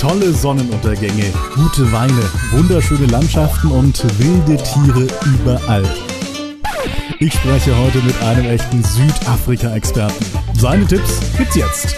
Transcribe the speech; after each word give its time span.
Tolle 0.00 0.32
Sonnenuntergänge, 0.32 1.30
gute 1.54 1.92
Weine, 1.92 2.22
wunderschöne 2.52 3.04
Landschaften 3.08 3.70
und 3.70 4.02
wilde 4.18 4.56
Tiere 4.62 5.06
überall. 5.26 5.84
Ich 7.18 7.34
spreche 7.34 7.76
heute 7.76 7.98
mit 7.98 8.18
einem 8.22 8.46
echten 8.46 8.82
Südafrika-Experten. 8.82 10.24
Seine 10.56 10.86
Tipps 10.86 11.20
gibt's 11.36 11.54
jetzt. 11.54 11.94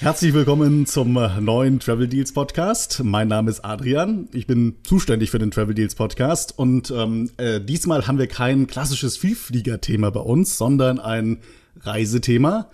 Herzlich 0.00 0.34
willkommen 0.34 0.84
zum 0.84 1.14
neuen 1.40 1.80
Travel 1.80 2.06
Deals 2.06 2.34
Podcast. 2.34 3.00
Mein 3.02 3.28
Name 3.28 3.50
ist 3.50 3.64
Adrian. 3.64 4.28
Ich 4.34 4.46
bin 4.46 4.74
zuständig 4.82 5.30
für 5.30 5.38
den 5.38 5.50
Travel 5.50 5.74
Deals 5.74 5.94
Podcast 5.94 6.58
und 6.58 6.90
ähm, 6.90 7.30
äh, 7.38 7.62
diesmal 7.62 8.06
haben 8.06 8.18
wir 8.18 8.26
kein 8.26 8.66
klassisches 8.66 9.16
Vielflieger-Thema 9.16 10.10
bei 10.10 10.20
uns, 10.20 10.58
sondern 10.58 11.00
ein 11.00 11.38
Reisethema. 11.80 12.68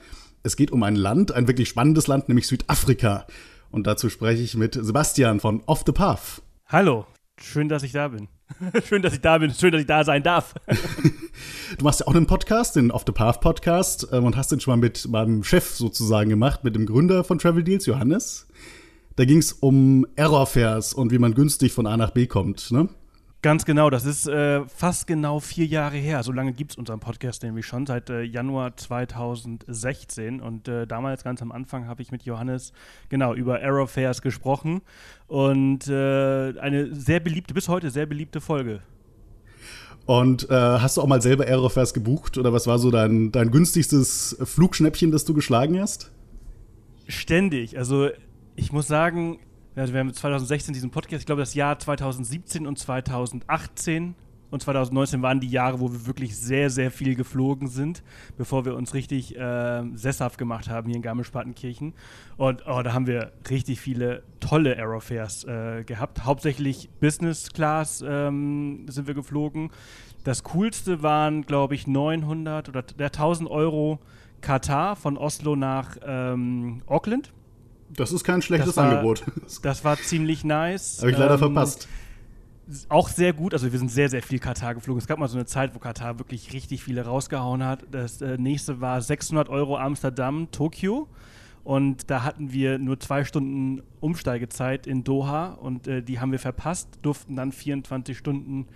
Es 0.45 0.57
geht 0.57 0.73
um 0.73 0.83
ein 0.83 0.97
Land, 0.97 1.31
ein 1.31 1.46
wirklich 1.46 1.69
spannendes 1.69 2.09
Land, 2.09 2.29
nämlich 2.29 2.49
Südafrika. 2.49 3.27
Und 3.71 3.87
dazu 3.87 4.11
spreche 4.11 4.43
ich 4.43 4.57
mit 4.57 4.75
Sebastian 4.75 5.39
von 5.39 5.63
Off 5.67 5.85
the 5.87 5.93
Path. 5.93 6.43
Hallo, 6.67 7.07
schön, 7.41 7.69
dass 7.69 7.85
ich 7.85 7.93
da 7.93 8.09
bin. 8.09 8.27
schön, 8.85 9.03
dass 9.03 9.13
ich 9.13 9.21
da 9.21 9.39
bin, 9.39 9.55
schön, 9.55 9.71
dass 9.71 9.83
ich 9.83 9.86
da 9.86 10.03
sein 10.03 10.25
darf. 10.25 10.55
du 11.79 11.85
machst 11.85 12.00
ja 12.00 12.09
auch 12.09 12.14
einen 12.14 12.27
Podcast, 12.27 12.75
den 12.75 12.91
Off 12.91 13.05
the 13.07 13.13
Path 13.13 13.41
Podcast, 13.41 14.09
ähm, 14.11 14.25
und 14.25 14.36
hast 14.36 14.50
den 14.50 14.59
schon 14.59 14.73
mal 14.73 14.85
mit 14.85 15.07
meinem 15.09 15.45
Chef 15.45 15.71
sozusagen 15.71 16.29
gemacht, 16.29 16.64
mit 16.64 16.75
dem 16.75 16.86
Gründer 16.86 17.22
von 17.22 17.39
Travel 17.39 17.63
Deals, 17.63 17.86
Johannes. 17.86 18.49
Da 19.14 19.25
ging 19.25 19.39
es 19.39 19.53
um 19.53 20.09
Errorfares 20.17 20.93
und 20.93 21.13
wie 21.13 21.19
man 21.19 21.35
günstig 21.35 21.72
von 21.72 21.86
A 21.86 21.97
nach 21.97 22.11
B 22.11 22.27
kommt, 22.27 22.72
ne? 22.72 22.89
Ganz 23.43 23.64
genau, 23.64 23.91
das 23.91 24.05
ist 24.05 24.29
äh, 24.29 24.64
fast 24.69 25.09
genau 25.09 25.41
vier 25.41 25.67
Jahre 25.67 25.96
her. 25.96 26.23
So 26.23 26.31
lange 26.31 26.53
gibt 26.53 26.71
es 26.71 26.77
unseren 26.77 27.00
Podcast 27.00 27.43
nämlich 27.43 27.67
schon, 27.67 27.87
seit 27.87 28.09
äh, 28.09 28.23
Januar 28.23 28.77
2016. 28.77 30.41
Und 30.41 30.69
äh, 30.69 30.87
damals, 30.87 31.25
ganz 31.25 31.43
am 31.43 31.50
Anfang, 31.50 31.89
habe 31.89 32.03
ich 32.03 32.12
mit 32.12 32.23
Johannes 32.23 32.73
genau 33.09 33.34
über 33.34 33.56
Aerofairs 33.56 34.22
gesprochen. 34.22 34.81
Und 35.27 35.89
äh, 35.89 36.56
eine 36.61 36.94
sehr 36.94 37.19
beliebte, 37.19 37.53
bis 37.53 37.69
heute 37.69 37.91
sehr 37.91 38.06
beliebte 38.06 38.41
Folge. 38.41 38.81
Und 40.06 40.48
äh, 40.48 40.55
hast 40.55 40.97
du 40.97 41.03
auch 41.03 41.09
mal 41.09 41.20
selber 41.20 41.44
Aerofairs 41.44 41.94
gebucht? 41.94 42.38
Oder 42.38 42.53
was 42.53 42.69
war 42.69 42.78
so 42.78 42.92
dein, 42.92 43.33
dein 43.33 43.50
günstigstes 43.50 44.36
Flugschnäppchen, 44.44 45.11
das 45.11 45.25
du 45.25 45.34
geschlagen 45.34 45.81
hast? 45.81 46.12
Ständig. 47.09 47.77
Also 47.77 48.09
ich 48.55 48.70
muss 48.70 48.86
sagen, 48.86 49.41
also 49.77 49.92
wir 49.92 50.01
haben 50.01 50.12
2016 50.12 50.75
diesen 50.75 50.91
Podcast, 50.91 51.23
ich 51.23 51.27
glaube 51.27 51.42
das 51.42 51.55
Jahr 51.55 51.78
2017 51.78 52.67
und 52.67 52.78
2018 52.78 54.15
und 54.53 54.61
2019 54.61 55.23
waren 55.23 55.41
die 55.41 55.48
Jahre, 55.48 55.81
wo 55.81 55.91
wir 55.91 56.06
wirklich 56.06 56.37
sehr, 56.37 56.69
sehr 56.69 56.91
viel 56.91 57.15
geflogen 57.15 57.69
sind, 57.69 58.03
bevor 58.37 58.67
wir 58.67 58.77
uns 58.77 58.93
richtig 58.93 59.34
äh, 59.34 59.83
sesshaft 59.95 60.37
gemacht 60.37 60.69
haben 60.69 60.89
hier 60.89 60.97
in 60.97 61.03
Garmisch-Partenkirchen. 61.03 61.95
Und 62.37 62.67
oh, 62.67 62.83
da 62.83 62.93
haben 62.93 63.06
wir 63.06 63.33
richtig 63.48 63.81
viele 63.81 64.23
tolle 64.41 64.77
Aerofares 64.77 65.45
äh, 65.45 65.84
gehabt. 65.84 66.27
Hauptsächlich 66.27 66.91
Business 67.00 67.50
Class 67.55 68.05
ähm, 68.06 68.84
sind 68.91 69.06
wir 69.06 69.15
geflogen. 69.15 69.70
Das 70.23 70.43
coolste 70.43 71.03
waren, 71.03 71.47
glaube 71.47 71.75
ich, 71.75 71.87
900 71.87 72.69
oder 72.69 72.83
der 72.83 73.06
1000 73.06 73.50
Euro 73.50 74.00
Katar 74.43 74.97
von 74.97 75.17
Oslo 75.17 75.56
nach 75.56 75.97
ähm, 76.05 76.83
Auckland. 76.87 77.33
Das 77.96 78.12
ist 78.12 78.24
kein 78.24 78.42
schlechtes 78.42 78.74
das 78.74 78.76
war, 78.76 78.90
Angebot. 78.90 79.24
Das 79.62 79.84
war 79.84 79.96
ziemlich 79.98 80.44
nice. 80.44 80.98
Habe 81.00 81.10
ich 81.10 81.18
leider 81.18 81.34
ähm, 81.34 81.38
verpasst. 81.38 81.88
Auch 82.88 83.08
sehr 83.08 83.32
gut, 83.32 83.54
also 83.54 83.70
wir 83.70 83.78
sind 83.78 83.90
sehr, 83.90 84.08
sehr 84.08 84.22
viel 84.22 84.38
Katar 84.38 84.74
geflogen. 84.74 84.98
Es 84.98 85.06
gab 85.06 85.18
mal 85.18 85.28
so 85.28 85.36
eine 85.36 85.46
Zeit, 85.46 85.74
wo 85.74 85.78
Katar 85.78 86.18
wirklich 86.18 86.52
richtig 86.52 86.82
viele 86.82 87.04
rausgehauen 87.04 87.64
hat. 87.64 87.84
Das 87.90 88.22
äh, 88.22 88.38
nächste 88.38 88.80
war 88.80 89.02
600 89.02 89.48
Euro 89.48 89.76
Amsterdam, 89.76 90.48
Tokio. 90.52 91.08
Und 91.64 92.10
da 92.10 92.24
hatten 92.24 92.52
wir 92.52 92.78
nur 92.78 92.98
zwei 92.98 93.24
Stunden 93.24 93.82
Umsteigezeit 94.00 94.86
in 94.86 95.04
Doha 95.04 95.52
und 95.52 95.86
äh, 95.86 96.02
die 96.02 96.18
haben 96.18 96.32
wir 96.32 96.40
verpasst, 96.40 96.88
durften 97.02 97.36
dann 97.36 97.52
24 97.52 98.19
Stunden 98.19 98.66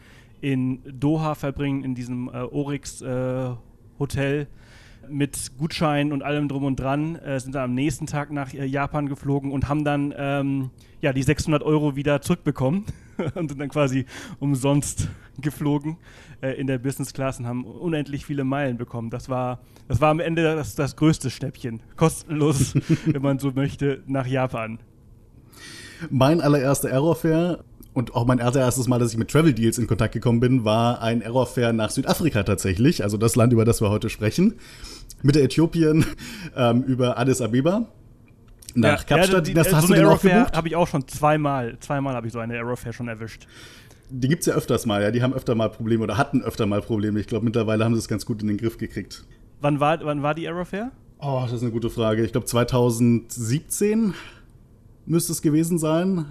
in 0.40 0.82
Doha 0.84 1.34
verbringen, 1.34 1.82
in 1.82 1.94
diesem 1.94 2.28
äh, 2.28 2.42
Oryx 2.42 3.02
äh, 3.02 3.50
Hotel 3.98 4.46
mit 5.10 5.52
Gutschein 5.58 6.12
und 6.12 6.22
allem 6.22 6.48
drum 6.48 6.64
und 6.64 6.76
dran, 6.76 7.16
äh, 7.16 7.40
sind 7.40 7.54
dann 7.54 7.64
am 7.64 7.74
nächsten 7.74 8.06
Tag 8.06 8.30
nach 8.30 8.52
äh, 8.52 8.64
Japan 8.64 9.08
geflogen 9.08 9.52
und 9.52 9.68
haben 9.68 9.84
dann 9.84 10.14
ähm, 10.16 10.70
ja, 11.00 11.12
die 11.12 11.22
600 11.22 11.62
Euro 11.62 11.96
wieder 11.96 12.20
zurückbekommen 12.20 12.84
und 13.34 13.48
sind 13.48 13.60
dann 13.60 13.68
quasi 13.68 14.06
umsonst 14.40 15.08
geflogen 15.40 15.98
äh, 16.40 16.52
in 16.52 16.66
der 16.66 16.78
Business 16.78 17.12
Class 17.12 17.38
und 17.38 17.46
haben 17.46 17.64
unendlich 17.64 18.24
viele 18.26 18.44
Meilen 18.44 18.76
bekommen. 18.76 19.10
Das 19.10 19.28
war, 19.28 19.60
das 19.88 20.00
war 20.00 20.10
am 20.10 20.20
Ende 20.20 20.42
das, 20.42 20.74
das 20.74 20.96
größte 20.96 21.30
Schnäppchen. 21.30 21.80
Kostenlos, 21.96 22.74
wenn 23.06 23.22
man 23.22 23.38
so 23.38 23.52
möchte, 23.52 24.02
nach 24.06 24.26
Japan. 24.26 24.78
Mein 26.10 26.40
allererster 26.40 26.90
Aerofair 26.90 27.64
und 27.94 28.14
auch 28.14 28.26
mein 28.26 28.40
allererstes 28.40 28.88
Mal, 28.88 28.98
dass 28.98 29.12
ich 29.12 29.18
mit 29.18 29.30
Travel 29.30 29.54
Deals 29.54 29.78
in 29.78 29.86
Kontakt 29.86 30.12
gekommen 30.12 30.40
bin, 30.40 30.64
war 30.64 31.00
ein 31.00 31.22
Aerofair 31.22 31.72
nach 31.72 31.90
Südafrika 31.90 32.42
tatsächlich, 32.42 33.02
also 33.02 33.16
das 33.16 33.36
Land, 33.36 33.54
über 33.54 33.64
das 33.64 33.80
wir 33.80 33.88
heute 33.88 34.10
sprechen. 34.10 34.54
Mit 35.22 35.34
der 35.34 35.44
Äthiopien 35.44 36.04
ähm, 36.56 36.82
über 36.82 37.18
Addis 37.18 37.40
Abeba 37.40 37.86
nach 38.76 39.00
ja, 39.08 39.16
Kapstadt. 39.16 39.48
Ja, 39.48 39.54
das 39.54 39.72
hast 39.72 39.86
so 39.86 39.94
du 39.94 40.00
den 40.00 40.08
auch 40.08 40.20
gebucht? 40.20 40.56
Habe 40.56 40.68
ich 40.68 40.76
auch 40.76 40.86
schon 40.86 41.06
zweimal. 41.08 41.78
Zweimal 41.80 42.14
habe 42.14 42.26
ich 42.26 42.32
so 42.32 42.38
eine 42.38 42.54
Aerofair 42.54 42.92
schon 42.92 43.08
erwischt. 43.08 43.46
Die 44.10 44.28
gibt 44.28 44.40
es 44.40 44.46
ja 44.46 44.54
öfters 44.54 44.86
mal, 44.86 45.02
ja. 45.02 45.10
Die 45.10 45.22
haben 45.22 45.32
öfter 45.34 45.54
mal 45.54 45.68
Probleme 45.68 46.04
oder 46.04 46.16
hatten 46.16 46.42
öfter 46.42 46.66
mal 46.66 46.80
Probleme. 46.80 47.18
Ich 47.18 47.26
glaube, 47.26 47.44
mittlerweile 47.44 47.84
haben 47.84 47.94
sie 47.94 47.98
es 47.98 48.08
ganz 48.08 48.24
gut 48.24 48.42
in 48.42 48.48
den 48.48 48.56
Griff 48.56 48.78
gekriegt. 48.78 49.24
Wann 49.60 49.80
war, 49.80 50.04
wann 50.04 50.22
war 50.22 50.34
die 50.34 50.46
Aerofair? 50.46 50.92
Oh, 51.18 51.40
das 51.42 51.54
ist 51.54 51.62
eine 51.62 51.72
gute 51.72 51.90
Frage. 51.90 52.24
Ich 52.24 52.32
glaube, 52.32 52.46
2017 52.46 54.14
müsste 55.06 55.32
es 55.32 55.42
gewesen 55.42 55.78
sein. 55.78 56.26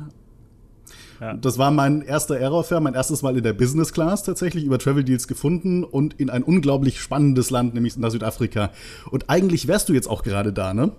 Ja. 1.20 1.34
Das 1.34 1.58
war 1.58 1.72
mein 1.72 2.02
erster 2.02 2.36
Aerofair, 2.36 2.80
mein 2.80 2.94
erstes 2.94 3.22
Mal 3.22 3.38
in 3.38 3.44
der 3.44 3.53
Business 3.53 3.94
Class 3.94 4.24
tatsächlich 4.24 4.66
über 4.66 4.80
Travel 4.80 5.03
Deals 5.03 5.28
gefunden 5.28 5.84
und 5.84 6.14
in 6.16 6.30
ein 6.30 6.44
unglaublich 6.44 7.00
spannendes 7.00 7.50
Land, 7.50 7.74
nämlich 7.74 7.98
nach 7.98 8.12
Südafrika. 8.12 8.72
Und 9.12 9.30
eigentlich 9.30 9.68
wärst 9.68 9.90
du 9.90 9.94
jetzt 9.94 10.08
auch 10.08 10.24
gerade 10.24 10.54
da, 10.54 10.74
ne? 10.74 10.92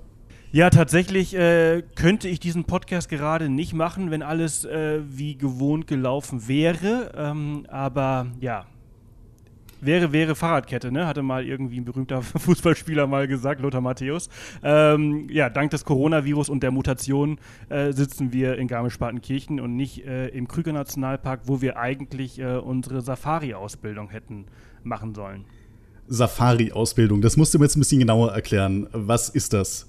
Ja, 0.52 0.70
tatsächlich 0.70 1.34
äh, 1.34 1.82
könnte 1.96 2.28
ich 2.28 2.40
diesen 2.40 2.64
Podcast 2.64 3.08
gerade 3.08 3.48
nicht 3.48 3.74
machen, 3.74 4.10
wenn 4.10 4.22
alles 4.22 4.64
äh, 4.64 5.00
wie 5.06 5.36
gewohnt 5.36 5.86
gelaufen 5.86 6.48
wäre. 6.48 7.12
Ähm, 7.16 7.66
aber 7.68 8.28
ja, 8.40 8.64
Wäre, 9.80 10.12
wäre 10.12 10.34
Fahrradkette, 10.34 10.90
ne? 10.90 11.06
Hatte 11.06 11.22
mal 11.22 11.44
irgendwie 11.44 11.78
ein 11.78 11.84
berühmter 11.84 12.22
Fußballspieler 12.22 13.06
mal 13.06 13.28
gesagt, 13.28 13.60
Lothar 13.60 13.80
Matthäus. 13.80 14.28
Ähm, 14.62 15.28
ja, 15.30 15.50
dank 15.50 15.70
des 15.70 15.84
Coronavirus 15.84 16.48
und 16.48 16.62
der 16.62 16.70
Mutation 16.70 17.38
äh, 17.68 17.92
sitzen 17.92 18.32
wir 18.32 18.56
in 18.56 18.68
Garmisch-Partenkirchen 18.68 19.60
und 19.60 19.76
nicht 19.76 20.04
äh, 20.06 20.28
im 20.28 20.48
Krüger 20.48 20.72
Nationalpark, 20.72 21.42
wo 21.44 21.60
wir 21.60 21.76
eigentlich 21.76 22.38
äh, 22.38 22.56
unsere 22.56 23.02
Safari-Ausbildung 23.02 24.10
hätten 24.10 24.46
machen 24.82 25.14
sollen. 25.14 25.44
Safari-Ausbildung, 26.08 27.20
das 27.20 27.36
musst 27.36 27.52
du 27.52 27.58
mir 27.58 27.64
jetzt 27.64 27.76
ein 27.76 27.80
bisschen 27.80 27.98
genauer 27.98 28.32
erklären. 28.32 28.88
Was 28.92 29.28
ist 29.28 29.52
das? 29.52 29.88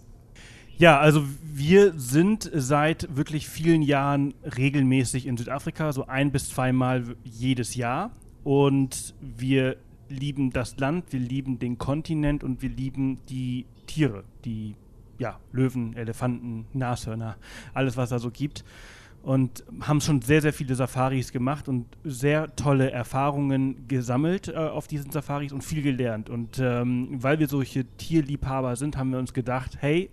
Ja, 0.77 0.99
also 0.99 1.23
wir 1.43 1.93
sind 1.97 2.51
seit 2.53 3.15
wirklich 3.15 3.47
vielen 3.49 3.81
Jahren 3.81 4.35
regelmäßig 4.57 5.25
in 5.25 5.37
Südafrika, 5.37 5.91
so 5.91 6.05
ein 6.05 6.31
bis 6.31 6.49
zweimal 6.49 7.15
jedes 7.23 7.73
Jahr. 7.73 8.11
Und 8.47 9.13
wir 9.19 9.75
lieben 10.07 10.51
das 10.51 10.77
Land, 10.77 11.11
wir 11.11 11.19
lieben 11.19 11.59
den 11.59 11.77
Kontinent 11.77 12.45
und 12.45 12.61
wir 12.61 12.69
lieben 12.69 13.19
die 13.27 13.65
Tiere, 13.87 14.23
die 14.45 14.75
ja, 15.19 15.37
Löwen, 15.51 15.97
Elefanten, 15.97 16.65
Nashörner, 16.71 17.35
alles, 17.73 17.97
was 17.97 18.07
da 18.07 18.19
so 18.19 18.31
gibt. 18.31 18.63
Und 19.21 19.65
haben 19.81 19.99
schon 19.99 20.21
sehr, 20.21 20.41
sehr 20.41 20.53
viele 20.53 20.75
Safaris 20.75 21.33
gemacht 21.33 21.67
und 21.67 21.87
sehr 22.05 22.55
tolle 22.55 22.89
Erfahrungen 22.89 23.85
gesammelt 23.89 24.47
äh, 24.47 24.55
auf 24.55 24.87
diesen 24.87 25.11
Safaris 25.11 25.51
und 25.51 25.61
viel 25.61 25.81
gelernt. 25.81 26.29
Und 26.29 26.57
ähm, 26.59 27.21
weil 27.21 27.39
wir 27.39 27.49
solche 27.49 27.83
Tierliebhaber 27.97 28.77
sind, 28.77 28.95
haben 28.95 29.11
wir 29.11 29.19
uns 29.19 29.33
gedacht, 29.33 29.75
hey, 29.81 30.09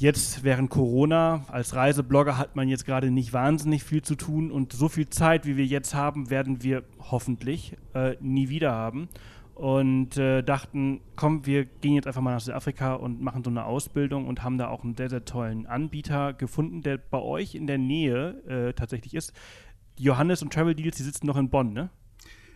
Jetzt 0.00 0.44
während 0.44 0.70
Corona 0.70 1.44
als 1.48 1.74
Reiseblogger 1.74 2.38
hat 2.38 2.56
man 2.56 2.70
jetzt 2.70 2.86
gerade 2.86 3.10
nicht 3.10 3.34
wahnsinnig 3.34 3.84
viel 3.84 4.00
zu 4.00 4.14
tun 4.14 4.50
und 4.50 4.72
so 4.72 4.88
viel 4.88 5.10
Zeit, 5.10 5.44
wie 5.44 5.58
wir 5.58 5.66
jetzt 5.66 5.94
haben, 5.94 6.30
werden 6.30 6.62
wir 6.62 6.84
hoffentlich 7.10 7.76
äh, 7.92 8.16
nie 8.18 8.48
wieder 8.48 8.72
haben. 8.72 9.10
Und 9.54 10.16
äh, 10.16 10.42
dachten, 10.42 11.02
komm, 11.16 11.44
wir 11.44 11.66
gehen 11.66 11.96
jetzt 11.96 12.06
einfach 12.06 12.22
mal 12.22 12.32
nach 12.32 12.40
Südafrika 12.40 12.94
und 12.94 13.20
machen 13.20 13.44
so 13.44 13.50
eine 13.50 13.66
Ausbildung 13.66 14.26
und 14.26 14.42
haben 14.42 14.56
da 14.56 14.68
auch 14.68 14.84
einen 14.84 14.96
sehr, 14.96 15.10
sehr 15.10 15.26
tollen 15.26 15.66
Anbieter 15.66 16.32
gefunden, 16.32 16.80
der 16.80 16.96
bei 16.96 17.18
euch 17.18 17.54
in 17.54 17.66
der 17.66 17.76
Nähe 17.76 18.42
äh, 18.48 18.72
tatsächlich 18.72 19.12
ist. 19.12 19.34
Johannes 19.98 20.40
und 20.40 20.50
Travel 20.50 20.74
Deals, 20.74 20.96
die 20.96 21.02
sitzen 21.02 21.26
noch 21.26 21.36
in 21.36 21.50
Bonn, 21.50 21.74
ne? 21.74 21.90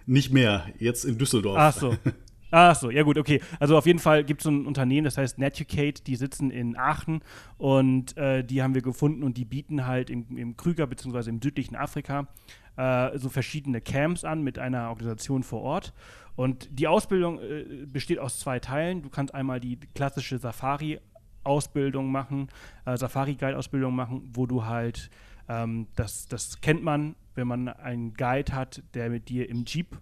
Nicht 0.07 0.33
mehr, 0.33 0.65
jetzt 0.79 1.05
in 1.05 1.19
Düsseldorf. 1.19 1.59
Ach 1.59 1.75
so. 1.75 1.95
Ach 2.57 2.77
so, 2.77 2.89
ja 2.89 3.03
gut, 3.03 3.19
okay. 3.19 3.41
Also 3.59 3.77
auf 3.77 3.85
jeden 3.85 3.99
Fall 3.99 4.23
gibt 4.23 4.41
es 4.41 4.45
so 4.45 4.51
ein 4.53 4.65
Unternehmen, 4.65 5.07
das 5.07 5.19
heißt 5.19 5.39
Netucate, 5.39 6.05
die 6.05 6.15
sitzen 6.15 6.53
in 6.53 6.77
Aachen 6.77 7.21
und 7.59 8.17
äh, 8.17 8.45
die 8.45 8.63
haben 8.63 8.77
wir 8.77 8.83
gefunden 8.83 9.25
und 9.25 9.37
die 9.37 9.45
bieten 9.45 9.89
halt 9.89 10.09
im, 10.09 10.37
im 10.37 10.57
Krüger 10.57 10.87
bzw. 10.87 11.31
im 11.31 11.43
südlichen 11.43 11.75
Afrika 11.75 12.29
äh, 12.77 13.19
so 13.19 13.29
verschiedene 13.29 13.81
Camps 13.81 14.23
an 14.23 14.45
mit 14.45 14.61
einer 14.61 14.91
Organisation 14.91 15.43
vor 15.43 15.63
Ort. 15.63 15.93
Und 16.37 16.69
die 16.71 16.87
Ausbildung 16.87 17.41
äh, 17.41 17.87
besteht 17.87 18.21
aus 18.21 18.39
zwei 18.39 18.61
Teilen. 18.61 19.03
Du 19.03 19.09
kannst 19.09 19.35
einmal 19.35 19.59
die 19.59 19.77
klassische 19.93 20.39
Safari 20.39 21.01
Ausbildung 21.43 22.13
machen, 22.13 22.51
äh, 22.87 22.97
Safari-Guide-Ausbildung 22.97 23.97
machen, 23.97 24.31
wo 24.33 24.47
du 24.47 24.65
halt, 24.65 25.11
ähm, 25.49 25.89
das, 25.97 26.29
das 26.29 26.61
kennt 26.61 26.85
man, 26.85 27.17
wenn 27.35 27.49
man 27.49 27.67
einen 27.67 28.15
Guide 28.15 28.53
hat, 28.53 28.85
der 28.95 29.11
mit 29.11 29.29
dir 29.29 29.49
im 29.49 29.65
Jeep 29.67 29.99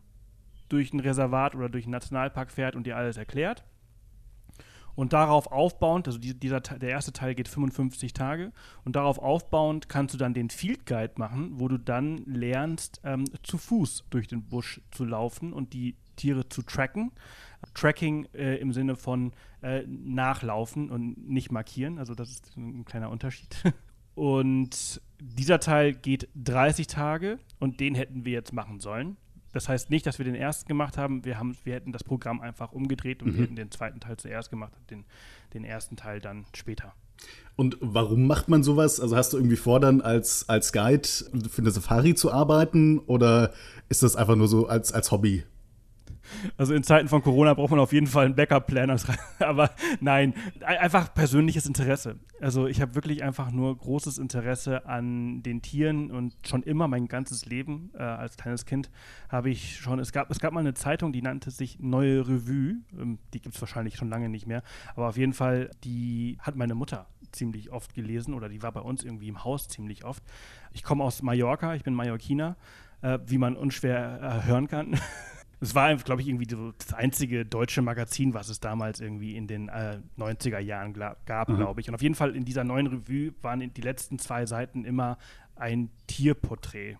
durch 0.72 0.92
ein 0.92 1.00
Reservat 1.00 1.54
oder 1.54 1.68
durch 1.68 1.84
einen 1.84 1.92
Nationalpark 1.92 2.50
fährt 2.50 2.76
und 2.76 2.86
dir 2.86 2.96
alles 2.96 3.16
erklärt. 3.16 3.64
Und 4.94 5.14
darauf 5.14 5.50
aufbauend, 5.50 6.06
also 6.06 6.18
dieser, 6.18 6.60
der 6.60 6.90
erste 6.90 7.12
Teil 7.12 7.34
geht 7.34 7.48
55 7.48 8.12
Tage, 8.12 8.52
und 8.84 8.96
darauf 8.96 9.18
aufbauend 9.18 9.88
kannst 9.88 10.14
du 10.14 10.18
dann 10.18 10.34
den 10.34 10.50
Field 10.50 10.84
Guide 10.84 11.14
machen, 11.16 11.52
wo 11.54 11.68
du 11.68 11.78
dann 11.78 12.18
lernst, 12.26 13.00
ähm, 13.04 13.24
zu 13.42 13.56
Fuß 13.56 14.04
durch 14.10 14.28
den 14.28 14.42
Busch 14.42 14.80
zu 14.90 15.04
laufen 15.04 15.52
und 15.52 15.72
die 15.72 15.96
Tiere 16.16 16.48
zu 16.48 16.62
tracken. 16.62 17.12
Tracking 17.74 18.26
äh, 18.34 18.56
im 18.56 18.72
Sinne 18.72 18.96
von 18.96 19.32
äh, 19.62 19.82
nachlaufen 19.86 20.90
und 20.90 21.26
nicht 21.26 21.52
markieren, 21.52 21.98
also 21.98 22.14
das 22.14 22.30
ist 22.30 22.56
ein 22.56 22.84
kleiner 22.84 23.10
Unterschied. 23.10 23.56
Und 24.14 25.00
dieser 25.20 25.58
Teil 25.58 25.94
geht 25.94 26.28
30 26.34 26.86
Tage 26.86 27.38
und 27.58 27.80
den 27.80 27.94
hätten 27.94 28.26
wir 28.26 28.32
jetzt 28.32 28.52
machen 28.52 28.78
sollen. 28.78 29.16
Das 29.52 29.68
heißt 29.68 29.90
nicht, 29.90 30.06
dass 30.06 30.18
wir 30.18 30.24
den 30.24 30.34
ersten 30.34 30.66
gemacht 30.68 30.96
haben. 30.98 31.24
Wir, 31.24 31.38
haben, 31.38 31.56
wir 31.64 31.74
hätten 31.74 31.92
das 31.92 32.04
Programm 32.04 32.40
einfach 32.40 32.72
umgedreht 32.72 33.22
und 33.22 33.28
mhm. 33.28 33.34
wir 33.34 33.42
hätten 33.44 33.56
den 33.56 33.70
zweiten 33.70 34.00
Teil 34.00 34.16
zuerst 34.16 34.50
gemacht 34.50 34.72
und 34.78 34.90
den, 34.90 35.04
den 35.54 35.64
ersten 35.64 35.96
Teil 35.96 36.20
dann 36.20 36.46
später. 36.54 36.94
Und 37.54 37.76
warum 37.80 38.26
macht 38.26 38.48
man 38.48 38.62
sowas? 38.62 38.98
Also 38.98 39.16
hast 39.16 39.32
du 39.32 39.36
irgendwie 39.36 39.56
vor, 39.56 39.78
dann 39.78 40.00
als, 40.00 40.48
als 40.48 40.72
Guide 40.72 41.06
für 41.06 41.62
eine 41.62 41.70
Safari 41.70 42.14
zu 42.14 42.32
arbeiten 42.32 42.98
oder 42.98 43.52
ist 43.88 44.02
das 44.02 44.16
einfach 44.16 44.36
nur 44.36 44.48
so 44.48 44.66
als, 44.66 44.92
als 44.92 45.10
Hobby? 45.10 45.44
Also 46.56 46.74
in 46.74 46.82
Zeiten 46.82 47.08
von 47.08 47.22
Corona 47.22 47.54
braucht 47.54 47.70
man 47.70 47.80
auf 47.80 47.92
jeden 47.92 48.06
Fall 48.06 48.26
einen 48.26 48.34
Backup-Plan. 48.34 48.82
Aber 49.38 49.70
nein, 50.00 50.34
einfach 50.64 51.12
persönliches 51.14 51.66
Interesse. 51.66 52.16
Also 52.40 52.66
ich 52.66 52.80
habe 52.80 52.94
wirklich 52.94 53.22
einfach 53.22 53.50
nur 53.50 53.76
großes 53.76 54.18
Interesse 54.18 54.86
an 54.86 55.42
den 55.42 55.62
Tieren 55.62 56.10
und 56.10 56.34
schon 56.46 56.62
immer 56.62 56.88
mein 56.88 57.06
ganzes 57.06 57.46
Leben 57.46 57.90
äh, 57.94 58.02
als 58.02 58.36
kleines 58.36 58.66
Kind 58.66 58.90
habe 59.28 59.50
ich 59.50 59.78
schon, 59.78 59.98
es 59.98 60.12
gab, 60.12 60.30
es 60.30 60.40
gab 60.40 60.52
mal 60.52 60.60
eine 60.60 60.74
Zeitung, 60.74 61.12
die 61.12 61.22
nannte 61.22 61.50
sich 61.50 61.78
Neue 61.78 62.26
Revue. 62.26 62.76
Ähm, 62.98 63.18
die 63.32 63.40
gibt 63.40 63.54
es 63.54 63.60
wahrscheinlich 63.60 63.96
schon 63.96 64.08
lange 64.08 64.28
nicht 64.28 64.46
mehr. 64.46 64.62
Aber 64.94 65.08
auf 65.08 65.16
jeden 65.16 65.32
Fall, 65.32 65.70
die 65.84 66.38
hat 66.40 66.56
meine 66.56 66.74
Mutter 66.74 67.06
ziemlich 67.32 67.72
oft 67.72 67.94
gelesen 67.94 68.34
oder 68.34 68.48
die 68.48 68.62
war 68.62 68.72
bei 68.72 68.80
uns 68.80 69.04
irgendwie 69.04 69.28
im 69.28 69.44
Haus 69.44 69.68
ziemlich 69.68 70.04
oft. 70.04 70.22
Ich 70.72 70.82
komme 70.82 71.04
aus 71.04 71.22
Mallorca, 71.22 71.74
ich 71.74 71.82
bin 71.82 71.94
Mallorquiner, 71.94 72.56
äh, 73.00 73.18
wie 73.26 73.38
man 73.38 73.56
unschwer 73.56 74.42
äh, 74.44 74.46
hören 74.46 74.68
kann. 74.68 74.98
Es 75.62 75.76
war, 75.76 75.94
glaube 75.94 76.22
ich, 76.22 76.28
irgendwie 76.28 76.48
so 76.50 76.72
das 76.72 76.92
einzige 76.92 77.46
deutsche 77.46 77.82
Magazin, 77.82 78.34
was 78.34 78.48
es 78.48 78.58
damals 78.58 79.00
irgendwie 79.00 79.36
in 79.36 79.46
den 79.46 79.68
äh, 79.68 80.00
90er 80.18 80.58
Jahren 80.58 80.92
gab, 80.92 81.48
mhm. 81.48 81.56
glaube 81.56 81.80
ich. 81.80 81.88
Und 81.88 81.94
auf 81.94 82.02
jeden 82.02 82.16
Fall 82.16 82.34
in 82.34 82.44
dieser 82.44 82.64
neuen 82.64 82.88
Revue 82.88 83.32
waren 83.42 83.72
die 83.72 83.80
letzten 83.80 84.18
zwei 84.18 84.44
Seiten 84.44 84.84
immer 84.84 85.18
ein 85.54 85.90
Tierporträt. 86.08 86.96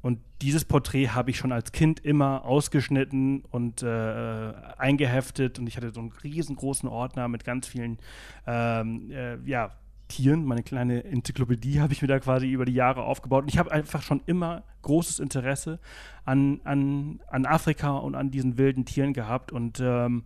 Und 0.00 0.20
dieses 0.40 0.64
Porträt 0.64 1.08
habe 1.08 1.30
ich 1.30 1.36
schon 1.36 1.52
als 1.52 1.72
Kind 1.72 2.00
immer 2.00 2.46
ausgeschnitten 2.46 3.42
und 3.42 3.82
äh, 3.82 4.52
eingeheftet. 4.78 5.58
Und 5.58 5.66
ich 5.66 5.76
hatte 5.76 5.90
so 5.90 6.00
einen 6.00 6.12
riesengroßen 6.12 6.88
Ordner 6.88 7.28
mit 7.28 7.44
ganz 7.44 7.66
vielen 7.66 7.98
ähm, 8.46 9.10
äh, 9.10 9.36
ja, 9.44 9.72
Tieren. 10.10 10.44
Meine 10.44 10.62
kleine 10.62 11.04
Enzyklopädie 11.04 11.80
habe 11.80 11.94
ich 11.94 12.02
mir 12.02 12.08
da 12.08 12.18
quasi 12.18 12.50
über 12.50 12.66
die 12.66 12.74
Jahre 12.74 13.04
aufgebaut. 13.04 13.44
Und 13.44 13.48
ich 13.48 13.58
habe 13.58 13.72
einfach 13.72 14.02
schon 14.02 14.22
immer 14.26 14.64
großes 14.82 15.20
Interesse 15.20 15.78
an, 16.24 16.60
an, 16.64 17.20
an 17.28 17.46
Afrika 17.46 17.96
und 17.96 18.14
an 18.14 18.30
diesen 18.30 18.58
wilden 18.58 18.84
Tieren 18.84 19.14
gehabt. 19.14 19.52
Und 19.52 19.80
ähm, 19.80 20.24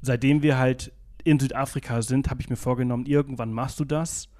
seitdem 0.00 0.42
wir 0.42 0.56
halt 0.58 0.92
in 1.24 1.38
Südafrika 1.38 2.00
sind, 2.00 2.30
habe 2.30 2.40
ich 2.40 2.48
mir 2.48 2.56
vorgenommen, 2.56 3.04
irgendwann 3.04 3.52
machst 3.52 3.78
du 3.80 3.84
das. 3.84 4.30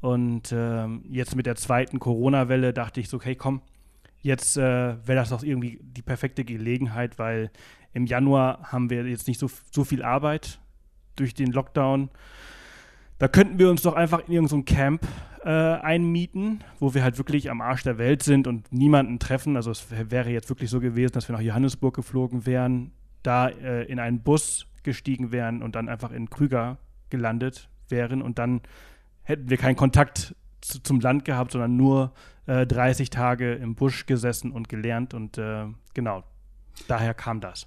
Und 0.00 0.52
ähm, 0.52 1.04
jetzt 1.08 1.36
mit 1.36 1.46
der 1.46 1.56
zweiten 1.56 2.00
Corona-Welle 2.00 2.72
dachte 2.72 3.00
ich 3.00 3.08
so, 3.08 3.18
okay, 3.18 3.36
komm, 3.36 3.62
jetzt 4.20 4.56
äh, 4.56 4.60
wäre 5.06 5.20
das 5.20 5.30
doch 5.30 5.42
irgendwie 5.42 5.78
die 5.82 6.02
perfekte 6.02 6.44
Gelegenheit, 6.44 7.18
weil 7.18 7.50
im 7.92 8.06
Januar 8.06 8.72
haben 8.72 8.90
wir 8.90 9.06
jetzt 9.06 9.28
nicht 9.28 9.38
so, 9.38 9.48
so 9.70 9.84
viel 9.84 10.02
Arbeit 10.02 10.58
durch 11.16 11.34
den 11.34 11.52
Lockdown. 11.52 12.10
Da 13.18 13.28
könnten 13.28 13.58
wir 13.58 13.70
uns 13.70 13.82
doch 13.82 13.94
einfach 13.94 14.20
in 14.26 14.32
irgendein 14.32 14.48
so 14.48 14.62
Camp 14.62 15.06
äh, 15.44 15.50
einmieten, 15.50 16.64
wo 16.80 16.94
wir 16.94 17.02
halt 17.02 17.18
wirklich 17.18 17.50
am 17.50 17.60
Arsch 17.60 17.82
der 17.82 17.98
Welt 17.98 18.22
sind 18.22 18.46
und 18.46 18.72
niemanden 18.72 19.18
treffen. 19.18 19.56
Also 19.56 19.70
es 19.70 19.86
wäre 19.90 20.30
jetzt 20.30 20.48
wirklich 20.48 20.70
so 20.70 20.80
gewesen, 20.80 21.12
dass 21.12 21.28
wir 21.28 21.34
nach 21.34 21.42
Johannesburg 21.42 21.94
geflogen 21.94 22.46
wären, 22.46 22.92
da 23.22 23.48
äh, 23.48 23.84
in 23.84 23.98
einen 23.98 24.22
Bus 24.22 24.66
gestiegen 24.82 25.32
wären 25.32 25.62
und 25.62 25.74
dann 25.76 25.88
einfach 25.88 26.12
in 26.12 26.30
Krüger 26.30 26.78
gelandet 27.10 27.68
wären 27.88 28.22
und 28.22 28.38
dann 28.38 28.60
hätten 29.22 29.48
wir 29.50 29.56
keinen 29.56 29.76
Kontakt 29.76 30.34
zu, 30.60 30.82
zum 30.82 31.00
Land 31.00 31.24
gehabt, 31.24 31.52
sondern 31.52 31.76
nur 31.76 32.12
äh, 32.46 32.66
30 32.66 33.10
Tage 33.10 33.54
im 33.54 33.74
Busch 33.74 34.06
gesessen 34.06 34.50
und 34.50 34.68
gelernt 34.68 35.14
und 35.14 35.38
äh, 35.38 35.66
genau, 35.94 36.24
daher 36.88 37.14
kam 37.14 37.40
das. 37.40 37.66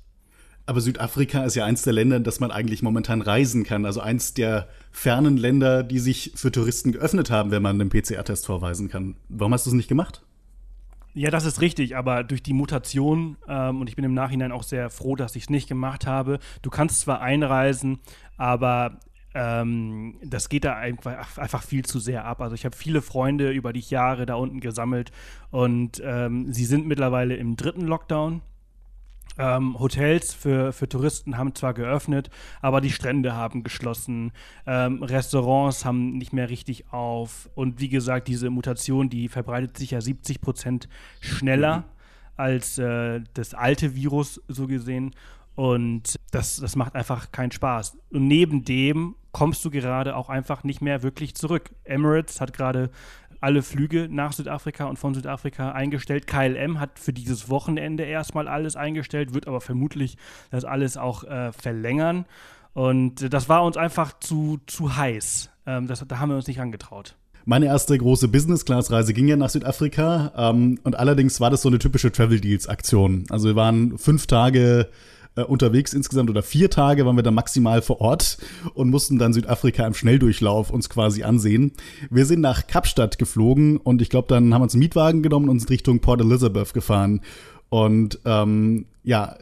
Aber 0.67 0.81
Südafrika 0.81 1.45
ist 1.45 1.55
ja 1.55 1.63
eins 1.63 1.83
der 1.83 1.93
Länder, 1.93 2.17
in 2.17 2.25
das 2.25 2.41
man 2.41 2.51
eigentlich 2.51 2.83
momentan 2.83 3.21
reisen 3.21 3.63
kann. 3.63 3.85
Also 3.85 4.01
eins 4.01 4.33
der 4.33 4.67
fernen 4.91 5.37
Länder, 5.37 5.81
die 5.81 5.99
sich 5.99 6.33
für 6.35 6.51
Touristen 6.51 6.91
geöffnet 6.91 7.31
haben, 7.31 7.51
wenn 7.51 7.63
man 7.63 7.79
einen 7.79 7.89
PCR-Test 7.89 8.45
vorweisen 8.45 8.89
kann. 8.89 9.15
Warum 9.29 9.53
hast 9.53 9.65
du 9.65 9.69
es 9.69 9.75
nicht 9.75 9.87
gemacht? 9.87 10.23
Ja, 11.13 11.31
das 11.31 11.45
ist 11.45 11.61
richtig, 11.61 11.95
aber 11.95 12.25
durch 12.25 12.43
die 12.43 12.53
Mutation, 12.53 13.37
ähm, 13.47 13.79
und 13.79 13.89
ich 13.89 13.95
bin 13.95 14.03
im 14.03 14.13
Nachhinein 14.13 14.51
auch 14.51 14.63
sehr 14.63 14.89
froh, 14.89 15.15
dass 15.15 15.37
ich 15.37 15.43
es 15.43 15.49
nicht 15.49 15.69
gemacht 15.69 16.05
habe, 16.05 16.37
du 16.61 16.69
kannst 16.69 16.99
zwar 16.99 17.21
einreisen, 17.21 17.99
aber 18.35 18.99
ähm, 19.33 20.19
das 20.21 20.49
geht 20.49 20.65
da 20.65 20.75
einfach, 20.75 21.63
viel 21.63 21.85
zu 21.85 21.99
sehr 21.99 22.25
ab. 22.25 22.41
Also 22.41 22.55
ich 22.55 22.65
habe 22.65 22.75
viele 22.75 23.01
Freunde 23.01 23.51
über 23.51 23.71
die 23.71 23.79
Jahre 23.79 24.25
da 24.25 24.35
unten 24.35 24.59
gesammelt 24.59 25.11
und 25.49 26.01
ähm, 26.03 26.51
sie 26.51 26.65
sind 26.65 26.85
mittlerweile 26.87 27.35
im 27.37 27.55
dritten 27.55 27.87
Lockdown. 27.87 28.41
Ähm, 29.37 29.79
Hotels 29.79 30.33
für, 30.33 30.73
für 30.73 30.89
Touristen 30.89 31.37
haben 31.37 31.53
zwar 31.55 31.73
geöffnet, 31.73 32.29
aber 32.61 32.81
die 32.81 32.91
Strände 32.91 33.33
haben 33.33 33.63
geschlossen. 33.63 34.31
Ähm, 34.65 35.03
Restaurants 35.03 35.85
haben 35.85 36.17
nicht 36.17 36.33
mehr 36.33 36.49
richtig 36.49 36.91
auf. 36.91 37.49
Und 37.55 37.79
wie 37.79 37.89
gesagt, 37.89 38.27
diese 38.27 38.49
Mutation, 38.49 39.09
die 39.09 39.27
verbreitet 39.27 39.77
sich 39.77 39.91
ja 39.91 40.01
70 40.01 40.41
Prozent 40.41 40.89
schneller 41.19 41.77
mhm. 41.77 41.83
als 42.35 42.77
äh, 42.77 43.21
das 43.33 43.53
alte 43.53 43.95
Virus, 43.95 44.41
so 44.47 44.67
gesehen. 44.67 45.13
Und 45.55 46.19
das, 46.31 46.57
das 46.57 46.75
macht 46.75 46.93
einfach 46.93 47.31
keinen 47.31 47.51
Spaß. 47.51 47.97
Und 48.11 48.27
neben 48.27 48.63
dem 48.63 49.15
kommst 49.31 49.65
du 49.65 49.71
gerade 49.71 50.15
auch 50.15 50.29
einfach 50.29 50.63
nicht 50.63 50.81
mehr 50.81 51.03
wirklich 51.03 51.35
zurück. 51.35 51.71
Emirates 51.83 52.41
hat 52.41 52.53
gerade 52.53 52.91
alle 53.41 53.61
Flüge 53.61 54.07
nach 54.09 54.33
Südafrika 54.33 54.85
und 54.85 54.97
von 54.97 55.13
Südafrika 55.13 55.71
eingestellt. 55.71 56.27
KLM 56.27 56.79
hat 56.79 56.99
für 56.99 57.13
dieses 57.13 57.49
Wochenende 57.49 58.03
erstmal 58.03 58.47
alles 58.47 58.75
eingestellt, 58.75 59.33
wird 59.33 59.47
aber 59.47 59.61
vermutlich 59.61 60.17
das 60.49 60.65
alles 60.65 60.97
auch 60.97 61.23
äh, 61.23 61.51
verlängern. 61.51 62.25
Und 62.73 63.33
das 63.33 63.49
war 63.49 63.63
uns 63.63 63.77
einfach 63.77 64.19
zu, 64.19 64.59
zu 64.67 64.95
heiß. 64.95 65.49
Ähm, 65.65 65.87
das, 65.87 66.05
da 66.07 66.19
haben 66.19 66.29
wir 66.29 66.35
uns 66.35 66.47
nicht 66.47 66.61
angetraut. 66.61 67.15
Meine 67.45 67.67
erste 67.67 67.97
große 67.97 68.27
Business-Class-Reise 68.27 69.13
ging 69.13 69.29
ja 69.29 69.37
nach 69.37 69.49
Südafrika 69.49 70.33
ähm, 70.35 70.79
und 70.83 70.97
allerdings 70.97 71.39
war 71.39 71.49
das 71.49 71.61
so 71.61 71.69
eine 71.69 71.79
typische 71.79 72.11
Travel-Deals-Aktion. 72.11 73.23
Also 73.29 73.47
wir 73.47 73.55
waren 73.55 73.97
fünf 73.97 74.27
Tage 74.27 74.89
äh, 75.37 75.43
unterwegs 75.43 75.93
insgesamt 75.93 76.29
oder 76.29 76.43
vier 76.43 76.69
Tage 76.69 77.05
waren 77.05 77.15
wir 77.15 77.23
da 77.23 77.31
maximal 77.31 77.81
vor 77.81 78.01
Ort 78.01 78.37
und 78.73 78.89
mussten 78.89 79.17
dann 79.19 79.33
Südafrika 79.33 79.85
im 79.85 79.93
Schnelldurchlauf 79.93 80.71
uns 80.71 80.89
quasi 80.89 81.23
ansehen. 81.23 81.71
Wir 82.09 82.25
sind 82.25 82.41
nach 82.41 82.67
Kapstadt 82.67 83.17
geflogen 83.17 83.77
und 83.77 84.01
ich 84.01 84.09
glaube, 84.09 84.27
dann 84.27 84.53
haben 84.53 84.61
wir 84.61 84.63
uns 84.63 84.73
einen 84.73 84.79
Mietwagen 84.79 85.21
genommen 85.21 85.49
und 85.49 85.59
sind 85.59 85.69
Richtung 85.69 85.99
Port 85.99 86.21
Elizabeth 86.21 86.73
gefahren. 86.73 87.21
Und 87.69 88.19
ähm, 88.25 88.85
ja, 89.03 89.35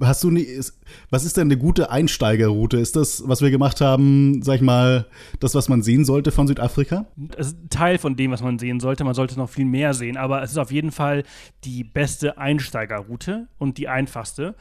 hast 0.00 0.24
du 0.24 0.30
nie, 0.30 0.46
was 1.10 1.24
ist 1.24 1.36
denn 1.36 1.48
eine 1.48 1.58
gute 1.58 1.90
Einsteigerroute? 1.90 2.78
Ist 2.78 2.96
das, 2.96 3.24
was 3.26 3.42
wir 3.42 3.50
gemacht 3.50 3.80
haben, 3.80 4.42
sag 4.42 4.56
ich 4.56 4.60
mal, 4.62 5.06
das, 5.40 5.54
was 5.54 5.68
man 5.68 5.82
sehen 5.82 6.04
sollte 6.04 6.30
von 6.32 6.46
Südafrika? 6.46 7.06
Das 7.16 7.48
ist 7.48 7.56
Teil 7.70 7.98
von 7.98 8.16
dem, 8.16 8.30
was 8.30 8.42
man 8.42 8.58
sehen 8.58 8.80
sollte. 8.80 9.04
Man 9.04 9.14
sollte 9.14 9.38
noch 9.38 9.50
viel 9.50 9.64
mehr 9.64 9.94
sehen, 9.94 10.16
aber 10.16 10.42
es 10.42 10.52
ist 10.52 10.58
auf 10.58 10.70
jeden 10.70 10.92
Fall 10.92 11.24
die 11.64 11.84
beste 11.84 12.38
Einsteigerroute 12.38 13.48
und 13.58 13.78
die 13.78 13.88
einfachste 13.88 14.54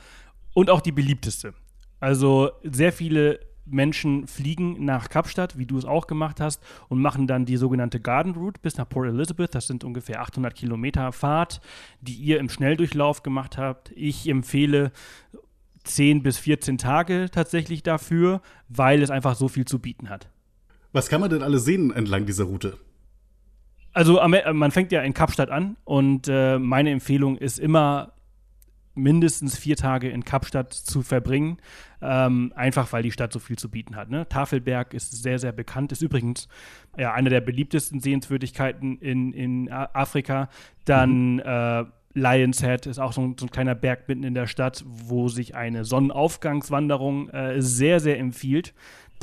und 0.55 0.71
auch 0.71 0.81
die 0.81 0.91
beliebteste. 0.91 1.53
Also 1.99 2.49
sehr 2.63 2.91
viele 2.91 3.39
Menschen 3.65 4.27
fliegen 4.27 4.85
nach 4.85 5.09
Kapstadt, 5.09 5.57
wie 5.57 5.65
du 5.65 5.77
es 5.77 5.85
auch 5.85 6.07
gemacht 6.07 6.39
hast, 6.39 6.63
und 6.87 6.99
machen 7.01 7.27
dann 7.27 7.45
die 7.45 7.57
sogenannte 7.57 7.99
Garden 7.99 8.33
Route 8.33 8.59
bis 8.61 8.77
nach 8.77 8.87
Port 8.87 9.07
Elizabeth. 9.07 9.53
Das 9.53 9.67
sind 9.67 9.83
ungefähr 9.83 10.21
800 10.21 10.55
Kilometer 10.55 11.11
Fahrt, 11.11 11.61
die 12.01 12.13
ihr 12.13 12.39
im 12.39 12.49
Schnelldurchlauf 12.49 13.21
gemacht 13.21 13.57
habt. 13.57 13.91
Ich 13.95 14.27
empfehle 14.27 14.91
10 15.83 16.23
bis 16.23 16.37
14 16.37 16.77
Tage 16.77 17.27
tatsächlich 17.31 17.83
dafür, 17.83 18.41
weil 18.69 19.01
es 19.01 19.09
einfach 19.09 19.35
so 19.35 19.47
viel 19.47 19.65
zu 19.65 19.79
bieten 19.79 20.09
hat. 20.09 20.29
Was 20.93 21.09
kann 21.09 21.21
man 21.21 21.29
denn 21.29 21.43
alles 21.43 21.65
sehen 21.65 21.91
entlang 21.91 22.25
dieser 22.25 22.45
Route? 22.45 22.77
Also 23.93 24.21
man 24.27 24.71
fängt 24.71 24.91
ja 24.91 25.01
in 25.01 25.13
Kapstadt 25.13 25.49
an 25.49 25.77
und 25.85 26.27
äh, 26.27 26.59
meine 26.59 26.91
Empfehlung 26.91 27.37
ist 27.37 27.59
immer 27.59 28.14
mindestens 28.95 29.57
vier 29.57 29.75
Tage 29.75 30.09
in 30.09 30.25
Kapstadt 30.25 30.73
zu 30.73 31.01
verbringen, 31.01 31.57
ähm, 32.01 32.53
einfach 32.55 32.91
weil 32.93 33.03
die 33.03 33.11
Stadt 33.11 33.31
so 33.31 33.39
viel 33.39 33.57
zu 33.57 33.69
bieten 33.69 33.95
hat. 33.95 34.09
Ne? 34.09 34.27
Tafelberg 34.27 34.93
ist 34.93 35.11
sehr, 35.21 35.39
sehr 35.39 35.51
bekannt, 35.51 35.91
ist 35.91 36.01
übrigens 36.01 36.47
ja, 36.97 37.13
eine 37.13 37.29
der 37.29 37.41
beliebtesten 37.41 37.99
Sehenswürdigkeiten 37.99 38.97
in, 38.99 39.33
in 39.33 39.71
Afrika. 39.71 40.49
Dann 40.85 41.35
mhm. 41.35 41.39
äh, 41.45 41.85
Lions 42.15 42.63
Head 42.63 42.85
ist 42.85 42.97
auch 42.97 43.11
so 43.11 43.21
ein, 43.21 43.35
so 43.37 43.45
ein, 43.45 43.51
kleiner 43.51 43.75
Berg 43.75 44.07
mitten 44.07 44.23
in 44.23 44.33
der 44.33 44.47
Stadt, 44.47 44.83
wo 44.87 45.27
sich 45.27 45.53
eine 45.53 45.83
Sonnenaufgangswanderung 45.83 47.29
äh, 47.29 47.61
sehr, 47.61 47.99
sehr 47.99 48.17
empfiehlt. 48.19 48.73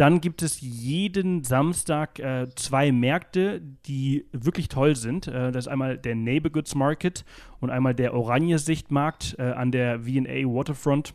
Dann 0.02 0.20
gibt 0.20 0.42
es 0.42 0.60
jeden 0.60 1.44
Samstag 1.44 2.18
äh, 2.18 2.48
zwei 2.56 2.90
Märkte, 2.90 3.62
die 3.86 4.26
wirklich 4.32 4.68
toll 4.68 4.96
sind. 4.96 5.28
Äh, 5.28 5.52
das 5.52 5.66
ist 5.66 5.68
einmal 5.68 5.96
der 5.96 6.16
Neighborhoods 6.16 6.74
Market 6.74 7.24
und 7.60 7.70
einmal 7.70 7.94
der 7.94 8.12
Oranje-Sichtmarkt 8.12 9.36
äh, 9.38 9.42
an 9.52 9.70
der 9.70 10.00
V&A 10.00 10.44
Waterfront. 10.44 11.14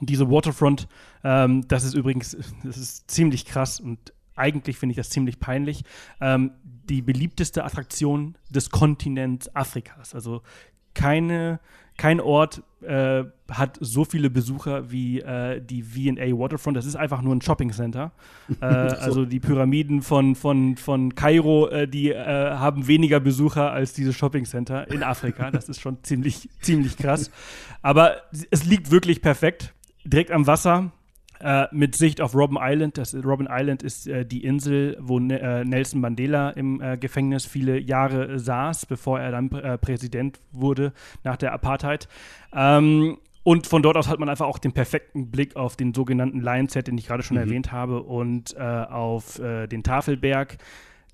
Diese 0.00 0.30
Waterfront, 0.30 0.88
ähm, 1.22 1.68
das 1.68 1.84
ist 1.84 1.92
übrigens, 1.92 2.34
das 2.64 2.78
ist 2.78 3.10
ziemlich 3.10 3.44
krass 3.44 3.78
und 3.78 4.14
eigentlich 4.36 4.78
finde 4.78 4.92
ich 4.92 4.96
das 4.96 5.10
ziemlich 5.10 5.38
peinlich. 5.38 5.84
Ähm, 6.22 6.52
die 6.64 7.02
beliebteste 7.02 7.62
Attraktion 7.62 8.38
des 8.48 8.70
Kontinents 8.70 9.54
Afrikas. 9.54 10.14
Also 10.14 10.40
keine 10.94 11.60
kein 11.96 12.20
Ort 12.20 12.62
äh, 12.82 13.24
hat 13.50 13.78
so 13.80 14.04
viele 14.04 14.30
Besucher 14.30 14.90
wie 14.90 15.20
äh, 15.20 15.60
die 15.60 15.82
V&A 15.82 16.36
Waterfront. 16.36 16.76
Das 16.76 16.86
ist 16.86 16.96
einfach 16.96 17.22
nur 17.22 17.34
ein 17.34 17.40
Shopping 17.40 17.72
Center. 17.72 18.12
Äh, 18.60 18.90
so. 18.90 18.96
Also 18.96 19.24
die 19.24 19.40
Pyramiden 19.40 20.02
von, 20.02 20.34
von, 20.34 20.76
von 20.76 21.14
Kairo, 21.14 21.68
äh, 21.68 21.88
die 21.88 22.10
äh, 22.10 22.16
haben 22.16 22.86
weniger 22.86 23.18
Besucher 23.18 23.72
als 23.72 23.92
dieses 23.92 24.14
Shopping 24.14 24.44
Center 24.44 24.88
in 24.90 25.02
Afrika. 25.02 25.50
Das 25.50 25.68
ist 25.68 25.80
schon 25.80 26.02
ziemlich, 26.02 26.48
ziemlich 26.60 26.96
krass. 26.96 27.30
Aber 27.80 28.16
es 28.50 28.64
liegt 28.64 28.90
wirklich 28.90 29.22
perfekt. 29.22 29.74
Direkt 30.04 30.30
am 30.30 30.46
Wasser 30.46 30.92
äh, 31.42 31.66
mit 31.72 31.96
Sicht 31.96 32.20
auf 32.20 32.34
Robben 32.34 32.56
Island. 32.60 32.98
Das, 32.98 33.14
Robben 33.14 33.48
Island 33.50 33.82
ist 33.82 34.06
äh, 34.06 34.24
die 34.24 34.44
Insel, 34.44 34.96
wo 35.00 35.18
ne, 35.18 35.40
äh, 35.40 35.64
Nelson 35.64 36.00
Mandela 36.00 36.50
im 36.50 36.80
äh, 36.80 36.96
Gefängnis 36.96 37.44
viele 37.44 37.78
Jahre 37.78 38.38
saß, 38.38 38.86
bevor 38.86 39.20
er 39.20 39.32
dann 39.32 39.50
äh, 39.50 39.76
Präsident 39.78 40.40
wurde 40.52 40.92
nach 41.24 41.36
der 41.36 41.52
Apartheid. 41.52 42.08
Ähm, 42.54 43.18
und 43.42 43.66
von 43.66 43.82
dort 43.82 43.96
aus 43.96 44.08
hat 44.08 44.20
man 44.20 44.28
einfach 44.28 44.46
auch 44.46 44.58
den 44.58 44.72
perfekten 44.72 45.32
Blick 45.32 45.56
auf 45.56 45.74
den 45.74 45.92
sogenannten 45.94 46.40
Lions 46.40 46.74
Head, 46.74 46.86
den 46.86 46.96
ich 46.96 47.08
gerade 47.08 47.24
schon 47.24 47.36
mhm. 47.36 47.42
erwähnt 47.42 47.72
habe, 47.72 48.04
und 48.04 48.56
auf 48.56 49.40
den 49.42 49.82
Tafelberg. 49.82 50.58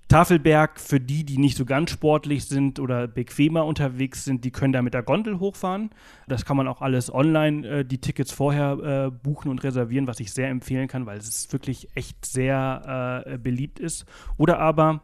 Tafelberg, 0.08 0.80
für 0.80 1.00
die, 1.00 1.22
die 1.22 1.36
nicht 1.36 1.56
so 1.56 1.66
ganz 1.66 1.90
sportlich 1.90 2.46
sind 2.46 2.80
oder 2.80 3.06
bequemer 3.06 3.66
unterwegs 3.66 4.24
sind, 4.24 4.42
die 4.42 4.50
können 4.50 4.72
da 4.72 4.80
mit 4.80 4.94
der 4.94 5.02
Gondel 5.02 5.38
hochfahren. 5.38 5.90
Das 6.26 6.46
kann 6.46 6.56
man 6.56 6.66
auch 6.66 6.80
alles 6.80 7.12
online, 7.12 7.68
äh, 7.68 7.84
die 7.84 7.98
Tickets 7.98 8.32
vorher 8.32 8.78
äh, 9.06 9.10
buchen 9.10 9.50
und 9.50 9.62
reservieren, 9.62 10.06
was 10.06 10.18
ich 10.20 10.32
sehr 10.32 10.48
empfehlen 10.48 10.88
kann, 10.88 11.04
weil 11.04 11.18
es 11.18 11.52
wirklich 11.52 11.88
echt 11.94 12.24
sehr 12.24 13.22
äh, 13.26 13.36
beliebt 13.36 13.78
ist. 13.78 14.06
Oder 14.38 14.58
aber, 14.60 15.02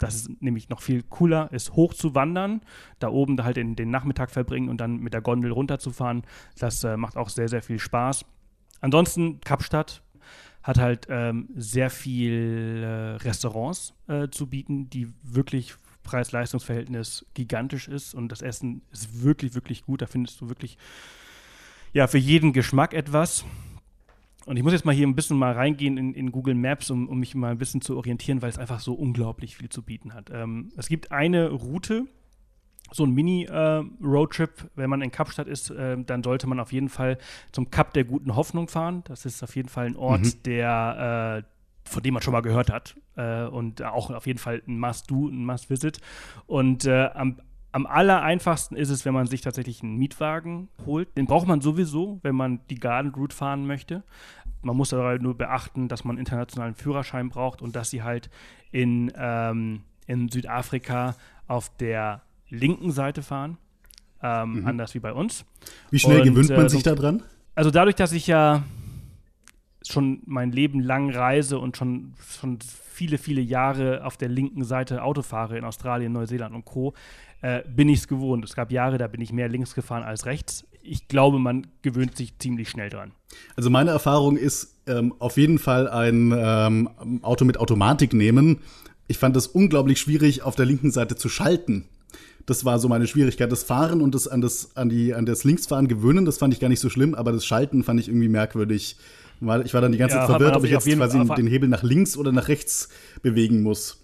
das 0.00 0.16
ist 0.16 0.42
nämlich 0.42 0.68
noch 0.68 0.82
viel 0.82 1.04
cooler, 1.04 1.52
ist 1.52 1.74
hoch 1.74 1.94
zu 1.94 2.16
wandern, 2.16 2.60
da 2.98 3.10
oben 3.10 3.42
halt 3.44 3.56
den, 3.56 3.76
den 3.76 3.90
Nachmittag 3.90 4.30
verbringen 4.30 4.68
und 4.68 4.80
dann 4.80 4.98
mit 4.98 5.14
der 5.14 5.20
Gondel 5.20 5.52
runterzufahren. 5.52 6.22
Das 6.58 6.82
äh, 6.82 6.96
macht 6.96 7.16
auch 7.16 7.28
sehr, 7.28 7.48
sehr 7.48 7.62
viel 7.62 7.78
Spaß. 7.78 8.24
Ansonsten 8.80 9.40
Kapstadt, 9.40 10.02
hat 10.62 10.78
halt 10.78 11.06
ähm, 11.08 11.48
sehr 11.54 11.90
viel 11.90 12.82
äh, 12.82 13.16
Restaurants 13.22 13.94
äh, 14.06 14.28
zu 14.28 14.46
bieten, 14.46 14.90
die 14.90 15.08
wirklich 15.22 15.74
Preis-Leistungs-Verhältnis 16.02 17.26
gigantisch 17.34 17.88
ist 17.88 18.14
und 18.14 18.32
das 18.32 18.42
Essen 18.42 18.82
ist 18.90 19.22
wirklich, 19.22 19.54
wirklich 19.54 19.84
gut. 19.84 20.02
Da 20.02 20.06
findest 20.06 20.40
du 20.40 20.48
wirklich 20.48 20.78
ja 21.92 22.06
für 22.06 22.18
jeden 22.18 22.52
Geschmack 22.52 22.94
etwas. 22.94 23.44
Und 24.46 24.56
ich 24.56 24.62
muss 24.62 24.72
jetzt 24.72 24.86
mal 24.86 24.94
hier 24.94 25.06
ein 25.06 25.14
bisschen 25.14 25.36
mal 25.36 25.52
reingehen 25.52 25.98
in, 25.98 26.14
in 26.14 26.32
Google 26.32 26.54
Maps, 26.54 26.90
um, 26.90 27.06
um, 27.08 27.18
mich 27.18 27.34
mal 27.34 27.50
ein 27.50 27.58
bisschen 27.58 27.82
zu 27.82 27.98
orientieren, 27.98 28.40
weil 28.40 28.48
es 28.48 28.56
einfach 28.56 28.80
so 28.80 28.94
unglaublich 28.94 29.56
viel 29.56 29.68
zu 29.68 29.82
bieten 29.82 30.14
hat. 30.14 30.30
Ähm, 30.32 30.70
es 30.78 30.88
gibt 30.88 31.12
eine 31.12 31.50
Route, 31.50 32.06
so 32.90 33.04
ein 33.04 33.12
Mini-Roadtrip, 33.12 34.60
äh, 34.60 34.64
wenn 34.76 34.90
man 34.90 35.02
in 35.02 35.10
Kapstadt 35.10 35.46
ist, 35.46 35.70
äh, 35.70 35.96
dann 36.02 36.22
sollte 36.22 36.46
man 36.46 36.60
auf 36.60 36.72
jeden 36.72 36.88
Fall 36.88 37.18
zum 37.52 37.70
Kap 37.70 37.92
der 37.92 38.04
guten 38.04 38.34
Hoffnung 38.36 38.68
fahren. 38.68 39.02
Das 39.04 39.24
ist 39.24 39.42
auf 39.42 39.56
jeden 39.56 39.68
Fall 39.68 39.86
ein 39.86 39.96
Ort, 39.96 40.22
mhm. 40.22 40.42
der 40.44 41.44
äh, 41.44 41.58
von 41.88 42.02
dem 42.02 42.14
man 42.14 42.22
schon 42.22 42.32
mal 42.32 42.42
gehört 42.42 42.70
hat 42.70 42.96
äh, 43.16 43.44
und 43.44 43.82
auch 43.82 44.10
auf 44.10 44.26
jeden 44.26 44.38
Fall 44.38 44.62
ein 44.66 44.78
Must-Do, 44.78 45.28
ein 45.28 45.44
Must-Visit. 45.44 46.00
Und 46.46 46.84
äh, 46.84 47.08
am, 47.14 47.40
am 47.72 47.86
aller 47.86 48.22
einfachsten 48.22 48.76
ist 48.76 48.90
es, 48.90 49.04
wenn 49.04 49.14
man 49.14 49.26
sich 49.26 49.40
tatsächlich 49.40 49.82
einen 49.82 49.96
Mietwagen 49.96 50.68
holt. 50.86 51.16
Den 51.16 51.26
braucht 51.26 51.46
man 51.46 51.60
sowieso, 51.60 52.20
wenn 52.22 52.34
man 52.34 52.60
die 52.68 52.78
Garden 52.78 53.12
Route 53.14 53.34
fahren 53.34 53.66
möchte. 53.66 54.02
Man 54.62 54.76
muss 54.76 54.92
aber 54.92 55.18
nur 55.18 55.36
beachten, 55.36 55.88
dass 55.88 56.04
man 56.04 56.16
einen 56.16 56.26
internationalen 56.26 56.74
Führerschein 56.74 57.28
braucht 57.28 57.62
und 57.62 57.76
dass 57.76 57.90
sie 57.90 58.02
halt 58.02 58.28
in, 58.70 59.12
ähm, 59.16 59.82
in 60.06 60.28
Südafrika 60.28 61.14
auf 61.46 61.74
der 61.76 62.22
linken 62.50 62.90
Seite 62.92 63.22
fahren. 63.22 63.58
Ähm, 64.22 64.60
mhm. 64.60 64.66
Anders 64.66 64.94
wie 64.94 64.98
bei 65.00 65.12
uns. 65.12 65.44
Wie 65.90 65.98
schnell 65.98 66.20
Und, 66.20 66.24
gewöhnt 66.24 66.50
man 66.50 66.66
äh, 66.66 66.70
sich 66.70 66.82
daran? 66.82 67.22
Also 67.54 67.70
dadurch, 67.70 67.96
dass 67.96 68.12
ich 68.12 68.26
ja 68.26 68.64
schon 69.86 70.22
mein 70.26 70.52
Leben 70.52 70.80
lang 70.80 71.10
reise 71.10 71.58
und 71.58 71.76
schon, 71.76 72.14
schon 72.40 72.58
viele, 72.60 73.18
viele 73.18 73.40
Jahre 73.40 74.04
auf 74.04 74.16
der 74.16 74.28
linken 74.28 74.64
Seite 74.64 75.02
Auto 75.02 75.22
fahre 75.22 75.56
in 75.56 75.64
Australien, 75.64 76.12
Neuseeland 76.12 76.54
und 76.54 76.64
Co., 76.64 76.94
äh, 77.40 77.62
bin 77.68 77.88
ich 77.88 78.00
es 78.00 78.08
gewohnt. 78.08 78.44
Es 78.44 78.56
gab 78.56 78.72
Jahre, 78.72 78.98
da 78.98 79.06
bin 79.06 79.20
ich 79.20 79.32
mehr 79.32 79.48
links 79.48 79.74
gefahren 79.74 80.02
als 80.02 80.26
rechts. 80.26 80.66
Ich 80.82 81.06
glaube, 81.06 81.38
man 81.38 81.68
gewöhnt 81.82 82.16
sich 82.16 82.36
ziemlich 82.38 82.68
schnell 82.68 82.90
dran. 82.90 83.12
Also 83.54 83.70
meine 83.70 83.90
Erfahrung 83.90 84.36
ist 84.36 84.74
ähm, 84.86 85.14
auf 85.20 85.36
jeden 85.36 85.58
Fall 85.58 85.88
ein 85.88 86.34
ähm, 86.36 87.20
Auto 87.22 87.44
mit 87.44 87.58
Automatik 87.58 88.12
nehmen. 88.12 88.58
Ich 89.06 89.18
fand 89.18 89.36
es 89.36 89.46
unglaublich 89.46 90.00
schwierig, 90.00 90.42
auf 90.42 90.56
der 90.56 90.66
linken 90.66 90.90
Seite 90.90 91.14
zu 91.14 91.28
schalten. 91.28 91.84
Das 92.48 92.64
war 92.64 92.78
so 92.78 92.88
meine 92.88 93.06
Schwierigkeit. 93.06 93.52
Das 93.52 93.62
Fahren 93.62 94.00
und 94.00 94.14
das 94.14 94.26
an 94.26 94.40
das, 94.40 94.70
an 94.74 94.88
die, 94.88 95.12
an 95.12 95.26
das 95.26 95.44
Linksfahren 95.44 95.86
gewöhnen, 95.86 96.24
das 96.24 96.38
fand 96.38 96.54
ich 96.54 96.60
gar 96.60 96.68
nicht 96.68 96.80
so 96.80 96.88
schlimm, 96.88 97.14
aber 97.14 97.30
das 97.30 97.44
Schalten 97.44 97.84
fand 97.84 98.00
ich 98.00 98.08
irgendwie 98.08 98.28
merkwürdig. 98.28 98.96
Ich 99.64 99.74
war 99.74 99.80
dann 99.80 99.92
die 99.92 99.98
ganze 99.98 100.16
ja, 100.16 100.22
Zeit 100.22 100.30
verwirrt, 100.30 100.56
ob 100.56 100.64
ich 100.64 100.70
jetzt 100.70 100.88
quasi 100.88 101.22
den 101.36 101.46
Hebel 101.46 101.68
nach 101.68 101.82
links 101.82 102.16
oder 102.16 102.32
nach 102.32 102.48
rechts 102.48 102.88
bewegen 103.22 103.62
muss 103.62 103.98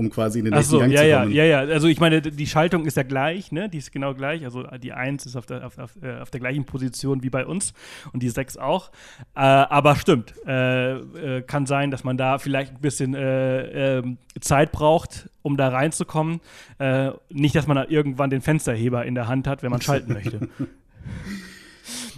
um 0.00 0.08
quasi 0.08 0.38
in 0.38 0.46
den 0.46 0.54
nächsten 0.54 0.70
so, 0.70 0.78
Gang 0.78 0.90
ja, 0.90 1.02
zu 1.02 1.18
kommen. 1.18 1.32
Ja, 1.32 1.44
ja, 1.44 1.62
ja. 1.62 1.72
Also 1.72 1.86
ich 1.88 2.00
meine, 2.00 2.22
die 2.22 2.46
Schaltung 2.46 2.86
ist 2.86 2.96
ja 2.96 3.02
gleich, 3.02 3.52
ne? 3.52 3.68
Die 3.68 3.76
ist 3.76 3.92
genau 3.92 4.14
gleich. 4.14 4.44
Also 4.44 4.62
die 4.82 4.94
1 4.94 5.26
ist 5.26 5.36
auf 5.36 5.44
der, 5.44 5.66
auf, 5.66 5.78
auf, 5.78 5.90
äh, 6.02 6.20
auf 6.20 6.30
der 6.30 6.40
gleichen 6.40 6.64
Position 6.64 7.22
wie 7.22 7.28
bei 7.28 7.44
uns 7.44 7.74
und 8.14 8.22
die 8.22 8.30
6 8.30 8.56
auch. 8.56 8.90
Äh, 9.36 9.40
aber 9.40 9.96
stimmt, 9.96 10.32
äh, 10.46 10.92
äh, 10.94 11.42
kann 11.42 11.66
sein, 11.66 11.90
dass 11.90 12.02
man 12.02 12.16
da 12.16 12.38
vielleicht 12.38 12.72
ein 12.72 12.80
bisschen 12.80 13.14
äh, 13.14 13.98
ähm, 13.98 14.16
Zeit 14.40 14.72
braucht, 14.72 15.28
um 15.42 15.58
da 15.58 15.68
reinzukommen. 15.68 16.40
Äh, 16.78 17.10
nicht, 17.28 17.54
dass 17.54 17.66
man 17.66 17.76
da 17.76 17.84
irgendwann 17.86 18.30
den 18.30 18.40
Fensterheber 18.40 19.04
in 19.04 19.14
der 19.14 19.28
Hand 19.28 19.46
hat, 19.46 19.62
wenn 19.62 19.70
man 19.70 19.82
schalten 19.82 20.14
möchte. 20.14 20.48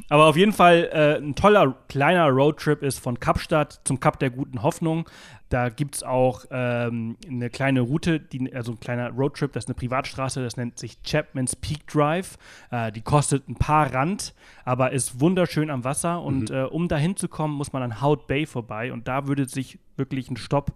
Aber 0.09 0.27
auf 0.27 0.37
jeden 0.37 0.53
Fall 0.53 0.91
äh, 0.93 1.17
ein 1.17 1.35
toller 1.35 1.75
kleiner 1.89 2.29
Roadtrip 2.29 2.83
ist 2.83 3.01
von 3.01 3.19
Kapstadt 3.19 3.81
zum 3.85 3.99
Kap 3.99 4.19
der 4.19 4.29
Guten 4.29 4.63
Hoffnung. 4.63 5.09
Da 5.53 5.69
gibt 5.69 5.97
es 5.97 6.03
auch 6.03 6.47
ähm, 6.51 7.19
eine 7.29 7.51
kleine 7.51 7.83
Route, 7.83 8.19
die, 8.19 8.55
also 8.55 8.73
ein 8.73 8.81
kleiner 8.81 9.11
Roadtrip, 9.11 9.53
das 9.53 9.65
ist 9.65 9.69
eine 9.69 9.75
Privatstraße, 9.75 10.43
das 10.43 10.57
nennt 10.57 10.79
sich 10.79 11.03
Chapman's 11.03 11.57
Peak 11.57 11.87
Drive. 11.87 12.39
Äh, 12.71 12.91
die 12.91 13.03
kostet 13.03 13.47
ein 13.51 13.57
paar 13.57 13.93
Rand, 13.93 14.35
aber 14.65 14.93
ist 14.93 15.21
wunderschön 15.21 15.69
am 15.69 15.85
Wasser. 15.85 16.23
Und 16.23 16.49
mhm. 16.49 16.57
äh, 16.57 16.63
um 16.63 16.89
da 16.89 16.97
hinzukommen, 16.97 17.55
muss 17.55 17.75
man 17.75 17.83
an 17.83 18.01
Hout 18.01 18.27
Bay 18.29 18.47
vorbei. 18.47 18.95
Und 18.95 19.09
da 19.09 19.27
würde 19.27 19.47
sich 19.47 19.79
wirklich 19.97 20.31
ein 20.31 20.39
Stopp 20.39 20.73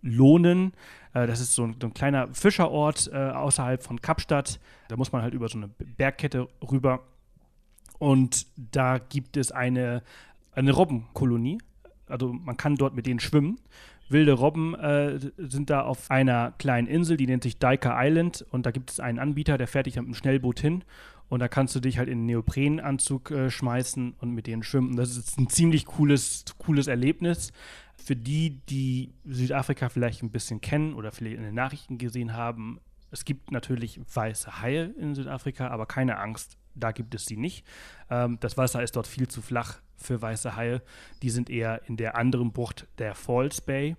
lohnen. 0.00 0.74
Äh, 1.12 1.26
das 1.26 1.40
ist 1.40 1.54
so 1.54 1.64
ein, 1.64 1.74
so 1.80 1.88
ein, 1.88 1.94
kleiner 1.94 2.28
Fischerort 2.32 3.10
äh, 3.12 3.16
außerhalb 3.16 3.82
von 3.82 4.00
Kapstadt. 4.00 4.60
Da 4.86 4.96
muss 4.96 5.10
man 5.10 5.22
halt 5.22 5.34
über 5.34 5.48
so 5.48 5.58
eine 5.58 5.66
Bergkette 5.66 6.46
rüber. 6.70 7.00
Und 7.98 8.46
da 8.56 8.98
gibt 8.98 9.36
es 9.36 9.50
eine, 9.50 10.04
eine 10.52 10.70
Robbenkolonie. 10.70 11.58
Also 12.06 12.32
man 12.32 12.56
kann 12.56 12.76
dort 12.76 12.94
mit 12.94 13.06
denen 13.06 13.18
schwimmen. 13.18 13.58
Wilde 14.10 14.32
Robben 14.32 14.74
äh, 14.74 15.18
sind 15.38 15.70
da 15.70 15.82
auf 15.82 16.10
einer 16.10 16.52
kleinen 16.58 16.88
Insel, 16.88 17.16
die 17.16 17.26
nennt 17.26 17.42
sich 17.42 17.58
Daika 17.58 17.96
Island. 18.02 18.44
Und 18.50 18.66
da 18.66 18.70
gibt 18.70 18.90
es 18.90 19.00
einen 19.00 19.18
Anbieter, 19.18 19.56
der 19.56 19.68
fährt 19.68 19.86
dich 19.86 19.96
mit 19.96 20.04
einem 20.04 20.14
Schnellboot 20.14 20.60
hin. 20.60 20.84
Und 21.28 21.38
da 21.38 21.46
kannst 21.48 21.76
du 21.76 21.80
dich 21.80 21.98
halt 21.98 22.08
in 22.08 22.18
einen 22.18 22.26
Neoprenanzug 22.26 23.30
äh, 23.30 23.50
schmeißen 23.50 24.14
und 24.18 24.32
mit 24.32 24.48
denen 24.48 24.64
schwimmen. 24.64 24.96
Das 24.96 25.16
ist 25.16 25.38
ein 25.38 25.48
ziemlich 25.48 25.86
cooles, 25.86 26.44
cooles 26.58 26.88
Erlebnis. 26.88 27.52
Für 27.96 28.16
die, 28.16 28.60
die 28.68 29.12
Südafrika 29.24 29.88
vielleicht 29.88 30.22
ein 30.22 30.32
bisschen 30.32 30.60
kennen 30.60 30.94
oder 30.94 31.12
vielleicht 31.12 31.36
in 31.36 31.44
den 31.44 31.54
Nachrichten 31.54 31.98
gesehen 31.98 32.34
haben, 32.34 32.80
es 33.12 33.24
gibt 33.24 33.52
natürlich 33.52 34.00
weiße 34.12 34.60
Haie 34.60 34.92
in 34.98 35.14
Südafrika, 35.14 35.68
aber 35.68 35.86
keine 35.86 36.18
Angst, 36.18 36.56
da 36.80 36.92
gibt 36.92 37.14
es 37.14 37.26
sie 37.26 37.36
nicht. 37.36 37.64
Ähm, 38.10 38.38
das 38.40 38.56
Wasser 38.56 38.82
ist 38.82 38.96
dort 38.96 39.06
viel 39.06 39.28
zu 39.28 39.42
flach 39.42 39.78
für 39.96 40.20
weiße 40.20 40.56
Haie. 40.56 40.82
Die 41.22 41.30
sind 41.30 41.50
eher 41.50 41.82
in 41.86 41.96
der 41.96 42.16
anderen 42.16 42.52
Bucht 42.52 42.86
der 42.98 43.14
Falls 43.14 43.60
Bay. 43.60 43.96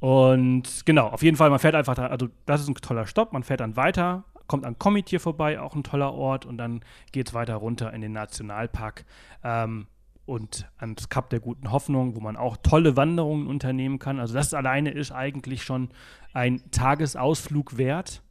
Und 0.00 0.84
genau, 0.84 1.08
auf 1.08 1.22
jeden 1.22 1.36
Fall, 1.36 1.50
man 1.50 1.58
fährt 1.58 1.74
einfach 1.74 1.94
da, 1.94 2.06
also 2.06 2.28
das 2.46 2.60
ist 2.60 2.68
ein 2.68 2.74
toller 2.74 3.06
Stopp, 3.06 3.32
man 3.32 3.42
fährt 3.42 3.60
dann 3.60 3.76
weiter 3.76 4.24
kommt 4.46 4.64
an 4.64 4.78
Komitier 4.78 5.20
vorbei, 5.20 5.60
auch 5.60 5.74
ein 5.74 5.84
toller 5.84 6.12
Ort. 6.12 6.46
Und 6.46 6.58
dann 6.58 6.80
geht 7.12 7.28
es 7.28 7.34
weiter 7.34 7.56
runter 7.56 7.92
in 7.92 8.00
den 8.00 8.12
Nationalpark. 8.12 9.04
Ähm, 9.42 9.86
und 10.26 10.66
ans 10.78 11.10
Kap 11.10 11.28
der 11.28 11.40
Guten 11.40 11.70
Hoffnung, 11.70 12.16
wo 12.16 12.20
man 12.20 12.36
auch 12.36 12.56
tolle 12.56 12.96
Wanderungen 12.96 13.46
unternehmen 13.46 13.98
kann. 13.98 14.18
Also 14.18 14.32
das 14.32 14.54
alleine 14.54 14.90
ist 14.90 15.12
eigentlich 15.12 15.62
schon 15.62 15.90
ein 16.32 16.62
Tagesausflug 16.70 17.76
wert. 17.76 18.22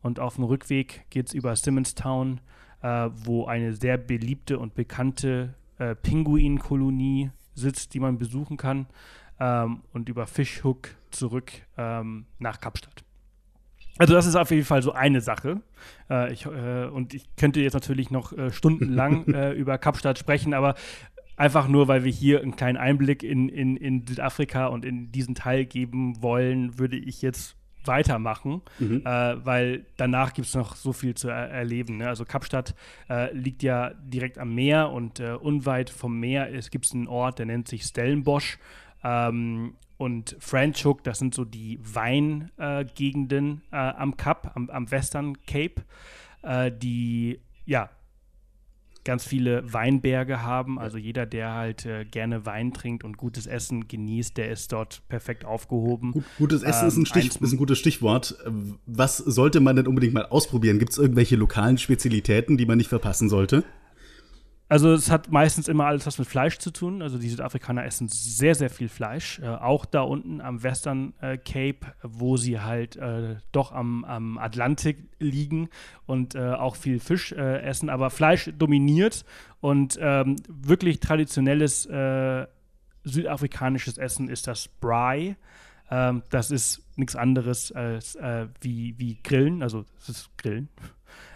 Und 0.00 0.20
auf 0.20 0.36
dem 0.36 0.44
Rückweg 0.44 1.04
geht 1.10 1.28
es 1.28 1.34
über 1.34 1.54
Simonstown, 1.54 2.40
äh, 2.84 3.10
wo 3.24 3.46
eine 3.46 3.72
sehr 3.72 3.96
beliebte 3.96 4.58
und 4.58 4.74
bekannte 4.74 5.54
äh, 5.78 5.94
Pinguinkolonie 5.94 7.30
sitzt, 7.54 7.94
die 7.94 8.00
man 8.00 8.18
besuchen 8.18 8.58
kann. 8.58 8.86
Ähm, 9.40 9.80
und 9.92 10.08
über 10.08 10.26
Fishhook 10.26 10.90
zurück 11.10 11.50
ähm, 11.78 12.26
nach 12.38 12.60
Kapstadt. 12.60 13.02
Also 13.96 14.12
das 14.12 14.26
ist 14.26 14.36
auf 14.36 14.50
jeden 14.50 14.66
Fall 14.66 14.82
so 14.82 14.92
eine 14.92 15.20
Sache. 15.22 15.62
Äh, 16.10 16.32
ich, 16.32 16.44
äh, 16.44 16.86
und 16.86 17.14
ich 17.14 17.24
könnte 17.36 17.60
jetzt 17.60 17.72
natürlich 17.72 18.10
noch 18.10 18.32
äh, 18.32 18.52
stundenlang 18.52 19.26
äh, 19.34 19.52
über 19.52 19.78
Kapstadt 19.78 20.18
sprechen, 20.18 20.52
aber 20.52 20.74
einfach 21.36 21.68
nur, 21.68 21.88
weil 21.88 22.04
wir 22.04 22.12
hier 22.12 22.42
einen 22.42 22.54
kleinen 22.54 22.76
Einblick 22.76 23.22
in, 23.22 23.48
in, 23.48 23.76
in 23.76 24.06
Südafrika 24.06 24.66
und 24.66 24.84
in 24.84 25.10
diesen 25.10 25.34
Teil 25.34 25.64
geben 25.64 26.22
wollen, 26.22 26.78
würde 26.78 26.96
ich 26.96 27.22
jetzt 27.22 27.56
weitermachen, 27.86 28.62
mhm. 28.78 29.02
äh, 29.04 29.44
weil 29.44 29.86
danach 29.96 30.32
gibt 30.32 30.48
es 30.48 30.54
noch 30.54 30.76
so 30.76 30.92
viel 30.92 31.14
zu 31.14 31.28
er 31.28 31.50
erleben. 31.50 31.98
Ne? 31.98 32.08
Also 32.08 32.24
Kapstadt 32.24 32.74
äh, 33.08 33.34
liegt 33.34 33.62
ja 33.62 33.92
direkt 33.94 34.38
am 34.38 34.54
Meer 34.54 34.90
und 34.90 35.20
äh, 35.20 35.32
unweit 35.32 35.90
vom 35.90 36.18
Meer 36.18 36.50
gibt 36.70 36.86
es 36.86 36.92
einen 36.92 37.08
Ort, 37.08 37.38
der 37.38 37.46
nennt 37.46 37.68
sich 37.68 37.84
Stellenbosch. 37.84 38.58
Ähm, 39.02 39.74
und 39.96 40.36
Franschhoek, 40.40 41.04
das 41.04 41.18
sind 41.18 41.34
so 41.34 41.44
die 41.44 41.78
Weingegenden 41.82 43.62
äh, 43.70 43.76
am 43.76 44.16
Kap, 44.16 44.52
am, 44.54 44.68
am 44.70 44.90
Western 44.90 45.38
Cape, 45.46 45.82
äh, 46.42 46.72
die 46.72 47.40
ja 47.64 47.90
ganz 49.04 49.24
viele 49.24 49.72
Weinberge 49.72 50.42
haben. 50.42 50.78
Also 50.78 50.98
jeder, 50.98 51.26
der 51.26 51.54
halt 51.54 51.86
äh, 51.86 52.04
gerne 52.04 52.46
Wein 52.46 52.72
trinkt 52.72 53.04
und 53.04 53.16
gutes 53.16 53.46
Essen 53.46 53.88
genießt, 53.88 54.36
der 54.36 54.50
ist 54.50 54.72
dort 54.72 55.02
perfekt 55.08 55.44
aufgehoben. 55.44 56.12
Gut, 56.12 56.24
gutes 56.38 56.62
Essen 56.62 56.82
ähm, 56.82 56.88
ist, 56.88 56.96
ein 56.96 57.06
Stich, 57.06 57.40
ist 57.40 57.52
ein 57.52 57.56
gutes 57.56 57.78
Stichwort. 57.78 58.36
Was 58.86 59.18
sollte 59.18 59.60
man 59.60 59.76
denn 59.76 59.86
unbedingt 59.86 60.14
mal 60.14 60.26
ausprobieren? 60.26 60.78
Gibt 60.78 60.92
es 60.92 60.98
irgendwelche 60.98 61.36
lokalen 61.36 61.78
Spezialitäten, 61.78 62.56
die 62.56 62.66
man 62.66 62.78
nicht 62.78 62.88
verpassen 62.88 63.28
sollte? 63.28 63.64
Also 64.66 64.92
es 64.92 65.10
hat 65.10 65.30
meistens 65.30 65.68
immer 65.68 65.84
alles 65.84 66.06
was 66.06 66.18
mit 66.18 66.26
Fleisch 66.26 66.58
zu 66.58 66.70
tun. 66.70 67.02
Also 67.02 67.18
die 67.18 67.28
Südafrikaner 67.28 67.84
essen 67.84 68.08
sehr, 68.08 68.54
sehr 68.54 68.70
viel 68.70 68.88
Fleisch. 68.88 69.38
Äh, 69.40 69.48
auch 69.48 69.84
da 69.84 70.00
unten 70.00 70.40
am 70.40 70.62
Western 70.62 71.12
äh, 71.20 71.36
Cape, 71.36 71.92
wo 72.02 72.38
sie 72.38 72.60
halt 72.60 72.96
äh, 72.96 73.36
doch 73.52 73.72
am, 73.72 74.04
am, 74.04 74.38
Atlantik 74.38 75.10
liegen 75.18 75.68
und 76.06 76.34
äh, 76.34 76.54
auch 76.54 76.76
viel 76.76 76.98
Fisch 76.98 77.32
äh, 77.32 77.60
essen. 77.60 77.90
Aber 77.90 78.08
Fleisch 78.08 78.50
dominiert 78.56 79.26
und 79.60 79.98
ähm, 80.00 80.36
wirklich 80.48 80.98
traditionelles 80.98 81.84
äh, 81.86 82.46
südafrikanisches 83.04 83.98
Essen 83.98 84.30
ist 84.30 84.46
das 84.46 84.68
Braai. 84.68 85.36
Ähm, 85.90 86.22
das 86.30 86.50
ist 86.50 86.82
nichts 86.96 87.16
anderes 87.16 87.70
als 87.70 88.16
wie, 88.62 88.94
wie 88.98 89.18
Grillen. 89.22 89.62
Also 89.62 89.84
es 90.00 90.08
ist 90.08 90.38
Grillen. 90.38 90.68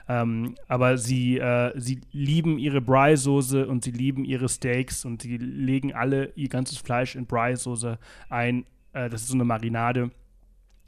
Ähm, 0.09 0.55
aber 0.69 0.97
sie, 0.97 1.39
äh, 1.39 1.79
sie 1.79 2.01
lieben 2.13 2.59
ihre 2.59 2.81
Brie-Soße 2.81 3.67
und 3.67 3.85
sie 3.85 3.91
lieben 3.91 4.25
ihre 4.25 4.49
Steaks 4.49 5.05
und 5.05 5.23
sie 5.23 5.37
legen 5.37 5.93
alle 5.93 6.33
ihr 6.35 6.49
ganzes 6.49 6.79
Fleisch 6.79 7.15
in 7.15 7.27
Brie-Soße 7.27 7.99
ein. 8.31 8.65
Äh, 8.95 9.11
das 9.11 9.23
ist 9.23 9.29
so 9.29 9.35
eine 9.35 9.45
Marinade. 9.45 10.11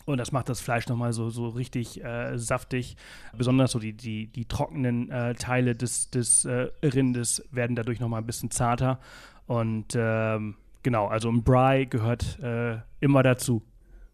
Und 0.06 0.18
das 0.18 0.32
macht 0.32 0.48
das 0.48 0.60
Fleisch 0.60 0.88
nochmal 0.88 1.12
so, 1.12 1.28
so 1.28 1.48
richtig 1.48 2.02
äh, 2.02 2.36
saftig. 2.38 2.96
Besonders 3.36 3.72
so 3.72 3.78
die, 3.78 3.92
die, 3.92 4.26
die 4.26 4.46
trockenen 4.46 5.10
äh, 5.10 5.34
Teile 5.34 5.76
des, 5.76 6.10
des 6.10 6.46
äh, 6.46 6.68
Rindes 6.82 7.46
werden 7.52 7.76
dadurch 7.76 8.00
nochmal 8.00 8.22
ein 8.22 8.26
bisschen 8.26 8.50
zarter. 8.50 8.98
Und 9.46 9.94
ähm, 9.94 10.56
genau, 10.82 11.08
also 11.08 11.30
ein 11.30 11.42
Brie 11.44 11.86
gehört 11.86 12.38
äh, 12.40 12.78
immer 13.00 13.22
dazu. 13.22 13.62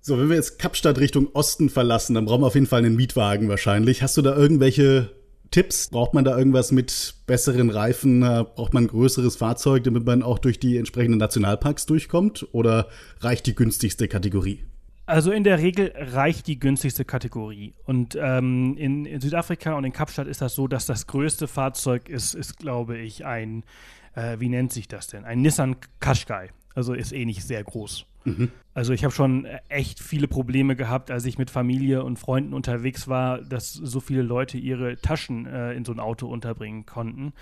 So, 0.06 0.16
wenn 0.20 0.28
wir 0.28 0.36
jetzt 0.36 0.60
Kapstadt 0.60 0.98
Richtung 0.98 1.30
Osten 1.32 1.68
verlassen, 1.68 2.14
dann 2.14 2.26
brauchen 2.26 2.42
wir 2.42 2.46
auf 2.46 2.54
jeden 2.54 2.68
Fall 2.68 2.78
einen 2.78 2.94
Mietwagen 2.94 3.48
wahrscheinlich. 3.48 4.02
Hast 4.02 4.16
du 4.16 4.22
da 4.22 4.36
irgendwelche 4.36 5.10
Tipps? 5.50 5.88
Braucht 5.88 6.14
man 6.14 6.24
da 6.24 6.38
irgendwas 6.38 6.70
mit 6.70 7.16
besseren 7.26 7.70
Reifen? 7.70 8.20
Braucht 8.20 8.72
man 8.72 8.84
ein 8.84 8.86
größeres 8.86 9.34
Fahrzeug, 9.34 9.82
damit 9.82 10.06
man 10.06 10.22
auch 10.22 10.38
durch 10.38 10.60
die 10.60 10.76
entsprechenden 10.76 11.18
Nationalparks 11.18 11.86
durchkommt? 11.86 12.46
Oder 12.52 12.86
reicht 13.18 13.46
die 13.46 13.56
günstigste 13.56 14.06
Kategorie? 14.06 14.62
Also 15.06 15.32
in 15.32 15.42
der 15.42 15.58
Regel 15.58 15.92
reicht 15.96 16.46
die 16.46 16.60
günstigste 16.60 17.04
Kategorie. 17.04 17.74
Und 17.84 18.16
ähm, 18.16 18.76
in, 18.78 19.06
in, 19.06 19.20
Südafrika 19.20 19.74
und 19.74 19.82
in 19.82 19.92
Kapstadt 19.92 20.28
ist 20.28 20.40
das 20.40 20.54
so, 20.54 20.68
dass 20.68 20.86
das 20.86 21.08
größte 21.08 21.48
Fahrzeug 21.48 22.08
ist, 22.08 22.36
ist 22.36 22.58
glaube 22.58 22.96
ich, 22.96 23.26
ein, 23.26 23.64
äh, 24.14 24.38
wie 24.38 24.50
nennt 24.50 24.72
sich 24.72 24.86
das 24.86 25.08
denn? 25.08 25.24
Ein 25.24 25.42
Nissan 25.42 25.74
Qashqai. 25.98 26.50
Also 26.76 26.92
ist 26.92 27.12
eh 27.12 27.24
nicht 27.24 27.42
sehr 27.42 27.64
groß. 27.64 28.04
Mhm. 28.24 28.50
Also 28.74 28.92
ich 28.92 29.02
habe 29.02 29.14
schon 29.14 29.46
echt 29.70 29.98
viele 29.98 30.28
Probleme 30.28 30.76
gehabt, 30.76 31.10
als 31.10 31.24
ich 31.24 31.38
mit 31.38 31.48
Familie 31.48 32.04
und 32.04 32.18
Freunden 32.18 32.52
unterwegs 32.52 33.08
war, 33.08 33.40
dass 33.40 33.72
so 33.72 33.98
viele 33.98 34.20
Leute 34.20 34.58
ihre 34.58 34.98
Taschen 34.98 35.46
äh, 35.46 35.72
in 35.72 35.86
so 35.86 35.92
ein 35.92 36.00
Auto 36.00 36.28
unterbringen 36.28 36.84
konnten. 36.84 37.32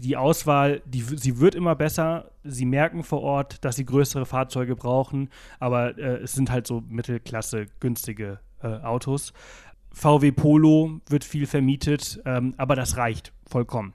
Die 0.00 0.18
Auswahl, 0.18 0.82
die, 0.84 1.00
sie 1.00 1.38
wird 1.38 1.54
immer 1.54 1.74
besser. 1.74 2.30
Sie 2.42 2.66
merken 2.66 3.04
vor 3.04 3.22
Ort, 3.22 3.64
dass 3.64 3.76
sie 3.76 3.86
größere 3.86 4.26
Fahrzeuge 4.26 4.76
brauchen, 4.76 5.30
aber 5.60 5.96
äh, 5.96 6.18
es 6.22 6.32
sind 6.32 6.50
halt 6.50 6.66
so 6.66 6.82
Mittelklasse 6.86 7.68
günstige 7.80 8.38
äh, 8.62 8.66
Autos. 8.66 9.32
VW 9.92 10.30
Polo 10.32 11.00
wird 11.08 11.24
viel 11.24 11.46
vermietet, 11.46 12.20
ähm, 12.26 12.52
aber 12.58 12.76
das 12.76 12.98
reicht 12.98 13.32
vollkommen. 13.46 13.94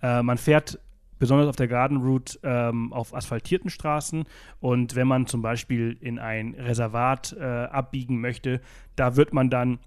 Äh, 0.00 0.22
man 0.22 0.38
fährt 0.38 0.78
besonders 1.22 1.46
auf 1.46 1.54
der 1.54 1.68
Garden 1.68 1.98
Route 1.98 2.36
ähm, 2.42 2.92
auf 2.92 3.14
asphaltierten 3.14 3.70
Straßen. 3.70 4.24
Und 4.58 4.96
wenn 4.96 5.06
man 5.06 5.28
zum 5.28 5.40
Beispiel 5.40 5.96
in 6.00 6.18
ein 6.18 6.54
Reservat 6.54 7.36
äh, 7.38 7.44
abbiegen 7.44 8.20
möchte, 8.20 8.60
da 8.96 9.14
wird 9.14 9.32
man 9.32 9.48
dann 9.48 9.78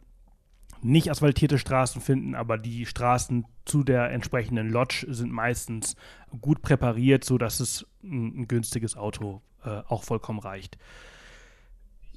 nicht 0.81 1.11
asphaltierte 1.11 1.59
Straßen 1.59 1.99
finden, 1.99 2.35
aber 2.35 2.57
die 2.57 2.85
Straßen 2.85 3.43
zu 3.65 3.83
der 3.83 4.11
entsprechenden 4.11 4.69
Lodge 4.69 5.07
sind 5.09 5.29
meistens 5.29 5.97
gut 6.39 6.61
präpariert, 6.61 7.25
sodass 7.25 7.59
es 7.59 7.85
ein, 8.01 8.43
ein 8.43 8.47
günstiges 8.47 8.95
Auto 8.95 9.41
äh, 9.65 9.81
auch 9.89 10.03
vollkommen 10.03 10.39
reicht. 10.39 10.77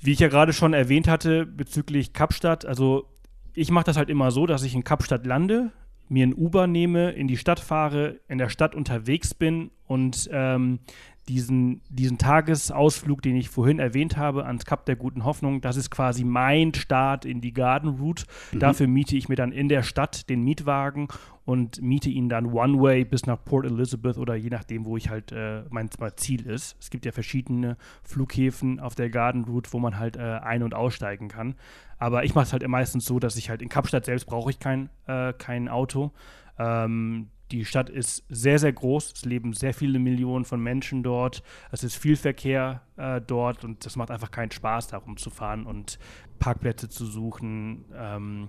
Wie 0.00 0.12
ich 0.12 0.20
ja 0.20 0.28
gerade 0.28 0.52
schon 0.52 0.74
erwähnt 0.74 1.08
hatte 1.08 1.44
bezüglich 1.44 2.12
Kapstadt, 2.12 2.64
also 2.64 3.08
ich 3.52 3.72
mache 3.72 3.86
das 3.86 3.96
halt 3.96 4.10
immer 4.10 4.30
so, 4.30 4.46
dass 4.46 4.62
ich 4.62 4.76
in 4.76 4.84
Kapstadt 4.84 5.26
lande, 5.26 5.72
mir 6.08 6.26
ein 6.26 6.34
Uber 6.34 6.66
nehme, 6.66 7.10
in 7.10 7.28
die 7.28 7.36
Stadt 7.36 7.60
fahre, 7.60 8.20
in 8.28 8.38
der 8.38 8.48
Stadt 8.48 8.74
unterwegs 8.74 9.34
bin 9.34 9.70
und 9.86 10.28
ähm, 10.32 10.80
diesen, 11.28 11.82
diesen 11.90 12.18
Tagesausflug, 12.18 13.20
den 13.22 13.36
ich 13.36 13.50
vorhin 13.50 13.78
erwähnt 13.78 14.16
habe, 14.16 14.46
ans 14.46 14.64
Kap 14.64 14.86
der 14.86 14.96
Guten 14.96 15.24
Hoffnung, 15.24 15.60
das 15.60 15.76
ist 15.76 15.90
quasi 15.90 16.24
mein 16.24 16.74
Start 16.74 17.24
in 17.24 17.40
die 17.40 17.52
Garden 17.52 18.00
Route. 18.00 18.24
Mhm. 18.52 18.58
Dafür 18.60 18.86
miete 18.86 19.16
ich 19.16 19.28
mir 19.28 19.36
dann 19.36 19.52
in 19.52 19.68
der 19.68 19.82
Stadt 19.82 20.28
den 20.30 20.42
Mietwagen 20.42 21.08
und 21.44 21.80
miete 21.82 22.08
ihn 22.08 22.28
dann 22.28 22.46
One-Way 22.46 23.04
bis 23.04 23.26
nach 23.26 23.42
Port 23.44 23.66
Elizabeth 23.66 24.18
oder 24.18 24.34
je 24.34 24.50
nachdem, 24.50 24.84
wo 24.84 24.96
ich 24.96 25.10
halt 25.10 25.32
äh, 25.32 25.62
mein, 25.70 25.90
mein, 25.98 26.12
Ziel 26.16 26.46
ist. 26.46 26.76
Es 26.80 26.90
gibt 26.90 27.04
ja 27.04 27.12
verschiedene 27.12 27.76
Flughäfen 28.02 28.80
auf 28.80 28.94
der 28.94 29.10
Garden 29.10 29.44
Route, 29.44 29.72
wo 29.72 29.78
man 29.78 29.98
halt 29.98 30.16
äh, 30.16 30.20
ein- 30.20 30.62
und 30.62 30.74
aussteigen 30.74 31.28
kann. 31.28 31.54
Aber 31.98 32.24
ich 32.24 32.34
mache 32.34 32.44
es 32.44 32.52
halt 32.52 32.66
meistens 32.66 33.04
so, 33.04 33.18
dass 33.18 33.36
ich 33.36 33.50
halt 33.50 33.60
in 33.60 33.68
Kapstadt 33.68 34.04
selbst 34.04 34.26
brauche 34.26 34.50
ich 34.50 34.60
kein, 34.60 34.88
äh, 35.06 35.32
kein 35.32 35.68
Auto. 35.68 36.12
Ähm, 36.58 37.28
die 37.50 37.64
Stadt 37.64 37.88
ist 37.88 38.24
sehr, 38.28 38.58
sehr 38.58 38.72
groß. 38.72 39.12
Es 39.12 39.24
leben 39.24 39.52
sehr 39.52 39.74
viele 39.74 39.98
Millionen 39.98 40.44
von 40.44 40.60
Menschen 40.60 41.02
dort. 41.02 41.42
Es 41.72 41.82
ist 41.82 41.96
viel 41.96 42.16
Verkehr 42.16 42.82
äh, 42.96 43.20
dort 43.20 43.64
und 43.64 43.84
es 43.86 43.96
macht 43.96 44.10
einfach 44.10 44.30
keinen 44.30 44.50
Spaß, 44.50 44.88
darum 44.88 45.16
zu 45.16 45.30
fahren 45.30 45.66
und 45.66 45.98
Parkplätze 46.38 46.88
zu 46.88 47.06
suchen. 47.06 47.84
Ähm, 47.96 48.48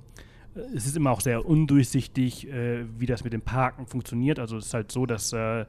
es 0.76 0.86
ist 0.86 0.98
immer 0.98 1.12
auch 1.12 1.22
sehr 1.22 1.46
undurchsichtig, 1.46 2.48
äh, 2.48 2.86
wie 3.00 3.06
das 3.06 3.24
mit 3.24 3.34
dem 3.34 3.42
Parken 3.42 3.88
funktioniert. 3.88 4.40
Also 4.40 4.58
es 4.58 4.68
ist 4.68 4.74
halt 4.74 4.92
so, 4.92 5.06
dass 5.06 5.32
äh, 5.32 5.66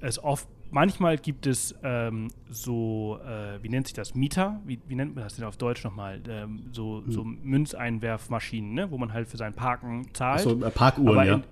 es 0.00 0.22
oft 0.22 0.48
manchmal 0.70 1.16
gibt 1.16 1.46
es 1.46 1.74
ähm, 1.82 2.28
so, 2.50 3.20
äh, 3.24 3.62
wie 3.62 3.68
nennt 3.68 3.86
sich 3.86 3.94
das, 3.94 4.14
Mieter, 4.14 4.60
wie, 4.66 4.80
wie, 4.88 4.96
nennt 4.96 5.14
man 5.14 5.24
das 5.24 5.36
denn 5.36 5.44
auf 5.44 5.56
Deutsch 5.56 5.84
nochmal, 5.84 6.20
ähm, 6.28 6.64
so, 6.72 7.02
hm. 7.04 7.12
so 7.12 7.24
Münzeinwerfmaschinen, 7.24 8.74
ne? 8.74 8.90
wo 8.90 8.98
man 8.98 9.12
halt 9.12 9.28
für 9.28 9.36
sein 9.36 9.54
Parken 9.54 10.12
zahlt. 10.12 10.40
So 10.40 10.60
äh, 10.62 10.70
Parkuhren, 10.70 11.26
ja 11.26 11.42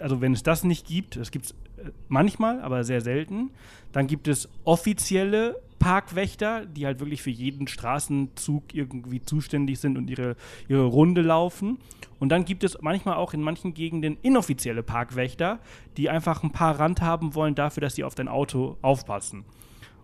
also 0.00 0.20
wenn 0.20 0.32
es 0.32 0.42
das 0.42 0.64
nicht 0.64 0.86
gibt, 0.86 1.16
es 1.16 1.30
gibt 1.30 1.46
es 1.46 1.50
äh, 1.52 1.90
manchmal, 2.08 2.60
aber 2.60 2.84
sehr 2.84 3.00
selten, 3.00 3.50
dann 3.92 4.06
gibt 4.06 4.28
es 4.28 4.48
offizielle 4.64 5.60
Parkwächter, 5.78 6.64
die 6.64 6.86
halt 6.86 7.00
wirklich 7.00 7.22
für 7.22 7.30
jeden 7.30 7.66
Straßenzug 7.66 8.72
irgendwie 8.72 9.20
zuständig 9.20 9.80
sind 9.80 9.98
und 9.98 10.08
ihre, 10.08 10.36
ihre 10.68 10.84
Runde 10.84 11.22
laufen. 11.22 11.78
Und 12.20 12.28
dann 12.28 12.44
gibt 12.44 12.62
es 12.62 12.80
manchmal 12.80 13.16
auch 13.16 13.34
in 13.34 13.42
manchen 13.42 13.74
Gegenden 13.74 14.16
inoffizielle 14.22 14.84
Parkwächter, 14.84 15.58
die 15.96 16.08
einfach 16.08 16.44
ein 16.44 16.52
paar 16.52 16.78
Rand 16.78 17.00
haben 17.00 17.34
wollen 17.34 17.56
dafür, 17.56 17.80
dass 17.80 17.96
sie 17.96 18.04
auf 18.04 18.14
dein 18.14 18.28
Auto 18.28 18.76
aufpassen. 18.80 19.44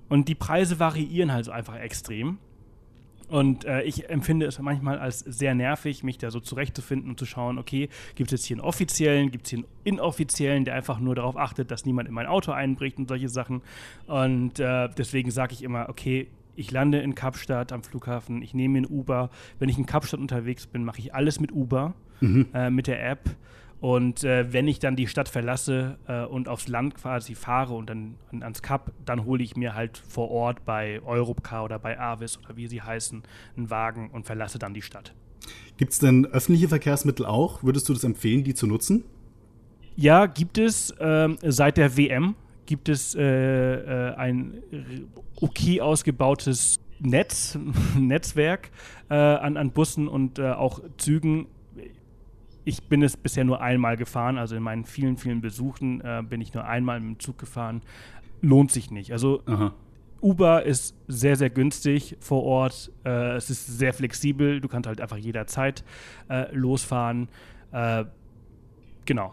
Und 0.09 0.27
die 0.27 0.35
Preise 0.35 0.81
variieren 0.81 1.33
halt 1.33 1.49
einfach 1.49 1.77
extrem. 1.77 2.39
Und 3.29 3.65
äh, 3.67 3.83
ich 3.83 4.09
empfinde 4.09 4.47
es 4.47 4.59
manchmal 4.59 4.99
als 4.99 5.21
sehr 5.21 5.55
nervig, 5.55 6.03
mich 6.03 6.19
da 6.19 6.31
so 6.31 6.41
zurechtzufinden 6.41 7.11
und 7.11 7.19
zu 7.19 7.27
schauen, 7.27 7.59
okay, 7.59 7.89
gibt 8.15 8.33
es 8.33 8.41
jetzt 8.41 8.47
hier 8.47 8.57
einen 8.57 8.65
offiziellen, 8.65 9.31
gibt 9.31 9.47
es 9.47 9.51
hier 9.51 9.59
einen 9.59 9.69
inoffiziellen, 9.85 10.65
der 10.65 10.75
einfach 10.75 10.99
nur 10.99 11.15
darauf 11.15 11.37
achtet, 11.37 11.71
dass 11.71 11.85
niemand 11.85 12.09
in 12.09 12.15
mein 12.15 12.27
Auto 12.27 12.53
einbricht 12.53 12.99
und 12.99 13.09
solche 13.09 13.29
Sachen. 13.29 13.63
Und 14.07 14.59
äh, 14.61 14.89
deswegen 14.97 15.31
sage 15.31 15.53
ich 15.53 15.63
immer, 15.63 15.89
okay, 15.89 16.29
ich 16.57 16.71
lande 16.71 16.99
in 16.99 17.15
Kapstadt 17.15 17.73
am 17.73 17.83
Flughafen, 17.83 18.43
ich 18.43 18.55
nehme 18.55 18.81
mir 18.81 18.87
ein 18.87 18.91
Uber. 18.91 19.31
Wenn 19.59 19.69
ich 19.69 19.79
in 19.79 19.87
Kapstadt 19.87 20.19
unterwegs 20.19 20.67
bin, 20.67 20.85
mache 20.85 20.99
ich 20.99 21.15
alles 21.15 21.39
mit 21.39 21.53
Uber, 21.53 21.95
mhm. 22.21 22.47
äh, 22.53 22.71
mit 22.71 22.87
der 22.87 23.09
App. 23.09 23.31
Und 23.81 24.25
äh, 24.25 24.53
wenn 24.53 24.67
ich 24.67 24.81
dann 24.81 24.97
die 24.97 25.07
Stadt 25.07 25.29
verlasse 25.29 25.99
äh, 26.09 26.25
und 26.25 26.49
aufs 26.49 26.67
Land 26.67 26.97
quasi 26.97 27.35
fahre 27.35 27.75
und 27.75 27.89
dann 27.89 28.17
an, 28.33 28.43
ans 28.43 28.61
Kap, 28.61 28.93
dann 29.05 29.25
hole 29.25 29.43
ich 29.43 29.57
mir 29.57 29.75
halt 29.75 29.99
vor 29.99 30.31
Ort 30.31 30.65
bei 30.65 31.01
Europcar 31.03 31.65
oder 31.65 31.79
bei 31.79 31.99
Avis 31.99 32.39
oder 32.39 32.57
wie 32.57 32.67
sie 32.67 32.83
heißen 32.83 33.23
einen 33.57 33.71
Wagen 33.71 34.11
und 34.11 34.27
verlasse 34.27 34.59
dann 34.59 34.75
die 34.75 34.83
Stadt. 34.83 35.15
Gibt 35.77 35.93
es 35.93 36.01
denn 36.01 36.27
öffentliche 36.27 36.69
Verkehrsmittel 36.69 37.25
auch? 37.25 37.63
Würdest 37.63 37.89
du 37.89 37.93
das 37.93 38.03
empfehlen, 38.03 38.43
die 38.43 38.55
zu 38.55 38.67
nutzen? 38.67 39.05
Ja, 39.95 40.27
gibt 40.27 40.59
es. 40.59 40.93
Ähm, 40.99 41.39
seit 41.43 41.77
der 41.77 41.97
WM 41.97 42.35
gibt 42.67 42.89
es 42.89 43.15
äh, 43.15 43.23
äh, 43.23 44.15
ein 44.15 44.61
okay 45.41 45.81
ausgebautes 45.81 46.81
Netz, 47.01 47.57
Netzwerk 47.99 48.71
äh, 49.09 49.15
an, 49.15 49.57
an 49.57 49.71
Bussen 49.71 50.09
und 50.09 50.39
äh, 50.39 50.51
auch 50.51 50.81
Zügen 50.99 51.47
ich 52.69 52.83
bin 52.83 53.03
es 53.03 53.17
bisher 53.17 53.45
nur 53.45 53.63
einmal 53.63 53.97
gefahren, 53.97 54.37
also 54.37 54.55
in 54.55 54.63
meinen 54.63 54.85
vielen, 54.85 55.17
vielen 55.17 55.41
Besuchen 55.41 56.03
äh, 56.03 56.23
bin 56.23 56.43
ich 56.43 56.53
nur 56.53 56.67
einmal 56.67 57.01
mit 57.01 57.17
dem 57.17 57.19
Zug 57.19 57.39
gefahren. 57.39 57.81
Lohnt 58.43 58.71
sich 58.71 58.91
nicht. 58.91 59.11
Also 59.11 59.43
Aha. 59.47 59.73
Uber 60.21 60.65
ist 60.65 60.95
sehr, 61.07 61.37
sehr 61.37 61.49
günstig 61.49 62.19
vor 62.21 62.43
Ort. 62.45 62.93
Äh, 63.07 63.37
es 63.37 63.49
ist 63.49 63.79
sehr 63.79 63.95
flexibel. 63.95 64.61
Du 64.61 64.69
kannst 64.69 64.87
halt 64.87 65.01
einfach 65.01 65.17
jederzeit 65.17 65.83
äh, 66.29 66.55
losfahren. 66.55 67.29
Äh, 67.73 68.05
genau. 69.07 69.33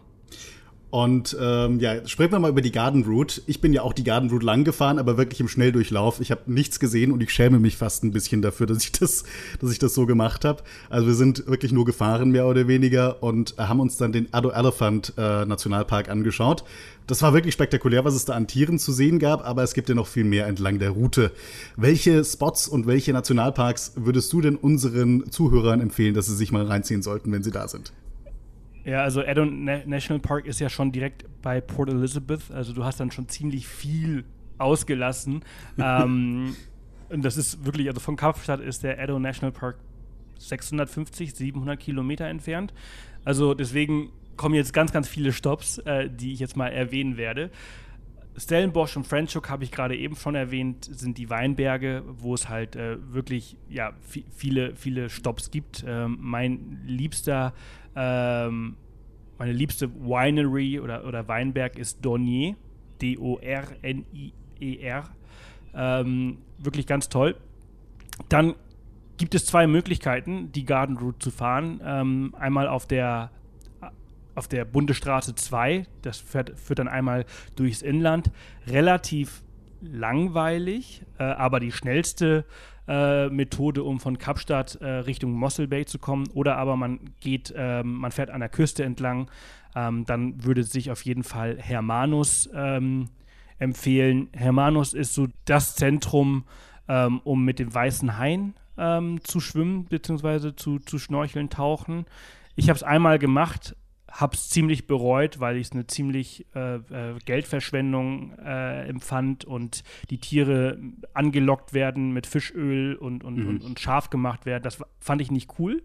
Und 0.95 1.35
ähm, 1.41 1.81
ja, 1.81 2.07
sprechen 2.07 2.31
wir 2.31 2.39
mal 2.39 2.51
über 2.51 2.61
die 2.61 2.71
Garden 2.71 3.03
Route. 3.03 3.41
Ich 3.47 3.59
bin 3.59 3.73
ja 3.73 3.81
auch 3.81 3.91
die 3.91 4.05
Garden 4.05 4.29
Route 4.29 4.45
lang 4.45 4.63
gefahren, 4.63 4.97
aber 4.97 5.17
wirklich 5.17 5.41
im 5.41 5.49
Schnelldurchlauf. 5.49 6.21
Ich 6.21 6.31
habe 6.31 6.43
nichts 6.45 6.79
gesehen 6.79 7.11
und 7.11 7.21
ich 7.21 7.31
schäme 7.31 7.59
mich 7.59 7.75
fast 7.75 8.05
ein 8.05 8.11
bisschen 8.11 8.41
dafür, 8.41 8.65
dass 8.65 8.81
ich 8.81 8.93
das, 8.93 9.25
dass 9.59 9.73
ich 9.73 9.77
das 9.77 9.93
so 9.93 10.05
gemacht 10.05 10.45
habe. 10.45 10.63
Also 10.89 11.07
wir 11.07 11.15
sind 11.15 11.47
wirklich 11.47 11.73
nur 11.73 11.83
gefahren, 11.83 12.31
mehr 12.31 12.47
oder 12.47 12.69
weniger, 12.69 13.21
und 13.21 13.55
haben 13.57 13.81
uns 13.81 13.97
dann 13.97 14.13
den 14.13 14.33
Addo 14.33 14.51
Elephant 14.51 15.11
äh, 15.17 15.43
Nationalpark 15.43 16.07
angeschaut. 16.07 16.63
Das 17.07 17.21
war 17.21 17.33
wirklich 17.33 17.53
spektakulär, 17.53 18.05
was 18.05 18.15
es 18.15 18.23
da 18.23 18.31
an 18.31 18.47
Tieren 18.47 18.79
zu 18.79 18.93
sehen 18.93 19.19
gab, 19.19 19.45
aber 19.45 19.63
es 19.63 19.73
gibt 19.73 19.89
ja 19.89 19.95
noch 19.95 20.07
viel 20.07 20.23
mehr 20.23 20.47
entlang 20.47 20.79
der 20.79 20.91
Route. 20.91 21.33
Welche 21.75 22.23
Spots 22.23 22.69
und 22.69 22.87
welche 22.87 23.11
Nationalparks 23.11 23.95
würdest 23.97 24.31
du 24.31 24.39
denn 24.39 24.55
unseren 24.55 25.29
Zuhörern 25.29 25.81
empfehlen, 25.81 26.13
dass 26.13 26.27
sie 26.27 26.37
sich 26.37 26.53
mal 26.53 26.63
reinziehen 26.63 27.01
sollten, 27.01 27.33
wenn 27.33 27.43
sie 27.43 27.51
da 27.51 27.67
sind? 27.67 27.91
Ja, 28.85 29.01
also 29.01 29.21
Eddon 29.21 29.63
National 29.63 30.19
Park 30.19 30.45
ist 30.45 30.59
ja 30.59 30.69
schon 30.69 30.91
direkt 30.91 31.25
bei 31.41 31.59
Port 31.59 31.89
Elizabeth. 31.89 32.51
Also 32.51 32.71
du 32.71 32.83
hast 32.83 32.99
dann 32.99 33.09
schon 33.09 33.27
ziemlich 33.27 33.67
viel 33.67 34.25
ausgelassen. 34.59 35.43
ähm, 35.77 36.55
und 37.09 37.25
das 37.25 37.35
ist 37.35 37.65
wirklich, 37.65 37.87
also 37.87 37.99
von 37.99 38.15
Kapstadt 38.15 38.61
ist 38.61 38.83
der 38.83 38.99
Eddon 38.99 39.23
National 39.23 39.51
Park 39.51 39.77
650, 40.37 41.33
700 41.33 41.79
Kilometer 41.79 42.25
entfernt. 42.25 42.73
Also 43.23 43.55
deswegen 43.55 44.11
kommen 44.37 44.53
jetzt 44.53 44.73
ganz, 44.73 44.91
ganz 44.91 45.07
viele 45.07 45.33
Stops, 45.33 45.79
äh, 45.79 46.09
die 46.09 46.33
ich 46.33 46.39
jetzt 46.39 46.55
mal 46.55 46.67
erwähnen 46.67 47.17
werde. 47.17 47.49
Stellenbosch 48.37 48.97
und 48.97 49.07
Franschhoek 49.07 49.49
habe 49.49 49.63
ich 49.63 49.71
gerade 49.71 49.95
eben 49.95 50.15
schon 50.15 50.35
erwähnt, 50.35 50.89
sind 50.91 51.17
die 51.17 51.29
Weinberge, 51.29 52.03
wo 52.05 52.33
es 52.33 52.49
halt 52.49 52.75
äh, 52.75 52.97
wirklich 53.13 53.57
ja, 53.69 53.93
viele, 54.35 54.75
viele 54.75 55.09
Stops 55.09 55.51
gibt. 55.51 55.85
Ähm, 55.87 56.17
mein 56.19 56.81
liebster 56.85 57.53
ähm, 57.95 58.75
meine 59.37 59.51
liebste 59.51 59.93
Winery 59.93 60.79
oder, 60.79 61.05
oder 61.05 61.27
Weinberg 61.27 61.77
ist 61.77 62.03
Dornier. 62.03 62.55
D-O-R-N-I-E-R. 63.01 65.03
Ähm, 65.73 66.37
wirklich 66.57 66.87
ganz 66.87 67.09
toll. 67.09 67.35
Dann 68.29 68.55
gibt 69.17 69.35
es 69.35 69.45
zwei 69.45 69.67
Möglichkeiten, 69.67 70.53
die 70.53 70.65
Garden 70.65 70.97
Route 70.97 71.19
zu 71.19 71.31
fahren. 71.31 71.81
Ähm, 71.83 72.33
einmal 72.37 72.67
auf 72.67 72.87
der 72.87 73.31
auf 74.35 74.49
der 74.49 74.65
Bundesstraße 74.65 75.33
2, 75.33 75.87
das 76.01 76.19
fährt, 76.19 76.59
führt 76.59 76.79
dann 76.79 76.89
einmal 76.89 77.25
durchs 77.55 77.81
Inland. 77.81 78.31
Relativ 78.67 79.43
langweilig, 79.81 81.03
äh, 81.17 81.23
aber 81.23 81.61
die 81.61 81.71
schnellste 81.71 82.43
äh, 82.87 83.29
Methode, 83.29 83.83
um 83.83 83.99
von 83.99 84.17
Kapstadt 84.17 84.75
äh, 84.75 84.85
Richtung 84.85 85.33
Mossel 85.33 85.67
Bay 85.67 85.85
zu 85.85 85.99
kommen. 85.99 86.27
Oder 86.33 86.57
aber 86.57 86.75
man 86.75 86.99
geht, 87.19 87.53
ähm, 87.55 87.95
man 87.95 88.11
fährt 88.11 88.29
an 88.29 88.39
der 88.39 88.49
Küste 88.49 88.83
entlang. 88.83 89.29
Ähm, 89.75 90.05
dann 90.05 90.43
würde 90.43 90.63
sich 90.63 90.91
auf 90.91 91.03
jeden 91.03 91.23
Fall 91.23 91.57
Hermanus 91.59 92.49
ähm, 92.53 93.09
empfehlen. 93.59 94.29
Hermanus 94.33 94.93
ist 94.93 95.13
so 95.13 95.27
das 95.45 95.75
Zentrum, 95.75 96.45
ähm, 96.87 97.21
um 97.23 97.43
mit 97.43 97.59
dem 97.59 97.73
Weißen 97.73 98.17
Hain 98.17 98.53
ähm, 98.77 99.19
zu 99.23 99.39
schwimmen 99.39 99.85
bzw. 99.85 100.55
Zu, 100.55 100.79
zu 100.79 100.99
schnorcheln, 100.99 101.49
tauchen. 101.49 102.05
Ich 102.55 102.69
habe 102.69 102.77
es 102.77 102.83
einmal 102.83 103.19
gemacht, 103.19 103.75
habe 104.15 104.35
es 104.35 104.49
ziemlich 104.49 104.87
bereut, 104.87 105.41
weil 105.41 105.57
ich 105.57 105.67
es 105.67 105.73
eine 105.73 105.87
ziemlich 105.87 106.45
äh, 106.55 106.75
äh, 106.75 107.19
Geldverschwendung 107.25 108.31
äh, 108.39 108.87
empfand 108.87 109.43
und 109.43 109.83
die 110.09 110.19
Tiere 110.19 110.79
angelockt 111.13 111.73
werden 111.73 112.13
mit 112.13 112.25
Fischöl 112.25 112.95
und, 112.95 113.25
und, 113.25 113.35
mhm. 113.35 113.47
und, 113.47 113.63
und, 113.63 113.79
scharf 113.79 114.09
gemacht 114.09 114.45
werden. 114.45 114.63
Das 114.63 114.81
fand 114.99 115.21
ich 115.21 115.31
nicht 115.31 115.59
cool. 115.59 115.83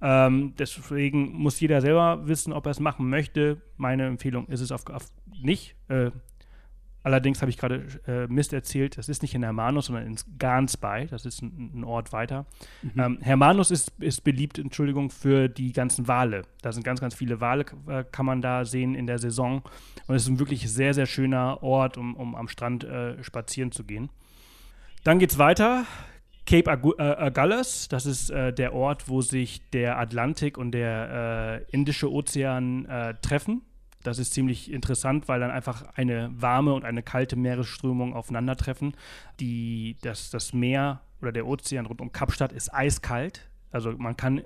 Ähm, 0.00 0.54
deswegen 0.58 1.32
muss 1.34 1.60
jeder 1.60 1.80
selber 1.80 2.26
wissen, 2.26 2.52
ob 2.52 2.66
er 2.66 2.72
es 2.72 2.80
machen 2.80 3.08
möchte. 3.08 3.62
Meine 3.76 4.06
Empfehlung 4.06 4.48
ist 4.48 4.60
es 4.60 4.72
auf, 4.72 4.88
auf 4.88 5.06
nicht. 5.40 5.76
Allerdings 7.04 7.40
habe 7.40 7.50
ich 7.50 7.58
gerade 7.58 7.84
äh, 8.06 8.26
Mist 8.28 8.52
erzählt, 8.52 8.96
das 8.96 9.08
ist 9.08 9.22
nicht 9.22 9.34
in 9.34 9.42
Hermanus, 9.42 9.86
sondern 9.86 10.06
in 10.06 10.16
Gansby, 10.38 11.06
das 11.10 11.26
ist 11.26 11.42
ein, 11.42 11.72
ein 11.74 11.84
Ort 11.84 12.12
weiter. 12.12 12.46
Mhm. 12.82 13.00
Ähm, 13.00 13.18
Hermanus 13.20 13.70
ist, 13.70 13.92
ist 13.98 14.22
beliebt, 14.22 14.58
Entschuldigung, 14.58 15.10
für 15.10 15.48
die 15.48 15.72
ganzen 15.72 16.06
Wale. 16.06 16.42
Da 16.62 16.72
sind 16.72 16.84
ganz, 16.84 17.00
ganz 17.00 17.14
viele 17.14 17.40
Wale, 17.40 17.64
äh, 17.88 18.04
kann 18.10 18.26
man 18.26 18.40
da 18.40 18.64
sehen 18.64 18.94
in 18.94 19.06
der 19.06 19.18
Saison. 19.18 19.62
Und 20.06 20.14
es 20.14 20.22
ist 20.22 20.28
ein 20.28 20.38
wirklich 20.38 20.70
sehr, 20.70 20.94
sehr 20.94 21.06
schöner 21.06 21.62
Ort, 21.62 21.98
um, 21.98 22.14
um 22.14 22.36
am 22.36 22.46
Strand 22.46 22.84
äh, 22.84 23.22
spazieren 23.24 23.72
zu 23.72 23.82
gehen. 23.82 24.08
Dann 25.02 25.18
geht 25.18 25.32
es 25.32 25.38
weiter. 25.38 25.84
Cape 26.46 26.70
Agu 26.70 26.92
äh, 26.98 27.02
Agulhas, 27.02 27.88
das 27.88 28.06
ist 28.06 28.30
äh, 28.30 28.52
der 28.52 28.74
Ort, 28.74 29.08
wo 29.08 29.22
sich 29.22 29.68
der 29.70 29.98
Atlantik 29.98 30.58
und 30.58 30.72
der 30.72 31.64
äh, 31.68 31.72
Indische 31.72 32.10
Ozean 32.10 33.16
treffen 33.22 33.62
das 34.02 34.18
ist 34.18 34.32
ziemlich 34.32 34.70
interessant, 34.70 35.28
weil 35.28 35.40
dann 35.40 35.50
einfach 35.50 35.84
eine 35.94 36.30
warme 36.34 36.74
und 36.74 36.84
eine 36.84 37.02
kalte 37.02 37.36
Meeresströmung 37.36 38.14
aufeinandertreffen. 38.14 38.94
Die, 39.40 39.96
das, 40.02 40.30
das 40.30 40.52
Meer 40.52 41.00
oder 41.20 41.32
der 41.32 41.46
Ozean 41.46 41.86
rund 41.86 42.00
um 42.00 42.12
Kapstadt 42.12 42.52
ist 42.52 42.72
eiskalt. 42.72 43.48
Also 43.70 43.92
man 43.92 44.16
kann, 44.16 44.42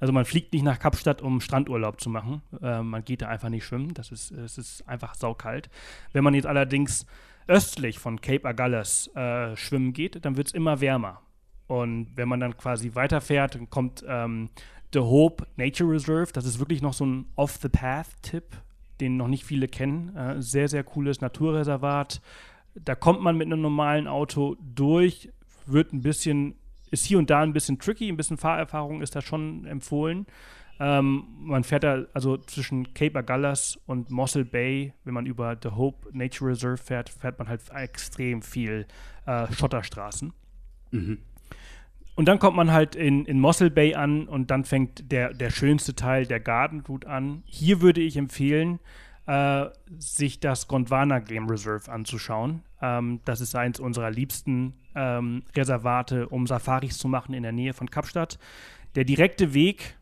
also 0.00 0.12
man 0.12 0.24
fliegt 0.24 0.52
nicht 0.52 0.62
nach 0.62 0.78
Kapstadt, 0.78 1.20
um 1.22 1.40
Strandurlaub 1.40 2.00
zu 2.00 2.10
machen. 2.10 2.42
Äh, 2.62 2.82
man 2.82 3.04
geht 3.04 3.22
da 3.22 3.28
einfach 3.28 3.48
nicht 3.48 3.64
schwimmen. 3.64 3.94
Das 3.94 4.10
ist, 4.10 4.30
es 4.30 4.58
ist 4.58 4.88
einfach 4.88 5.14
saukalt. 5.14 5.68
Wenn 6.12 6.24
man 6.24 6.34
jetzt 6.34 6.46
allerdings 6.46 7.06
östlich 7.48 7.98
von 7.98 8.20
Cape 8.20 8.48
Agulhas 8.48 9.08
äh, 9.14 9.56
schwimmen 9.56 9.92
geht, 9.92 10.24
dann 10.24 10.36
wird 10.36 10.48
es 10.48 10.54
immer 10.54 10.80
wärmer. 10.80 11.20
Und 11.66 12.08
wenn 12.16 12.28
man 12.28 12.40
dann 12.40 12.56
quasi 12.56 12.94
weiterfährt, 12.94 13.54
dann 13.54 13.70
kommt 13.70 14.04
ähm, 14.06 14.50
The 14.92 15.00
Hope 15.00 15.46
Nature 15.56 15.90
Reserve. 15.90 16.32
Das 16.32 16.44
ist 16.44 16.58
wirklich 16.58 16.82
noch 16.82 16.92
so 16.92 17.06
ein 17.06 17.26
Off-the-Path-Tipp 17.34 18.44
den 19.02 19.16
noch 19.16 19.28
nicht 19.28 19.44
viele 19.44 19.68
kennen. 19.68 20.16
Äh, 20.16 20.40
sehr, 20.40 20.68
sehr 20.68 20.84
cooles 20.84 21.20
Naturreservat. 21.20 22.22
Da 22.74 22.94
kommt 22.94 23.20
man 23.20 23.36
mit 23.36 23.46
einem 23.46 23.60
normalen 23.60 24.06
Auto 24.06 24.56
durch, 24.60 25.30
wird 25.66 25.92
ein 25.92 26.00
bisschen, 26.00 26.54
ist 26.90 27.04
hier 27.04 27.18
und 27.18 27.28
da 27.28 27.42
ein 27.42 27.52
bisschen 27.52 27.78
tricky, 27.78 28.08
ein 28.08 28.16
bisschen 28.16 28.38
Fahrerfahrung 28.38 29.02
ist 29.02 29.14
da 29.14 29.20
schon 29.20 29.66
empfohlen. 29.66 30.26
Ähm, 30.80 31.24
man 31.38 31.64
fährt 31.64 31.84
da 31.84 32.04
also 32.14 32.38
zwischen 32.38 32.94
Cape 32.94 33.18
Agulhas 33.18 33.78
und 33.86 34.10
Mossel 34.10 34.44
Bay, 34.44 34.94
wenn 35.04 35.14
man 35.14 35.26
über 35.26 35.56
The 35.60 35.70
Hope 35.70 36.08
Nature 36.16 36.52
Reserve 36.52 36.78
fährt, 36.78 37.10
fährt 37.10 37.38
man 37.38 37.48
halt 37.48 37.60
extrem 37.74 38.40
viel 38.40 38.86
äh, 39.26 39.52
Schotterstraßen. 39.52 40.32
Mhm. 40.92 41.18
Und 42.14 42.26
dann 42.26 42.38
kommt 42.38 42.56
man 42.56 42.72
halt 42.72 42.94
in, 42.94 43.24
in 43.24 43.40
Mossel 43.40 43.70
Bay 43.70 43.94
an 43.94 44.28
und 44.28 44.50
dann 44.50 44.64
fängt 44.64 45.10
der, 45.10 45.32
der 45.32 45.50
schönste 45.50 45.94
Teil 45.94 46.26
der 46.26 46.40
Garden 46.40 46.80
Route 46.80 47.08
an. 47.08 47.42
Hier 47.46 47.80
würde 47.80 48.02
ich 48.02 48.16
empfehlen, 48.16 48.80
äh, 49.26 49.66
sich 49.98 50.40
das 50.40 50.68
Gondwana 50.68 51.20
Game 51.20 51.48
Reserve 51.48 51.90
anzuschauen. 51.90 52.62
Ähm, 52.82 53.20
das 53.24 53.40
ist 53.40 53.54
eins 53.54 53.80
unserer 53.80 54.10
liebsten 54.10 54.74
ähm, 54.94 55.44
Reservate, 55.56 56.28
um 56.28 56.46
Safaris 56.46 56.98
zu 56.98 57.08
machen 57.08 57.32
in 57.34 57.42
der 57.42 57.52
Nähe 57.52 57.72
von 57.72 57.90
Kapstadt. 57.90 58.38
Der 58.94 59.04
direkte 59.04 59.54
Weg 59.54 59.96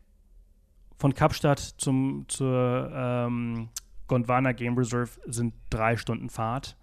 von 0.97 1.13
Kapstadt 1.13 1.59
zum, 1.59 2.25
zur 2.27 2.91
ähm, 2.93 3.69
Gondwana 4.07 4.51
Game 4.51 4.77
Reserve 4.77 5.11
sind 5.25 5.53
drei 5.69 5.95
Stunden 5.95 6.29
Fahrt. 6.29 6.75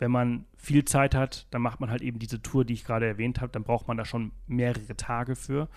Wenn 0.00 0.10
man 0.10 0.46
viel 0.56 0.84
Zeit 0.84 1.14
hat, 1.14 1.46
dann 1.50 1.62
macht 1.62 1.78
man 1.78 1.90
halt 1.90 2.00
eben 2.00 2.18
diese 2.18 2.40
Tour, 2.42 2.64
die 2.64 2.72
ich 2.72 2.84
gerade 2.84 3.06
erwähnt 3.06 3.40
habe. 3.40 3.52
Dann 3.52 3.64
braucht 3.64 3.86
man 3.86 3.96
da 3.96 4.04
schon 4.04 4.32
mehrere 4.46 4.96
Tage 4.96 5.36
für. 5.36 5.68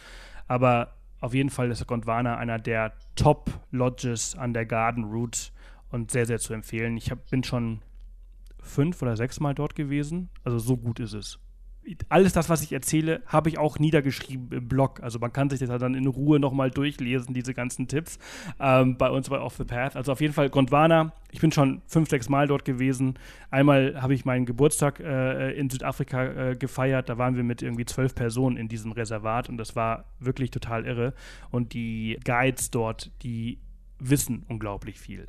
Aber 0.48 0.96
auf 1.20 1.34
jeden 1.34 1.50
Fall 1.50 1.70
ist 1.70 1.80
der 1.80 1.88
Gondwana 1.88 2.38
einer 2.38 2.58
der 2.58 2.94
Top-Lodges 3.16 4.36
an 4.36 4.54
der 4.54 4.66
Garden 4.66 5.04
Route 5.04 5.52
und 5.90 6.10
sehr, 6.10 6.26
sehr 6.26 6.40
zu 6.40 6.54
empfehlen. 6.54 6.98
Ich 6.98 7.12
hab, 7.12 7.30
bin 7.30 7.44
schon 7.44 7.82
fünf 8.62 9.02
oder 9.02 9.18
sechs 9.18 9.40
Mal 9.42 9.54
dort 9.54 9.76
gewesen. 9.76 10.30
Also 10.44 10.58
so 10.58 10.78
gut 10.78 11.00
ist 11.00 11.14
es 11.14 11.40
alles 12.10 12.34
das, 12.34 12.50
was 12.50 12.64
ich 12.64 12.72
erzähle, 12.72 13.22
habe 13.26 13.50
ich 13.50 13.58
auch 13.58 13.80
niedergeschrieben 13.80 14.52
im 14.52 14.68
Blog. 14.68 15.02
Also 15.02 15.20
man 15.20 15.34
kann 15.34 15.50
sich 15.50 15.60
das 15.60 15.70
dann 15.80 15.96
in 15.96 16.08
Ruhe 16.08 16.40
nochmal 16.40 16.72
durchlesen, 16.72 17.34
diese 17.34 17.54
ganzen 17.54 17.88
Tipps 17.88 18.20
ähm, 18.60 18.98
bei 18.98 19.10
uns 19.10 19.30
bei 19.30 19.40
Off 19.40 19.56
the 19.58 19.64
Path. 19.64 19.96
Also 19.96 20.12
auf 20.12 20.22
jeden 20.22 20.34
Fall 20.34 20.50
Gondwana. 20.50 21.14
Ich 21.32 21.42
bin 21.42 21.52
schon 21.52 21.82
fünf, 21.88 22.10
sechs 22.10 22.30
Mal 22.30 22.48
dort 22.48 22.64
gewesen. 22.64 23.20
Einmal 23.50 24.02
habe 24.02 24.14
ich 24.14 24.24
meinen 24.26 24.46
Geburtstag 24.46 25.00
äh, 25.00 25.52
in 25.52 25.70
Südafrika 25.70 26.52
äh, 26.52 26.56
gefeiert. 26.56 27.10
Da 27.10 27.18
waren 27.18 27.36
wir 27.36 27.44
mit 27.44 27.62
irgendwie 27.62 27.86
zwölf 27.86 28.16
Personen 28.16 28.58
in 28.58 28.68
diesem 28.68 28.92
Reservat 28.92 29.50
und 29.50 29.58
das 29.58 29.76
war 29.76 30.06
wirklich 30.20 30.52
total 30.52 30.86
irre. 30.86 31.14
Und 31.52 31.74
die 31.74 32.20
Guides 32.24 32.72
dort, 32.72 33.12
die 33.24 33.60
wissen 34.00 34.44
unglaublich 34.48 35.00
viel. 35.00 35.28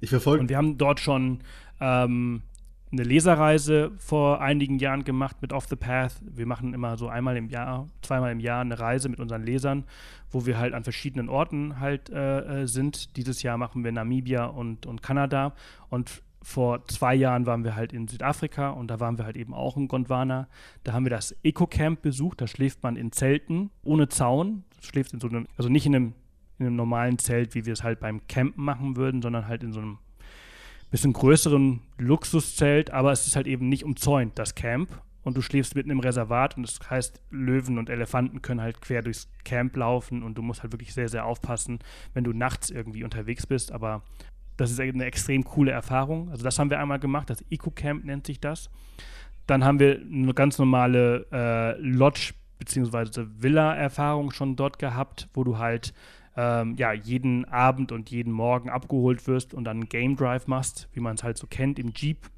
Ich 0.00 0.10
verfolge. 0.10 0.40
Und 0.40 0.48
wir 0.48 0.56
haben 0.56 0.78
dort 0.78 1.00
schon 1.00 1.40
ähm, 1.80 2.42
eine 2.90 3.02
Leserreise 3.02 3.92
vor 3.98 4.40
einigen 4.40 4.78
Jahren 4.78 5.04
gemacht 5.04 5.42
mit 5.42 5.52
Off 5.52 5.66
the 5.68 5.76
Path. 5.76 6.14
Wir 6.22 6.46
machen 6.46 6.72
immer 6.72 6.96
so 6.96 7.08
einmal 7.08 7.36
im 7.36 7.48
Jahr, 7.48 7.86
zweimal 8.02 8.32
im 8.32 8.40
Jahr 8.40 8.62
eine 8.62 8.78
Reise 8.78 9.08
mit 9.08 9.20
unseren 9.20 9.42
Lesern, 9.42 9.84
wo 10.30 10.46
wir 10.46 10.58
halt 10.58 10.74
an 10.74 10.84
verschiedenen 10.84 11.28
Orten 11.28 11.80
halt 11.80 12.10
äh, 12.10 12.62
äh, 12.62 12.66
sind. 12.66 13.16
Dieses 13.16 13.42
Jahr 13.42 13.58
machen 13.58 13.84
wir 13.84 13.92
Namibia 13.92 14.46
und, 14.46 14.86
und 14.86 15.02
Kanada. 15.02 15.54
Und 15.90 16.22
vor 16.40 16.86
zwei 16.86 17.14
Jahren 17.14 17.44
waren 17.46 17.64
wir 17.64 17.76
halt 17.76 17.92
in 17.92 18.08
Südafrika 18.08 18.70
und 18.70 18.88
da 18.88 19.00
waren 19.00 19.18
wir 19.18 19.26
halt 19.26 19.36
eben 19.36 19.52
auch 19.52 19.76
in 19.76 19.88
Gondwana. 19.88 20.48
Da 20.84 20.92
haben 20.94 21.04
wir 21.04 21.10
das 21.10 21.36
Eco-Camp 21.42 22.00
besucht. 22.00 22.40
Da 22.40 22.46
schläft 22.46 22.82
man 22.82 22.96
in 22.96 23.12
Zelten 23.12 23.70
ohne 23.82 24.08
Zaun. 24.08 24.64
Schläft 24.80 25.12
in 25.12 25.20
so 25.20 25.28
einem, 25.28 25.46
also 25.58 25.68
nicht 25.68 25.84
in 25.84 25.94
einem, 25.94 26.14
in 26.58 26.66
einem 26.66 26.76
normalen 26.76 27.18
Zelt, 27.18 27.54
wie 27.54 27.66
wir 27.66 27.72
es 27.74 27.82
halt 27.82 28.00
beim 28.00 28.26
Campen 28.28 28.64
machen 28.64 28.96
würden, 28.96 29.20
sondern 29.20 29.46
halt 29.46 29.62
in 29.62 29.72
so 29.72 29.80
einem 29.80 29.98
bisschen 30.90 31.12
größeren 31.12 31.80
Luxuszelt, 31.98 32.90
aber 32.90 33.12
es 33.12 33.26
ist 33.26 33.36
halt 33.36 33.46
eben 33.46 33.68
nicht 33.68 33.84
umzäunt, 33.84 34.38
das 34.38 34.54
Camp. 34.54 35.02
Und 35.22 35.36
du 35.36 35.42
schläfst 35.42 35.74
mitten 35.74 35.90
im 35.90 36.00
Reservat 36.00 36.56
und 36.56 36.62
das 36.62 36.78
heißt, 36.88 37.20
Löwen 37.30 37.76
und 37.76 37.90
Elefanten 37.90 38.40
können 38.40 38.62
halt 38.62 38.80
quer 38.80 39.02
durchs 39.02 39.28
Camp 39.44 39.76
laufen 39.76 40.22
und 40.22 40.38
du 40.38 40.42
musst 40.42 40.62
halt 40.62 40.72
wirklich 40.72 40.94
sehr, 40.94 41.08
sehr 41.08 41.26
aufpassen, 41.26 41.80
wenn 42.14 42.24
du 42.24 42.32
nachts 42.32 42.70
irgendwie 42.70 43.04
unterwegs 43.04 43.46
bist. 43.46 43.70
Aber 43.70 44.02
das 44.56 44.70
ist 44.70 44.80
eine 44.80 45.04
extrem 45.04 45.44
coole 45.44 45.70
Erfahrung. 45.70 46.30
Also 46.30 46.44
das 46.44 46.58
haben 46.58 46.70
wir 46.70 46.80
einmal 46.80 46.98
gemacht, 46.98 47.28
das 47.28 47.44
Eco-Camp 47.50 48.04
nennt 48.04 48.26
sich 48.26 48.40
das. 48.40 48.70
Dann 49.46 49.64
haben 49.64 49.80
wir 49.80 50.00
eine 50.00 50.32
ganz 50.32 50.58
normale 50.58 51.26
äh, 51.30 51.78
Lodge- 51.80 52.32
bzw. 52.58 53.26
Villa-Erfahrung 53.38 54.30
schon 54.30 54.56
dort 54.56 54.78
gehabt, 54.78 55.28
wo 55.34 55.44
du 55.44 55.58
halt 55.58 55.94
ähm, 56.38 56.76
ja, 56.76 56.92
jeden 56.92 57.46
Abend 57.46 57.90
und 57.90 58.10
jeden 58.10 58.32
Morgen 58.32 58.70
abgeholt 58.70 59.26
wirst 59.26 59.54
und 59.54 59.64
dann 59.64 59.88
Game 59.88 60.14
Drive 60.14 60.46
machst, 60.46 60.88
wie 60.92 61.00
man 61.00 61.16
es 61.16 61.24
halt 61.24 61.36
so 61.36 61.48
kennt 61.48 61.80
im 61.80 61.92
Jeep. 61.96 62.30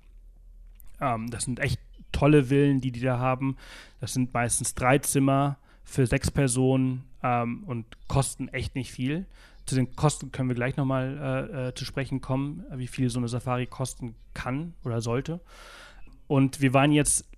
Ähm, 1.02 1.30
das 1.30 1.44
sind 1.44 1.60
echt 1.60 1.78
tolle 2.10 2.44
Villen, 2.44 2.80
die 2.80 2.92
die 2.92 3.00
da 3.00 3.18
haben. 3.18 3.58
Das 4.00 4.14
sind 4.14 4.32
meistens 4.32 4.74
drei 4.74 4.96
Zimmer 4.98 5.58
für 5.84 6.06
sechs 6.06 6.30
Personen 6.30 7.04
ähm, 7.22 7.62
und 7.66 7.84
kosten 8.08 8.48
echt 8.48 8.74
nicht 8.74 8.90
viel. 8.90 9.26
Zu 9.66 9.74
den 9.74 9.94
Kosten 9.94 10.32
können 10.32 10.48
wir 10.48 10.56
gleich 10.56 10.78
nochmal 10.78 11.50
äh, 11.52 11.68
äh, 11.68 11.74
zu 11.74 11.84
sprechen 11.84 12.22
kommen, 12.22 12.64
wie 12.72 12.86
viel 12.86 13.10
so 13.10 13.18
eine 13.18 13.28
Safari 13.28 13.66
kosten 13.66 14.14
kann 14.32 14.72
oder 14.82 15.02
sollte. 15.02 15.40
Und 16.26 16.62
wir 16.62 16.72
waren 16.72 16.92
jetzt 16.92 17.28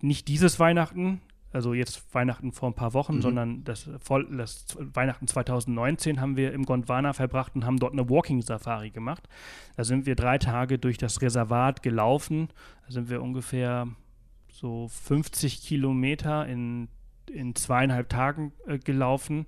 nicht 0.00 0.28
dieses 0.28 0.60
Weihnachten, 0.60 1.20
also 1.54 1.72
jetzt 1.72 2.14
Weihnachten 2.14 2.52
vor 2.52 2.70
ein 2.70 2.74
paar 2.74 2.94
Wochen, 2.94 3.16
mhm. 3.16 3.22
sondern 3.22 3.64
das, 3.64 3.88
das, 4.30 4.66
Weihnachten 4.78 5.26
2019 5.26 6.20
haben 6.20 6.36
wir 6.36 6.52
im 6.52 6.64
Gondwana 6.64 7.12
verbracht 7.12 7.54
und 7.54 7.64
haben 7.64 7.78
dort 7.78 7.92
eine 7.92 8.08
Walking 8.10 8.42
Safari 8.42 8.90
gemacht. 8.90 9.28
Da 9.76 9.84
sind 9.84 10.06
wir 10.06 10.16
drei 10.16 10.38
Tage 10.38 10.78
durch 10.78 10.98
das 10.98 11.22
Reservat 11.22 11.82
gelaufen. 11.82 12.48
Da 12.86 12.92
sind 12.92 13.08
wir 13.08 13.22
ungefähr 13.22 13.88
so 14.50 14.88
50 14.88 15.62
Kilometer 15.62 16.46
in, 16.46 16.88
in 17.30 17.54
zweieinhalb 17.54 18.08
Tagen 18.08 18.52
äh, 18.66 18.78
gelaufen 18.78 19.46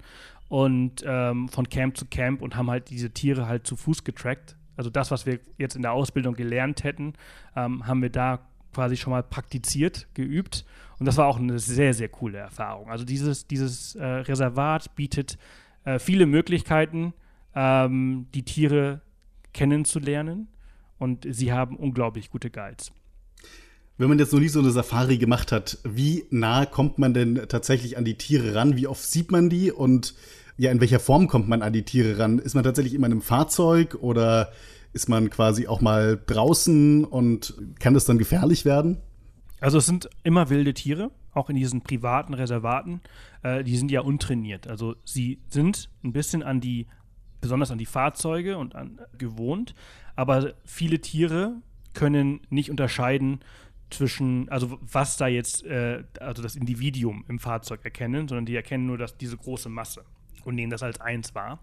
und 0.49 1.05
ähm, 1.07 1.49
von 1.49 1.69
Camp 1.69 1.97
zu 1.97 2.07
Camp 2.07 2.40
und 2.40 2.57
haben 2.57 2.71
halt 2.71 2.90
diese 2.90 3.11
Tiere 3.11 3.49
halt 3.49 3.66
zu 3.66 3.77
Fuß 3.77 4.05
getrackt. 4.05 4.57
Also 4.77 4.90
das, 4.90 5.11
was 5.11 5.27
wir 5.27 5.40
jetzt 5.59 5.75
in 5.75 5.83
der 5.83 5.92
Ausbildung 5.92 6.35
gelernt 6.35 6.85
hätten, 6.85 7.14
ähm, 7.57 7.87
haben 7.87 8.03
wir 8.03 8.11
da 8.11 8.40
quasi 8.73 8.97
schon 8.97 9.11
mal 9.11 9.23
praktiziert, 9.23 10.07
geübt. 10.14 10.64
Und 10.99 11.07
das 11.07 11.17
war 11.17 11.27
auch 11.27 11.39
eine 11.39 11.59
sehr, 11.59 11.95
sehr 11.95 12.09
coole 12.09 12.39
Erfahrung. 12.39 12.89
Also 12.91 13.05
dieses, 13.05 13.47
dieses 13.47 13.95
äh, 13.95 14.05
Reservat 14.05 14.95
bietet 14.95 15.37
äh, 15.85 15.99
viele 15.99 16.27
Möglichkeiten, 16.27 17.13
ähm, 17.55 18.27
die 18.35 18.45
Tiere 18.45 19.03
kennenzulernen. 19.53 20.49
Und 20.99 21.27
sie 21.29 21.53
haben 21.53 21.77
unglaublich 21.77 22.31
gute 22.31 22.51
Guides. 22.51 22.93
Wenn 23.99 24.09
man 24.09 24.19
jetzt 24.19 24.33
noch 24.33 24.41
nie 24.41 24.49
so 24.49 24.61
eine 24.61 24.71
Safari 24.71 25.17
gemacht 25.17 25.53
hat, 25.53 25.79
wie 25.85 26.25
nah 26.31 26.67
kommt 26.67 26.99
man 26.99 27.15
denn 27.15 27.41
tatsächlich 27.49 27.97
an 27.97 28.05
die 28.05 28.17
Tiere 28.17 28.55
ran? 28.55 28.77
Wie 28.77 28.87
oft 28.87 29.03
sieht 29.03 29.31
man 29.31 29.49
die? 29.49 29.73
Und 29.73 30.15
ja, 30.59 30.71
in 30.71 30.81
welcher 30.81 31.01
Form 31.01 31.29
kommt 31.29 31.49
man 31.49 31.63
an 31.63 31.73
die 31.73 31.83
Tiere 31.83 32.19
ran? 32.19 32.39
Ist 32.39 32.55
man 32.55 32.65
tatsächlich 32.65 32.95
immer 32.95 33.07
in 33.07 33.13
einem 33.13 33.23
Fahrzeug 33.23 33.97
oder 34.01 34.53
ist 34.93 35.09
man 35.09 35.29
quasi 35.31 35.67
auch 35.67 35.81
mal 35.81 36.21
draußen 36.27 37.05
und 37.05 37.55
kann 37.79 37.95
das 37.95 38.05
dann 38.07 38.19
gefährlich 38.19 38.65
werden? 38.65 38.99
Also 39.67 39.79
es 39.79 39.87
sind 39.87 40.09
immer 40.23 40.49
wilde 40.49 40.75
Tiere, 40.75 41.11
auch 41.35 41.51
in 41.51 41.57
diesen 41.57 41.81
privaten 41.81 42.35
Reservaten. 42.35 43.01
Äh, 43.43 43.65
die 43.65 43.77
sind 43.77 43.91
ja 43.91 44.01
untrainiert. 44.01 44.69
Also 44.69 44.95
sie 45.05 45.41
sind 45.49 45.91
ein 46.05 46.13
bisschen 46.13 46.45
an 46.45 46.61
die, 46.61 46.87
besonders 47.41 47.73
an 47.73 47.79
die 47.79 47.85
Fahrzeuge 47.85 48.59
und 48.59 48.77
an 48.77 49.01
gewohnt, 49.19 49.75
aber 50.15 50.55
viele 50.65 51.01
Tiere 51.01 51.57
können 51.95 52.43
nicht 52.49 52.71
unterscheiden 52.71 53.41
zwischen, 53.91 54.49
also 54.51 54.79
was 54.83 55.17
da 55.17 55.27
jetzt, 55.27 55.65
äh, 55.65 56.05
also 56.21 56.45
das 56.45 56.55
Individuum 56.55 57.25
im 57.27 57.41
Fahrzeug 57.41 57.81
erkennen, 57.83 58.29
sondern 58.29 58.47
die 58.47 58.55
erkennen 58.55 58.87
nur 58.87 58.99
dass 58.99 59.17
diese 59.17 59.37
große 59.37 59.69
Masse 59.69 60.05
und 60.45 60.55
nehmen 60.55 60.71
das 60.71 60.85
als 60.85 61.01
eins 61.01 61.35
wahr. 61.35 61.59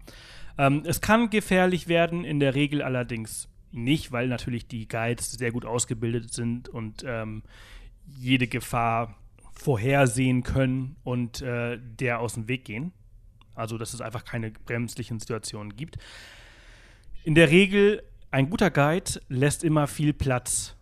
Ähm, 0.58 0.82
es 0.84 1.00
kann 1.00 1.30
gefährlich 1.30 1.88
werden, 1.88 2.26
in 2.26 2.38
der 2.38 2.54
Regel 2.54 2.82
allerdings 2.82 3.48
nicht, 3.72 4.12
weil 4.12 4.28
natürlich 4.28 4.68
die 4.68 4.88
Guides 4.88 5.32
sehr 5.32 5.52
gut 5.52 5.64
ausgebildet 5.64 6.34
sind 6.34 6.68
und 6.68 7.02
ähm, 7.06 7.42
jede 8.06 8.46
Gefahr 8.46 9.16
vorhersehen 9.52 10.42
können 10.42 10.96
und 11.04 11.42
äh, 11.42 11.78
der 11.80 12.20
aus 12.20 12.34
dem 12.34 12.48
Weg 12.48 12.64
gehen. 12.64 12.92
Also, 13.54 13.78
dass 13.78 13.94
es 13.94 14.00
einfach 14.00 14.24
keine 14.24 14.50
bremslichen 14.50 15.20
Situationen 15.20 15.76
gibt. 15.76 15.96
In 17.22 17.34
der 17.34 17.50
Regel, 17.50 18.02
ein 18.30 18.50
guter 18.50 18.70
Guide 18.70 19.20
lässt 19.28 19.62
immer 19.62 19.86
viel 19.86 20.12
Platz 20.12 20.76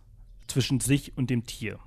zwischen 0.47 0.79
sich 0.79 1.15
und 1.15 1.29
dem 1.29 1.45
Tier. 1.45 1.79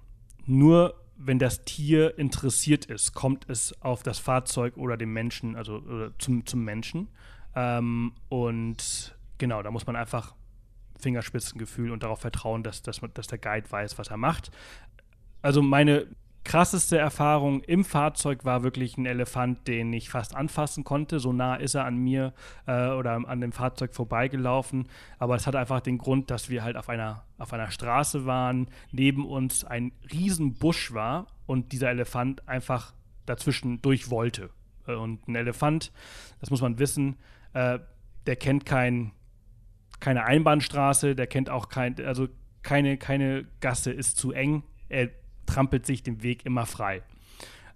Nur 0.46 1.02
wenn 1.16 1.38
das 1.38 1.64
Tier 1.64 2.18
interessiert 2.18 2.84
ist, 2.84 3.14
kommt 3.14 3.48
es 3.48 3.80
auf 3.82 4.02
das 4.02 4.18
Fahrzeug 4.18 4.76
oder 4.76 4.96
den 4.96 5.12
Menschen, 5.12 5.56
also 5.56 6.10
zum, 6.18 6.46
zum 6.46 6.64
Menschen. 6.64 7.08
Ähm, 7.54 8.12
und 8.28 9.16
genau, 9.38 9.62
da 9.62 9.70
muss 9.70 9.86
man 9.86 9.96
einfach 9.96 10.34
Fingerspitzengefühl 10.98 11.90
und 11.90 12.02
darauf 12.02 12.20
vertrauen, 12.20 12.62
dass, 12.62 12.82
dass, 12.82 13.00
dass 13.14 13.26
der 13.26 13.38
Guide 13.38 13.70
weiß, 13.70 13.98
was 13.98 14.08
er 14.08 14.16
macht. 14.16 14.50
Also 15.46 15.62
meine 15.62 16.08
krasseste 16.42 16.98
Erfahrung 16.98 17.60
im 17.60 17.84
Fahrzeug 17.84 18.44
war 18.44 18.64
wirklich 18.64 18.98
ein 18.98 19.06
Elefant, 19.06 19.68
den 19.68 19.92
ich 19.92 20.10
fast 20.10 20.34
anfassen 20.34 20.82
konnte. 20.82 21.20
So 21.20 21.32
nah 21.32 21.54
ist 21.54 21.76
er 21.76 21.84
an 21.84 21.98
mir 21.98 22.34
äh, 22.66 22.88
oder 22.88 23.12
an 23.12 23.40
dem 23.40 23.52
Fahrzeug 23.52 23.94
vorbeigelaufen. 23.94 24.88
Aber 25.20 25.36
es 25.36 25.46
hat 25.46 25.54
einfach 25.54 25.78
den 25.78 25.98
Grund, 25.98 26.32
dass 26.32 26.50
wir 26.50 26.64
halt 26.64 26.76
auf 26.76 26.88
einer, 26.88 27.22
auf 27.38 27.52
einer 27.52 27.70
Straße 27.70 28.26
waren, 28.26 28.66
neben 28.90 29.24
uns 29.24 29.64
ein 29.64 29.92
riesen 30.12 30.54
Busch 30.54 30.92
war 30.92 31.28
und 31.46 31.70
dieser 31.70 31.90
Elefant 31.90 32.48
einfach 32.48 32.92
dazwischen 33.24 33.80
durch 33.82 34.10
wollte. 34.10 34.50
Äh, 34.88 34.96
und 34.96 35.28
ein 35.28 35.36
Elefant, 35.36 35.92
das 36.40 36.50
muss 36.50 36.60
man 36.60 36.80
wissen, 36.80 37.18
äh, 37.52 37.78
der 38.26 38.34
kennt 38.34 38.66
kein, 38.66 39.12
keine 40.00 40.24
Einbahnstraße, 40.24 41.14
der 41.14 41.28
kennt 41.28 41.50
auch 41.50 41.68
kein, 41.68 42.04
also 42.04 42.26
keine, 42.64 42.96
keine 42.96 43.46
Gasse 43.60 43.92
ist 43.92 44.16
zu 44.16 44.32
eng. 44.32 44.64
Er 44.88 45.10
trampelt 45.46 45.86
sich 45.86 46.02
den 46.02 46.22
Weg 46.22 46.44
immer 46.44 46.66
frei. 46.66 47.02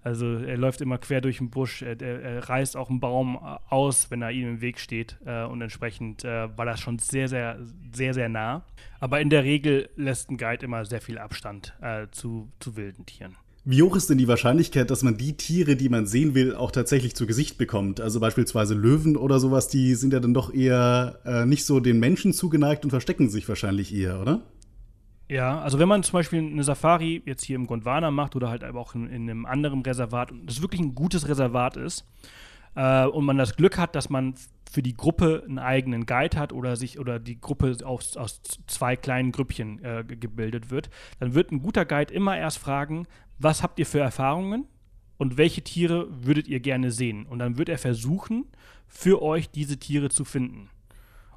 Also 0.02 0.26
er 0.36 0.56
läuft 0.56 0.80
immer 0.80 0.96
quer 0.96 1.20
durch 1.20 1.38
den 1.38 1.50
Busch, 1.50 1.82
er, 1.82 2.00
er, 2.00 2.48
reißt 2.48 2.76
auch 2.76 2.88
einen 2.88 3.00
Baum 3.00 3.36
aus, 3.36 4.10
wenn 4.10 4.22
er 4.22 4.30
ihm 4.30 4.48
im 4.48 4.60
Weg 4.62 4.78
steht. 4.78 5.18
Äh, 5.26 5.44
und 5.44 5.60
entsprechend 5.60 6.24
äh, 6.24 6.48
war 6.56 6.64
das 6.64 6.80
schon 6.80 6.98
sehr, 6.98 7.28
sehr, 7.28 7.58
sehr, 7.92 8.14
sehr 8.14 8.28
nah. 8.28 8.64
Aber 8.98 9.20
in 9.20 9.28
der 9.28 9.44
Regel 9.44 9.90
lässt 9.96 10.30
ein 10.30 10.38
Guide 10.38 10.64
immer 10.64 10.84
sehr 10.86 11.02
viel 11.02 11.18
Abstand 11.18 11.74
äh, 11.82 12.06
zu, 12.12 12.48
zu 12.60 12.76
wilden 12.76 13.04
Tieren. 13.04 13.36
Wie 13.66 13.82
hoch 13.82 13.94
ist 13.94 14.08
denn 14.08 14.16
die 14.16 14.26
Wahrscheinlichkeit, 14.26 14.90
dass 14.90 15.02
man 15.02 15.18
die 15.18 15.36
Tiere, 15.36 15.76
die 15.76 15.90
man 15.90 16.06
sehen 16.06 16.34
will, 16.34 16.54
auch 16.54 16.70
tatsächlich 16.70 17.14
zu 17.14 17.26
Gesicht 17.26 17.58
bekommt? 17.58 18.00
Also 18.00 18.18
beispielsweise 18.18 18.72
Löwen 18.72 19.18
oder 19.18 19.38
sowas, 19.38 19.68
die 19.68 19.94
sind 19.96 20.14
ja 20.14 20.20
dann 20.20 20.32
doch 20.32 20.52
eher 20.52 21.18
äh, 21.26 21.44
nicht 21.44 21.66
so 21.66 21.78
den 21.78 22.00
Menschen 22.00 22.32
zugeneigt 22.32 22.84
und 22.84 22.90
verstecken 22.90 23.28
sich 23.28 23.46
wahrscheinlich 23.50 23.94
eher, 23.94 24.18
oder? 24.18 24.40
Ja, 25.30 25.60
also 25.60 25.78
wenn 25.78 25.86
man 25.86 26.02
zum 26.02 26.14
Beispiel 26.14 26.40
eine 26.40 26.64
Safari 26.64 27.22
jetzt 27.24 27.44
hier 27.44 27.54
im 27.54 27.68
Gondwana 27.68 28.10
macht 28.10 28.34
oder 28.34 28.50
halt 28.50 28.64
aber 28.64 28.80
auch 28.80 28.96
in, 28.96 29.06
in 29.06 29.30
einem 29.30 29.46
anderen 29.46 29.80
Reservat 29.82 30.32
und 30.32 30.44
das 30.44 30.60
wirklich 30.60 30.80
ein 30.80 30.96
gutes 30.96 31.28
Reservat 31.28 31.76
ist 31.76 32.04
äh, 32.74 33.06
und 33.06 33.26
man 33.26 33.38
das 33.38 33.54
Glück 33.54 33.78
hat, 33.78 33.94
dass 33.94 34.10
man 34.10 34.34
für 34.68 34.82
die 34.82 34.96
Gruppe 34.96 35.44
einen 35.46 35.60
eigenen 35.60 36.04
Guide 36.04 36.36
hat 36.36 36.52
oder 36.52 36.74
sich 36.74 36.98
oder 36.98 37.20
die 37.20 37.40
Gruppe 37.40 37.76
aus, 37.84 38.16
aus 38.16 38.42
zwei 38.66 38.96
kleinen 38.96 39.30
Grüppchen 39.30 39.84
äh, 39.84 40.04
gebildet 40.04 40.72
wird, 40.72 40.90
dann 41.20 41.32
wird 41.32 41.52
ein 41.52 41.62
guter 41.62 41.84
Guide 41.84 42.12
immer 42.12 42.36
erst 42.36 42.58
fragen, 42.58 43.06
was 43.38 43.62
habt 43.62 43.78
ihr 43.78 43.86
für 43.86 44.00
Erfahrungen 44.00 44.66
und 45.16 45.36
welche 45.36 45.62
Tiere 45.62 46.08
würdet 46.10 46.48
ihr 46.48 46.58
gerne 46.58 46.90
sehen? 46.90 47.24
Und 47.26 47.38
dann 47.38 47.56
wird 47.56 47.68
er 47.68 47.78
versuchen, 47.78 48.46
für 48.88 49.22
euch 49.22 49.48
diese 49.48 49.78
Tiere 49.78 50.08
zu 50.08 50.24
finden. 50.24 50.70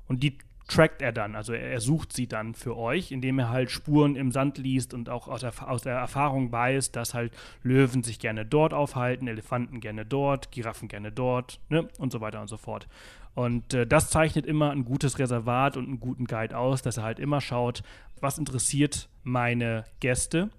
Und 0.07 0.23
die 0.23 0.39
trackt 0.67 1.01
er 1.01 1.11
dann, 1.11 1.35
also 1.35 1.53
er, 1.53 1.81
sucht 1.81 2.13
sie 2.13 2.27
dann 2.27 2.53
für 2.53 2.77
euch, 2.77 3.11
indem 3.11 3.39
er 3.39 3.49
halt 3.49 3.69
Spuren 3.69 4.15
im 4.15 4.31
Sand 4.31 4.57
liest 4.57 4.93
und 4.93 5.09
auch 5.09 5.27
aus 5.27 5.41
der, 5.41 5.53
aus 5.69 5.81
der 5.81 5.95
Erfahrung 5.95 6.51
weiß, 6.51 6.91
dass 6.91 7.13
halt 7.13 7.33
Löwen 7.63 8.03
sich 8.03 8.19
gerne 8.19 8.45
dort 8.45 8.73
aufhalten, 8.73 9.27
Elefanten 9.27 9.81
gerne 9.81 10.05
dort, 10.05 10.51
Giraffen 10.51 10.87
gerne 10.87 11.11
dort 11.11 11.59
ne? 11.69 11.87
und 11.97 12.11
so 12.11 12.21
weiter 12.21 12.39
und 12.41 12.47
so 12.47 12.57
fort. 12.57 12.87
Und 13.35 13.73
äh, 13.73 13.85
das 13.85 14.09
zeichnet 14.09 14.45
immer 14.45 14.71
ein 14.71 14.85
gutes 14.85 15.19
Reservat 15.19 15.75
und 15.75 15.85
einen 15.85 15.99
guten 15.99 16.25
Guide 16.25 16.57
aus, 16.57 16.81
dass 16.81 16.97
er 16.97 17.03
halt 17.03 17.19
immer 17.19 17.41
schaut, 17.41 17.83
was 18.21 18.37
interessiert 18.37 19.09
meine 19.23 19.85
Gäste. 19.99 20.49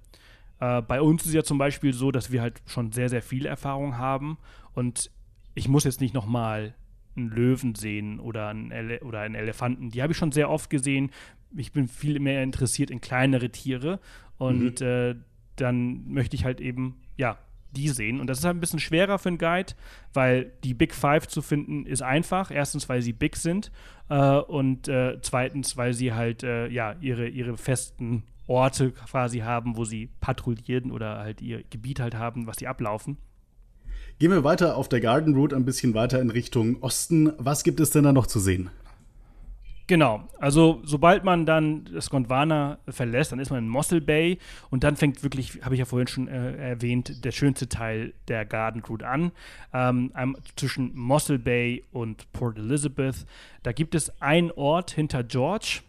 Äh, 0.61 0.83
bei 0.83 1.01
uns 1.01 1.25
ist 1.25 1.35
ja 1.35 1.45
zum 1.45 1.59
Beispiel 1.59 1.95
so, 1.95 2.11
dass 2.11 2.31
wir 2.31 2.43
halt 2.43 2.61
schon 2.67 2.93
sehr, 2.93 3.09
sehr 3.09 3.23
viel 3.23 3.47
Erfahrung 3.47 3.97
haben 3.97 4.39
und 4.75 5.11
ich 5.55 5.69
muss 5.69 5.85
jetzt 5.85 6.01
nicht 6.01 6.15
nochmal 6.15 6.75
einen 7.17 7.29
Löwen 7.29 7.75
sehen 7.75 8.21
oder 8.21 8.49
einen, 8.49 8.71
Ele 8.71 9.01
oder 9.01 9.21
einen 9.21 9.35
Elefanten. 9.35 9.91
Die 9.91 10.03
habe 10.03 10.13
ich 10.13 10.19
schon 10.19 10.33
sehr 10.33 10.51
oft 10.51 10.71
gesehen. 10.71 11.11
Ich 11.57 11.73
bin 11.73 11.89
viel 11.89 12.21
mehr 12.21 12.43
interessiert 12.43 12.91
in 12.91 13.01
kleinere 13.01 13.51
Tiere 13.51 14.01
und 14.39 14.81
mhm. 14.81 14.87
äh, 14.87 15.15
dann 15.57 16.09
möchte 16.13 16.37
ich 16.37 16.45
halt 16.45 16.61
eben, 16.61 17.01
ja, 17.17 17.39
die 17.71 17.89
sehen. 17.89 18.21
Und 18.21 18.29
das 18.29 18.39
ist 18.39 18.45
halt 18.45 18.57
ein 18.57 18.61
bisschen 18.61 18.79
schwerer 18.79 19.19
für 19.19 19.29
einen 19.29 19.39
Guide, 19.39 19.73
weil 20.13 20.53
die 20.63 20.75
Big 20.75 20.95
Five 20.95 21.27
zu 21.29 21.43
finden 21.43 21.87
ist 21.87 22.03
einfach. 22.03 22.51
Erstens, 22.51 22.89
weil 22.89 23.03
sie 23.03 23.13
big 23.13 23.37
sind 23.37 23.71
äh, 24.09 24.37
und 24.37 24.89
äh, 24.89 25.19
zweitens, 25.21 25.77
weil 25.77 25.93
sie 25.93 26.13
halt 26.13 26.43
äh, 26.43 26.69
ja 26.69 26.97
ihre, 27.01 27.29
ihre 27.29 27.57
festen 27.57 28.25
Orte 28.47 28.93
quasi 28.93 29.41
haben, 29.41 29.77
wo 29.77 29.85
sie 29.85 30.09
patrouillieren 30.21 30.91
oder 30.91 31.19
halt 31.19 31.41
ihr 31.41 31.63
Gebiet 31.71 32.01
halt 32.01 32.15
haben, 32.15 32.47
was 32.47 32.59
sie 32.59 32.67
ablaufen. 32.67 33.19
Gehen 34.19 34.31
wir 34.31 34.45
weiter 34.45 34.77
auf 34.77 34.89
der 34.89 35.01
Garden 35.01 35.35
Route 35.35 35.57
ein 35.57 35.65
bisschen 35.65 35.95
weiter 35.95 36.21
in 36.21 36.31
Richtung 36.31 36.83
Osten. 36.83 37.33
Was 37.39 37.65
gibt 37.65 37.81
es 37.81 37.91
denn 37.91 38.05
da 38.05 38.13
noch 38.13 38.27
zu 38.27 38.39
sehen? 38.39 38.71
Genau, 39.87 40.27
also 40.39 40.81
sobald 40.83 41.25
man 41.25 41.45
dann 41.45 41.85
das 41.93 42.09
Gondwana 42.09 42.79
verlässt, 42.89 43.33
dann 43.33 43.39
ist 43.39 43.51
man 43.51 43.59
in 43.59 43.69
Mossel 43.69 44.01
Bay 44.01 44.39
und 44.71 44.83
dann 44.83 44.97
fängt 44.97 45.23
wirklich, 45.23 45.63
habe 45.63 45.75
ich 45.75 45.79
ja 45.81 45.85
vorhin 45.85 46.07
schon 46.07 46.27
äh, 46.27 46.71
erwähnt, 46.71 47.23
der 47.23 47.33
schönste 47.33 47.69
Teil 47.69 48.15
der 48.29 48.47
Garden 48.47 48.83
Route 48.83 49.07
an. 49.07 49.31
Ähm, 49.75 50.11
zwischen 50.57 50.95
Mossel 50.95 51.39
Bay 51.39 51.85
und 51.93 52.33
Port 52.33 52.57
Elizabeth. 52.57 53.27
Da 53.63 53.73
gibt 53.73 53.95
es 53.95 54.23
einen 54.23 54.51
Ort 54.53 54.93
hinter 54.93 55.23
George, 55.23 55.81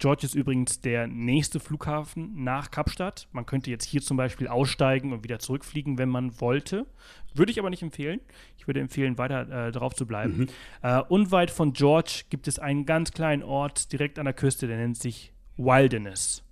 George 0.00 0.24
ist 0.24 0.34
übrigens 0.34 0.80
der 0.80 1.06
nächste 1.06 1.60
Flughafen 1.60 2.42
nach 2.42 2.70
Kapstadt. 2.70 3.28
Man 3.32 3.44
könnte 3.44 3.70
jetzt 3.70 3.84
hier 3.84 4.00
zum 4.00 4.16
Beispiel 4.16 4.48
aussteigen 4.48 5.12
und 5.12 5.24
wieder 5.24 5.38
zurückfliegen, 5.38 5.98
wenn 5.98 6.08
man 6.08 6.40
wollte. 6.40 6.86
Würde 7.34 7.52
ich 7.52 7.58
aber 7.58 7.68
nicht 7.68 7.82
empfehlen. 7.82 8.20
Ich 8.56 8.66
würde 8.66 8.80
empfehlen, 8.80 9.18
weiter 9.18 9.66
äh, 9.68 9.72
drauf 9.72 9.94
zu 9.94 10.06
bleiben. 10.06 10.38
Mhm. 10.38 10.48
Äh, 10.80 11.02
unweit 11.10 11.50
von 11.50 11.74
George 11.74 12.22
gibt 12.30 12.48
es 12.48 12.58
einen 12.58 12.86
ganz 12.86 13.12
kleinen 13.12 13.42
Ort 13.42 13.92
direkt 13.92 14.18
an 14.18 14.24
der 14.24 14.32
Küste, 14.32 14.66
der 14.66 14.78
nennt 14.78 14.96
sich 14.96 15.34
Wilderness. 15.58 16.44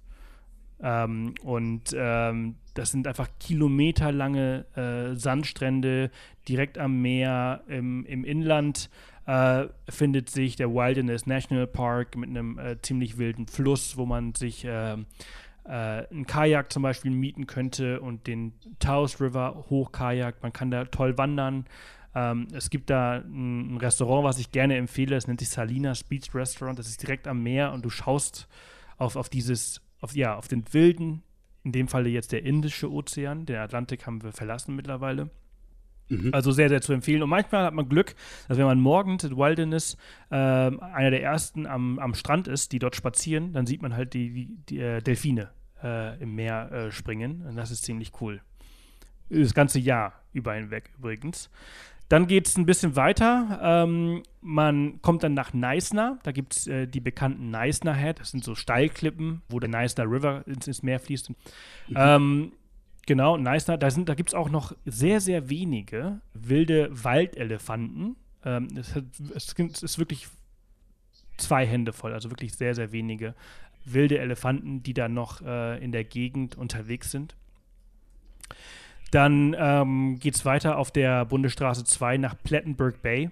Ähm, 0.81 1.33
und 1.43 1.97
ähm, 1.97 2.57
das 2.75 2.91
sind 2.91 3.09
einfach 3.09 3.29
kilometerlange 3.41 4.67
äh, 4.77 5.17
Sandstrände 5.17 6.11
direkt 6.49 6.77
am 6.77 7.01
Meer 7.01 7.63
im, 7.67 8.05
im 8.05 8.25
Inland 8.25 8.91
äh, 9.29 9.69
findet 9.91 10.31
sich 10.31 10.57
der 10.57 10.73
Wilderness 10.73 11.27
National 11.27 11.67
Park 11.67 12.17
mit 12.17 12.31
einem 12.31 12.59
äh, 12.59 12.81
ziemlich 12.81 13.19
wilden 13.19 13.47
Fluss, 13.47 13.99
wo 13.99 14.07
man 14.07 14.35
sich 14.35 14.65
äh, 14.65 14.95
äh 14.95 14.97
ein 15.67 16.27
Kajak 16.27 16.73
zum 16.73 16.83
Beispiel 16.83 17.11
mieten 17.11 17.47
könnte 17.47 18.01
und 18.01 18.27
den 18.27 18.55
Taos 18.79 19.21
River 19.21 19.67
hochkajakt. 19.69 20.43
Man 20.43 20.55
kann 20.55 20.71
da 20.71 20.87
toll 20.87 21.19
wandern. 21.19 21.67
Ähm, 22.15 22.49
es 22.55 22.71
gibt 22.71 22.89
da 22.89 23.17
ein, 23.17 23.75
ein, 23.75 23.77
Restaurant, 23.77 24.25
was 24.25 24.39
ich 24.39 24.51
gerne 24.51 24.79
empfehle. 24.79 25.15
Es 25.15 25.27
nennt 25.27 25.41
sich 25.41 25.51
Salinas 25.51 26.05
Beach 26.05 26.35
Restaurant. 26.35 26.79
Das 26.79 26.89
ist 26.89 27.03
direkt 27.03 27.29
am 27.29 27.43
Meer 27.43 27.73
und 27.75 27.85
du 27.85 27.91
schaust 27.91 28.49
auf, 28.97 29.15
auf 29.15 29.29
dieses, 29.29 29.83
auf, 30.01 30.17
ja, 30.17 30.37
auf 30.37 30.49
den 30.49 30.65
wilden, 30.73 31.23
in 31.65 31.73
dem 31.73 31.89
Falle 31.89 32.09
jetzt 32.09 32.33
der 32.33 32.45
Indische 32.45 32.91
Ozean. 32.91 33.45
Den 33.45 33.57
Atlantik 33.57 34.07
haben 34.07 34.23
wir 34.23 34.33
verlassen 34.33 34.75
mittlerweile. 34.75 35.29
Mhm. 36.09 36.31
Also 36.33 36.53
sehr, 36.53 36.69
sehr 36.69 36.81
zu 36.81 36.93
empfehlen. 36.93 37.23
Und 37.23 37.31
manchmal 37.31 37.65
hat 37.65 37.75
man 37.75 37.89
Glück, 37.89 38.15
dass 38.49 38.59
wenn 38.59 38.67
man 38.67 38.81
morgens 38.81 39.25
in 39.25 39.37
Wilderness 39.37 39.97
äh, 40.31 40.35
einer 40.35 41.11
der 41.11 41.23
ersten 41.23 41.67
am, 41.67 41.99
am 41.99 42.15
Strand 42.15 42.49
ist, 42.49 42.73
die 42.73 42.79
dort 42.79 42.97
spazieren, 42.97 43.53
dann 43.53 43.67
sieht 43.67 43.83
man 43.83 43.95
halt 43.95 44.15
die, 44.15 44.33
die, 44.33 44.57
die 44.69 44.79
äh, 44.81 45.01
Delfine 45.01 45.51
äh, 45.83 46.21
im 46.23 46.35
Meer 46.35 46.73
äh, 46.73 46.91
springen. 46.91 47.45
Und 47.47 47.57
das 47.57 47.71
ist 47.71 47.85
ziemlich 47.85 48.13
cool. 48.21 48.41
Das 49.29 49.55
ganze 49.55 49.79
Jahr 49.79 50.15
über 50.33 50.55
hinweg 50.55 50.91
übrigens. 50.99 51.51
Dann 52.09 52.27
geht 52.27 52.49
es 52.49 52.57
ein 52.57 52.65
bisschen 52.65 52.97
weiter. 52.97 53.61
Ähm, 53.63 54.23
man 54.41 55.03
kommt 55.03 55.23
dann 55.23 55.35
nach 55.35 55.53
Neisner. 55.53 56.19
Da 56.23 56.33
gibt 56.33 56.57
es 56.57 56.67
äh, 56.67 56.87
die 56.87 57.01
bekannten 57.01 57.51
Neisner 57.51 57.95
Head. 57.95 58.21
Das 58.21 58.31
sind 58.31 58.45
so 58.45 58.55
Steilklippen, 58.55 59.43
wo 59.51 59.61
der 59.61 59.69
Neisner 59.69 60.05
River 60.05 60.43
ins, 60.47 60.67
ins 60.67 60.83
Meer 60.83 61.01
fließt. 61.01 61.29
Mhm. 61.29 61.37
Ähm, 61.95 62.53
Genau, 63.09 63.39
nice. 63.39 63.65
Da, 63.65 63.79
da 63.79 63.89
gibt 63.89 64.29
es 64.29 64.35
auch 64.35 64.51
noch 64.51 64.77
sehr, 64.85 65.23
sehr 65.23 65.49
wenige 65.49 66.21
wilde 66.35 66.91
Waldelefanten. 66.93 68.17
Ähm, 68.45 68.69
es, 68.77 68.95
hat, 68.95 69.05
ist 69.59 69.99
wirklich 69.99 70.29
zwei 71.39 71.67
Hände 71.67 71.95
voll, 71.95 72.13
also 72.13 72.31
wirklich 72.31 72.53
sehr, 72.53 72.75
sehr 72.75 72.93
wenige 72.93 73.35
wilde 73.87 74.19
Elefanten, 74.19 74.83
die 74.83 74.93
da 74.93 75.09
noch 75.09 75.41
äh, 75.41 75.83
in 75.83 75.91
der 75.91 76.05
Gegend 76.05 76.57
unterwegs 76.57 77.11
sind. 77.11 77.35
Dann 79.11 79.57
ähm, 79.59 80.19
geht 80.19 80.35
es 80.35 80.45
weiter 80.45 80.77
auf 80.77 80.91
der 80.91 81.25
Bundesstraße 81.25 81.85
2 81.85 82.19
nach 82.19 82.37
Plettenberg 82.43 83.01
Bay. 83.01 83.31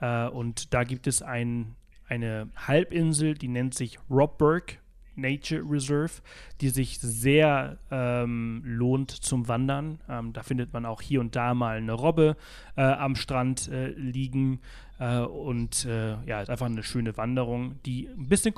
Äh, 0.00 0.26
und 0.26 0.74
da 0.74 0.82
gibt 0.82 1.06
es 1.06 1.22
ein, 1.22 1.76
eine 2.08 2.48
Halbinsel, 2.56 3.34
die 3.34 3.46
nennt 3.46 3.74
sich 3.74 3.96
Robberg 4.10 4.80
Nature 5.16 5.62
Reserve, 5.68 6.22
die 6.60 6.68
sich 6.68 6.98
sehr 6.98 7.78
ähm, 7.90 8.62
lohnt 8.64 9.10
zum 9.10 9.48
Wandern. 9.48 10.00
Ähm, 10.08 10.32
da 10.32 10.42
findet 10.42 10.72
man 10.72 10.86
auch 10.86 11.00
hier 11.02 11.20
und 11.20 11.36
da 11.36 11.54
mal 11.54 11.76
eine 11.76 11.92
Robbe 11.92 12.36
äh, 12.76 12.82
am 12.82 13.16
Strand 13.16 13.68
äh, 13.68 13.88
liegen. 13.88 14.60
Äh, 14.98 15.18
und 15.18 15.84
äh, 15.86 16.16
ja, 16.24 16.40
ist 16.40 16.50
einfach 16.50 16.66
eine 16.66 16.82
schöne 16.82 17.16
Wanderung, 17.16 17.80
die 17.84 18.08
ein 18.08 18.28
bisschen 18.28 18.54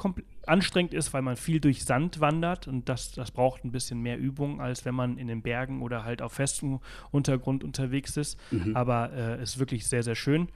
anstrengend 0.47 0.95
ist, 0.95 1.15
weil 1.15 1.23
man 1.23 1.37
viel 1.37 1.61
durch 1.61 1.85
Sand 1.85 2.21
wandert 2.21 2.69
und 2.69 2.89
das, 2.89 3.13
das 3.13 3.31
braucht 3.31 3.65
ein 3.65 3.73
bisschen 3.73 4.01
mehr 4.01 4.19
Übung, 4.19 4.61
als 4.61 4.85
wenn 4.85 4.95
man 4.95 5.19
in 5.19 5.29
den 5.29 5.43
Bergen 5.43 5.83
oder 5.83 6.05
halt 6.05 6.21
auf 6.23 6.35
festem 6.35 6.81
Untergrund 7.11 7.65
unterwegs 7.65 8.17
ist. 8.17 8.39
Mhm. 8.51 8.77
Aber 8.77 9.13
äh, 9.13 9.43
ist 9.43 9.59
wirklich 9.59 9.87
sehr, 9.87 10.03
sehr 10.03 10.15
schön. 10.15 10.49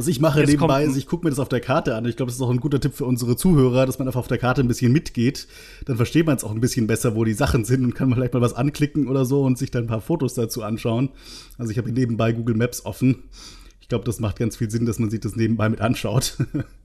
Was 0.00 0.08
ich 0.08 0.18
mache 0.18 0.40
Jetzt 0.40 0.48
nebenbei, 0.48 0.84
ist, 0.84 0.96
ich 0.96 1.06
gucke 1.06 1.26
mir 1.26 1.30
das 1.30 1.38
auf 1.38 1.50
der 1.50 1.60
Karte 1.60 1.94
an. 1.94 2.06
Ich 2.06 2.16
glaube, 2.16 2.30
das 2.30 2.36
ist 2.36 2.40
auch 2.40 2.48
ein 2.48 2.60
guter 2.60 2.80
Tipp 2.80 2.94
für 2.94 3.04
unsere 3.04 3.36
Zuhörer, 3.36 3.84
dass 3.84 3.98
man 3.98 4.08
einfach 4.08 4.20
auf 4.20 4.28
der 4.28 4.38
Karte 4.38 4.62
ein 4.62 4.66
bisschen 4.66 4.92
mitgeht. 4.92 5.46
Dann 5.84 5.96
versteht 5.98 6.24
man 6.24 6.36
es 6.36 6.42
auch 6.42 6.52
ein 6.52 6.60
bisschen 6.62 6.86
besser, 6.86 7.14
wo 7.16 7.24
die 7.24 7.34
Sachen 7.34 7.66
sind 7.66 7.84
und 7.84 7.94
kann 7.94 8.10
vielleicht 8.14 8.32
mal 8.32 8.40
was 8.40 8.54
anklicken 8.54 9.08
oder 9.08 9.26
so 9.26 9.42
und 9.42 9.58
sich 9.58 9.70
dann 9.70 9.84
ein 9.84 9.88
paar 9.88 10.00
Fotos 10.00 10.32
dazu 10.32 10.62
anschauen. 10.62 11.10
Also 11.58 11.70
ich 11.70 11.76
habe 11.76 11.92
nebenbei 11.92 12.32
Google 12.32 12.56
Maps 12.56 12.86
offen. 12.86 13.24
Ich 13.82 13.88
glaube, 13.88 14.06
das 14.06 14.20
macht 14.20 14.38
ganz 14.38 14.56
viel 14.56 14.70
Sinn, 14.70 14.86
dass 14.86 14.98
man 14.98 15.10
sich 15.10 15.20
das 15.20 15.36
nebenbei 15.36 15.68
mit 15.68 15.82
anschaut. 15.82 16.38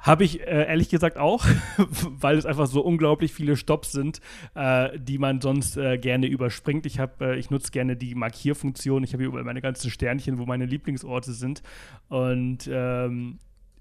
Habe 0.00 0.24
ich 0.24 0.40
äh, 0.40 0.66
ehrlich 0.68 0.88
gesagt 0.88 1.16
auch, 1.16 1.44
weil 1.78 2.36
es 2.36 2.46
einfach 2.46 2.66
so 2.66 2.80
unglaublich 2.80 3.32
viele 3.32 3.56
Stops 3.56 3.92
sind, 3.92 4.20
äh, 4.54 4.98
die 4.98 5.18
man 5.18 5.40
sonst 5.40 5.76
äh, 5.76 5.98
gerne 5.98 6.26
überspringt. 6.26 6.86
Ich, 6.86 6.98
äh, 6.98 7.38
ich 7.38 7.50
nutze 7.50 7.72
gerne 7.72 7.96
die 7.96 8.14
Markierfunktion. 8.14 9.02
Ich 9.04 9.12
habe 9.12 9.22
hier 9.22 9.28
überall 9.28 9.44
meine 9.44 9.62
ganzen 9.62 9.90
Sternchen, 9.90 10.38
wo 10.38 10.46
meine 10.46 10.66
Lieblingsorte 10.66 11.32
sind. 11.32 11.62
Und 12.08 12.68
ähm, 12.70 13.38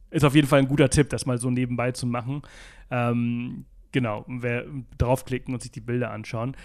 ist 0.10 0.24
auf 0.24 0.36
jeden 0.36 0.48
Fall 0.48 0.60
ein 0.60 0.68
guter 0.68 0.90
Tipp, 0.90 1.10
das 1.10 1.26
mal 1.26 1.38
so 1.38 1.50
nebenbei 1.50 1.92
zu 1.92 2.08
machen. 2.08 2.42
Ähm, 2.90 3.66
genau, 3.92 4.26
wer 4.28 4.66
draufklicken 4.98 5.54
und 5.54 5.62
sich 5.62 5.72
die 5.72 5.82
Bilder 5.82 6.12
anschauen 6.12 6.56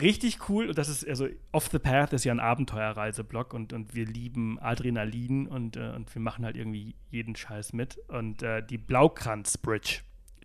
richtig 0.00 0.48
cool. 0.48 0.68
Und 0.68 0.78
das 0.78 0.88
ist, 0.88 1.06
also 1.06 1.28
Off 1.52 1.68
the 1.70 1.78
Path 1.78 2.12
ist 2.12 2.24
ja 2.24 2.32
ein 2.32 2.40
Abenteuerreiseblog 2.40 3.54
und, 3.54 3.72
und 3.72 3.94
wir 3.94 4.06
lieben 4.06 4.58
Adrenalin 4.60 5.46
und, 5.46 5.76
äh, 5.76 5.92
und 5.94 6.14
wir 6.14 6.22
machen 6.22 6.44
halt 6.44 6.56
irgendwie 6.56 6.94
jeden 7.10 7.36
Scheiß 7.36 7.72
mit. 7.72 7.98
Und 8.08 8.42
äh, 8.42 8.64
die 8.64 8.78
Blaukranz 8.78 9.58
Bridge, 9.58 10.00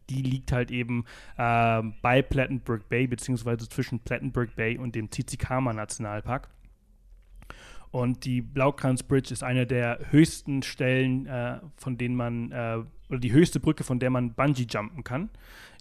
die 0.09 0.21
liegt 0.21 0.51
halt 0.51 0.71
eben 0.71 1.05
äh, 1.37 1.81
bei 2.01 2.21
Plattenburg 2.21 2.87
Bay, 2.89 3.07
beziehungsweise 3.07 3.67
zwischen 3.67 3.99
Plattenburg 3.99 4.55
Bay 4.55 4.77
und 4.77 4.95
dem 4.95 5.09
Tizikama 5.09 5.73
Nationalpark. 5.73 6.49
Und 7.91 8.25
die 8.25 8.41
Blaukranz 8.41 9.03
Bridge 9.03 9.31
ist 9.31 9.43
eine 9.43 9.65
der 9.65 9.99
höchsten 10.11 10.63
Stellen, 10.63 11.27
äh, 11.27 11.59
von 11.77 11.97
denen 11.97 12.15
man, 12.15 12.51
äh, 12.51 12.83
oder 13.09 13.19
die 13.19 13.31
höchste 13.31 13.59
Brücke, 13.59 13.83
von 13.83 13.99
der 13.99 14.09
man 14.09 14.33
Bungee 14.33 14.67
jumpen 14.69 15.03
kann 15.03 15.29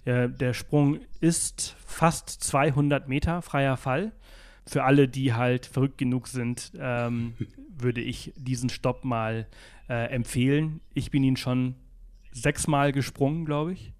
Äh, 0.05 0.29
der 0.29 0.53
Sprung 0.53 0.99
ist 1.19 1.75
fast 1.85 2.29
200 2.29 3.07
Meter 3.07 3.41
freier 3.41 3.77
Fall. 3.77 4.11
Für 4.67 4.83
alle, 4.83 5.07
die 5.07 5.33
halt 5.33 5.65
verrückt 5.65 5.97
genug 5.97 6.27
sind, 6.27 6.71
ähm, 6.79 7.33
würde 7.77 8.01
ich 8.01 8.33
diesen 8.37 8.69
Stopp 8.69 9.03
mal 9.03 9.47
äh, 9.89 10.09
empfehlen. 10.11 10.79
Ich 10.93 11.11
bin 11.11 11.23
ihn 11.23 11.37
schon 11.37 11.75
sechsmal 12.31 12.91
gesprungen, 12.91 13.45
glaube 13.45 13.73
ich. 13.73 13.93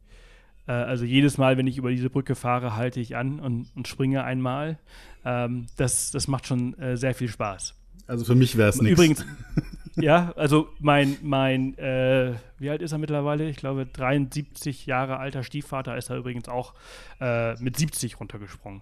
Äh, 0.68 0.72
also 0.72 1.06
jedes 1.06 1.38
Mal, 1.38 1.58
wenn 1.58 1.68
ich 1.68 1.78
über 1.78 1.92
diese 1.92 2.10
Brücke 2.10 2.36
fahre, 2.36 2.76
halte 2.76 3.00
ich 3.00 3.16
an 3.16 3.40
und, 3.40 3.68
und 3.76 3.88
springe 3.88 4.24
einmal. 4.24 4.80
Ähm, 5.24 5.68
das, 5.78 6.12
das 6.12 6.28
macht 6.28 6.48
schon 6.48 6.78
äh, 6.80 6.98
sehr 6.98 7.16
viel 7.16 7.28
Spaß. 7.28 7.76
Also 8.08 8.26
für 8.26 8.36
mich 8.36 8.58
wäre 8.58 8.70
es 8.70 8.82
nichts. 8.82 8.94
Übrigens, 8.94 9.26
ja, 9.96 10.34
also 10.36 10.68
mein, 10.80 11.18
mein 11.22 11.78
äh, 11.78 12.34
wie 12.58 12.70
alt 12.70 12.82
ist 12.82 12.92
er 12.92 12.98
mittlerweile? 12.98 13.50
Ich 13.50 13.58
glaube, 13.58 13.86
73 13.86 14.86
Jahre 14.86 15.18
alter 15.18 15.44
Stiefvater 15.44 15.98
ist 15.98 16.10
er 16.10 16.18
übrigens 16.18 16.48
auch 16.48 16.74
äh, 17.20 17.56
mit 17.62 17.78
70 17.78 18.20
runtergesprungen. 18.20 18.82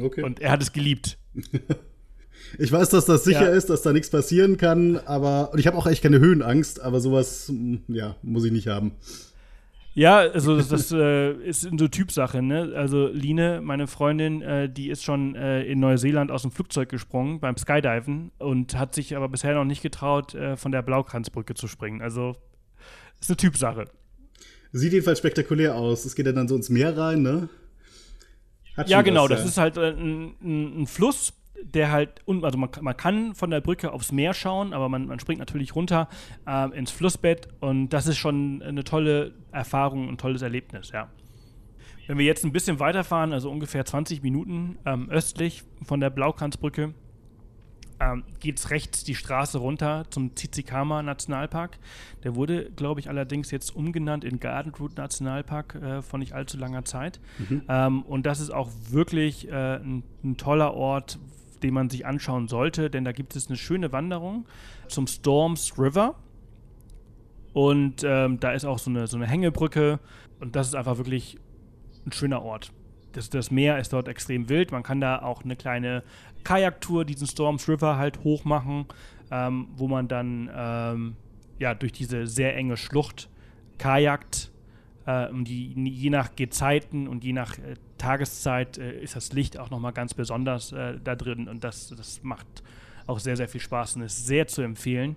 Okay. 0.00 0.22
Und 0.22 0.40
er 0.40 0.52
hat 0.52 0.62
es 0.62 0.72
geliebt. 0.72 1.18
ich 2.58 2.72
weiß, 2.72 2.88
dass 2.90 3.04
das 3.04 3.24
sicher 3.24 3.50
ja. 3.50 3.56
ist, 3.56 3.70
dass 3.70 3.82
da 3.82 3.92
nichts 3.92 4.10
passieren 4.10 4.56
kann, 4.56 4.96
aber 4.98 5.52
und 5.52 5.58
ich 5.58 5.66
habe 5.66 5.76
auch 5.76 5.86
echt 5.86 6.02
keine 6.02 6.20
Höhenangst, 6.20 6.80
aber 6.80 7.00
sowas, 7.00 7.52
ja, 7.88 8.16
muss 8.22 8.44
ich 8.44 8.52
nicht 8.52 8.68
haben. 8.68 8.92
Ja, 9.92 10.18
also 10.18 10.56
das, 10.56 10.68
das 10.68 10.92
äh, 10.92 11.32
ist 11.32 11.62
so 11.62 11.88
Typsache, 11.88 12.42
ne? 12.42 12.72
Also 12.76 13.08
Line, 13.08 13.60
meine 13.60 13.88
Freundin, 13.88 14.40
äh, 14.40 14.68
die 14.68 14.88
ist 14.88 15.02
schon 15.02 15.34
äh, 15.34 15.64
in 15.64 15.80
Neuseeland 15.80 16.30
aus 16.30 16.42
dem 16.42 16.52
Flugzeug 16.52 16.88
gesprungen 16.88 17.40
beim 17.40 17.56
Skydiven 17.56 18.30
und 18.38 18.78
hat 18.78 18.94
sich 18.94 19.16
aber 19.16 19.28
bisher 19.28 19.54
noch 19.54 19.64
nicht 19.64 19.82
getraut, 19.82 20.34
äh, 20.34 20.56
von 20.56 20.70
der 20.70 20.82
Blaukranzbrücke 20.82 21.54
zu 21.54 21.66
springen. 21.66 22.02
Also 22.02 22.36
ist 23.20 23.30
eine 23.30 23.36
Typsache. 23.36 23.86
Sieht 24.72 24.92
jedenfalls 24.92 25.18
spektakulär 25.18 25.74
aus. 25.74 26.04
Es 26.04 26.14
geht 26.14 26.26
ja 26.26 26.32
dann 26.32 26.46
so 26.46 26.54
ins 26.54 26.70
Meer 26.70 26.96
rein, 26.96 27.22
ne? 27.22 27.48
ja, 28.86 29.02
genau. 29.02 29.24
Was, 29.24 29.30
das 29.30 29.44
ist 29.44 29.58
halt 29.58 29.76
äh, 29.76 29.90
ein, 29.90 30.34
ein, 30.40 30.82
ein 30.82 30.86
Fluss 30.86 31.32
der 31.62 31.90
halt, 31.90 32.22
also 32.26 32.58
man, 32.58 32.70
man, 32.80 32.96
kann 32.96 33.34
von 33.34 33.50
der 33.50 33.60
Brücke 33.60 33.92
aufs 33.92 34.12
Meer 34.12 34.34
schauen, 34.34 34.72
aber 34.72 34.88
man, 34.88 35.06
man 35.06 35.20
springt 35.20 35.40
natürlich 35.40 35.74
runter 35.74 36.08
äh, 36.46 36.76
ins 36.76 36.90
Flussbett 36.90 37.48
und 37.60 37.90
das 37.90 38.06
ist 38.06 38.18
schon 38.18 38.62
eine 38.62 38.84
tolle 38.84 39.32
Erfahrung, 39.52 40.08
ein 40.08 40.18
tolles 40.18 40.42
Erlebnis, 40.42 40.90
ja. 40.92 41.08
Wenn 42.06 42.18
wir 42.18 42.24
jetzt 42.24 42.44
ein 42.44 42.50
bisschen 42.50 42.80
weiterfahren, 42.80 43.32
also 43.32 43.50
ungefähr 43.50 43.84
20 43.84 44.22
Minuten 44.22 44.78
ähm, 44.84 45.08
östlich 45.10 45.62
von 45.84 46.00
der 46.00 46.10
Blaukranzbrücke, 46.10 46.92
ähm, 48.00 48.24
geht 48.40 48.58
es 48.58 48.70
rechts 48.70 49.04
die 49.04 49.14
Straße 49.14 49.58
runter 49.58 50.04
zum 50.10 50.34
Tsitsikama 50.34 51.02
Nationalpark. 51.02 51.78
Der 52.24 52.34
wurde, 52.34 52.70
glaube 52.72 52.98
ich, 53.00 53.08
allerdings 53.08 53.50
jetzt 53.50 53.76
umgenannt 53.76 54.24
in 54.24 54.40
Garden 54.40 54.72
Route 54.74 54.96
Nationalpark 54.96 55.74
äh, 55.74 56.02
vor 56.02 56.18
nicht 56.18 56.32
allzu 56.32 56.56
langer 56.56 56.84
Zeit. 56.84 57.20
Mhm. 57.38 57.62
Ähm, 57.68 58.02
und 58.02 58.26
das 58.26 58.40
ist 58.40 58.50
auch 58.50 58.70
wirklich 58.88 59.48
äh, 59.48 59.76
ein, 59.76 60.02
ein 60.24 60.36
toller 60.36 60.74
Ort, 60.74 61.18
den 61.62 61.74
man 61.74 61.90
sich 61.90 62.06
anschauen 62.06 62.48
sollte, 62.48 62.90
denn 62.90 63.04
da 63.04 63.12
gibt 63.12 63.36
es 63.36 63.48
eine 63.48 63.56
schöne 63.56 63.92
Wanderung 63.92 64.46
zum 64.88 65.06
Storms 65.06 65.78
River. 65.78 66.16
Und 67.52 68.04
ähm, 68.04 68.38
da 68.38 68.52
ist 68.52 68.64
auch 68.64 68.78
so 68.78 68.90
eine, 68.90 69.06
so 69.06 69.16
eine 69.16 69.26
Hängebrücke 69.26 69.98
und 70.38 70.56
das 70.56 70.68
ist 70.68 70.74
einfach 70.74 70.96
wirklich 70.98 71.38
ein 72.06 72.12
schöner 72.12 72.42
Ort. 72.42 72.72
Das, 73.12 73.28
das 73.28 73.50
Meer 73.50 73.78
ist 73.78 73.92
dort 73.92 74.08
extrem 74.08 74.48
wild. 74.48 74.70
Man 74.70 74.82
kann 74.82 75.00
da 75.00 75.20
auch 75.20 75.42
eine 75.42 75.56
kleine 75.56 76.04
Kajaktour, 76.44 77.04
diesen 77.04 77.26
Storms 77.26 77.68
River 77.68 77.96
halt 77.96 78.22
hoch 78.22 78.44
machen, 78.44 78.86
ähm, 79.30 79.68
wo 79.74 79.88
man 79.88 80.06
dann 80.08 80.50
ähm, 80.54 81.16
ja, 81.58 81.74
durch 81.74 81.92
diese 81.92 82.26
sehr 82.26 82.56
enge 82.56 82.76
Schlucht 82.76 83.28
kajakt. 83.78 84.52
Äh, 85.06 85.28
und 85.28 85.44
die, 85.44 85.72
je 85.74 86.10
nach 86.10 86.36
Gezeiten 86.36 87.08
und 87.08 87.24
je 87.24 87.32
nach 87.32 87.58
äh, 87.58 87.74
Tageszeit 88.00 88.78
äh, 88.78 89.00
ist 89.00 89.14
das 89.14 89.32
Licht 89.32 89.58
auch 89.58 89.70
nochmal 89.70 89.92
ganz 89.92 90.14
besonders 90.14 90.72
äh, 90.72 90.98
da 91.02 91.14
drin 91.14 91.48
und 91.48 91.62
das, 91.62 91.88
das 91.96 92.22
macht 92.22 92.62
auch 93.06 93.18
sehr, 93.18 93.36
sehr 93.36 93.48
viel 93.48 93.60
Spaß 93.60 93.96
und 93.96 94.02
ist 94.02 94.26
sehr 94.26 94.46
zu 94.46 94.62
empfehlen. 94.62 95.16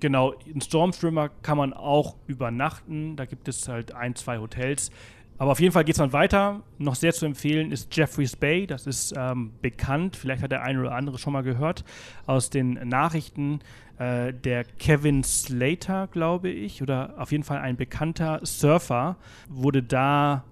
Genau, 0.00 0.32
in 0.46 0.60
Stormstreamer 0.60 1.28
kann 1.42 1.58
man 1.58 1.72
auch 1.72 2.16
übernachten. 2.26 3.16
Da 3.16 3.26
gibt 3.26 3.46
es 3.48 3.68
halt 3.68 3.94
ein, 3.94 4.16
zwei 4.16 4.38
Hotels. 4.38 4.90
Aber 5.38 5.52
auf 5.52 5.60
jeden 5.60 5.72
Fall 5.72 5.84
geht 5.84 5.94
es 5.94 5.98
dann 5.98 6.12
weiter. 6.12 6.62
Noch 6.78 6.94
sehr 6.94 7.12
zu 7.12 7.26
empfehlen 7.26 7.70
ist 7.70 7.94
Jeffreys 7.94 8.36
Bay. 8.36 8.66
Das 8.66 8.86
ist 8.86 9.14
ähm, 9.16 9.52
bekannt. 9.62 10.16
Vielleicht 10.16 10.42
hat 10.42 10.50
der 10.50 10.62
eine 10.62 10.80
oder 10.80 10.92
andere 10.92 11.18
schon 11.18 11.32
mal 11.32 11.42
gehört 11.42 11.84
aus 12.26 12.50
den 12.50 12.72
Nachrichten. 12.88 13.60
Äh, 13.98 14.32
der 14.32 14.64
Kevin 14.64 15.22
Slater, 15.22 16.08
glaube 16.08 16.50
ich, 16.50 16.82
oder 16.82 17.14
auf 17.18 17.30
jeden 17.32 17.44
Fall 17.44 17.58
ein 17.58 17.76
bekannter 17.76 18.40
Surfer, 18.42 19.16
wurde 19.48 19.82
da 19.82 20.44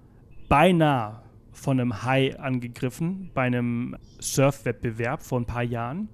beinahe 0.49 1.23
von 1.59 1.81
einem 1.81 2.03
Hai 2.05 2.39
angegriffen 2.39 3.31
bei 3.35 3.43
einem 3.43 3.97
Surfwettbewerb 4.21 5.23
vor 5.23 5.41
ein 5.41 5.47
paar 5.47 5.63
Jahren. 5.63 6.09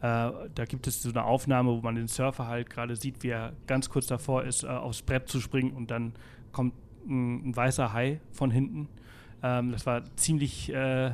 Äh, 0.00 0.30
da 0.54 0.64
gibt 0.66 0.86
es 0.86 1.02
so 1.02 1.10
eine 1.10 1.24
Aufnahme, 1.24 1.70
wo 1.70 1.80
man 1.80 1.96
den 1.96 2.08
Surfer 2.08 2.46
halt 2.46 2.70
gerade 2.70 2.96
sieht, 2.96 3.22
wie 3.22 3.30
er 3.30 3.52
ganz 3.66 3.90
kurz 3.90 4.06
davor 4.06 4.44
ist, 4.44 4.64
äh, 4.64 4.68
aufs 4.68 5.02
Brett 5.02 5.28
zu 5.28 5.40
springen 5.40 5.72
und 5.72 5.90
dann 5.90 6.14
kommt 6.52 6.74
ein, 7.06 7.48
ein 7.48 7.56
weißer 7.56 7.92
Hai 7.92 8.20
von 8.30 8.50
hinten. 8.50 8.88
Ähm, 9.42 9.72
das 9.72 9.86
war 9.86 10.04
ziemlich 10.16 10.72
äh, 10.72 11.12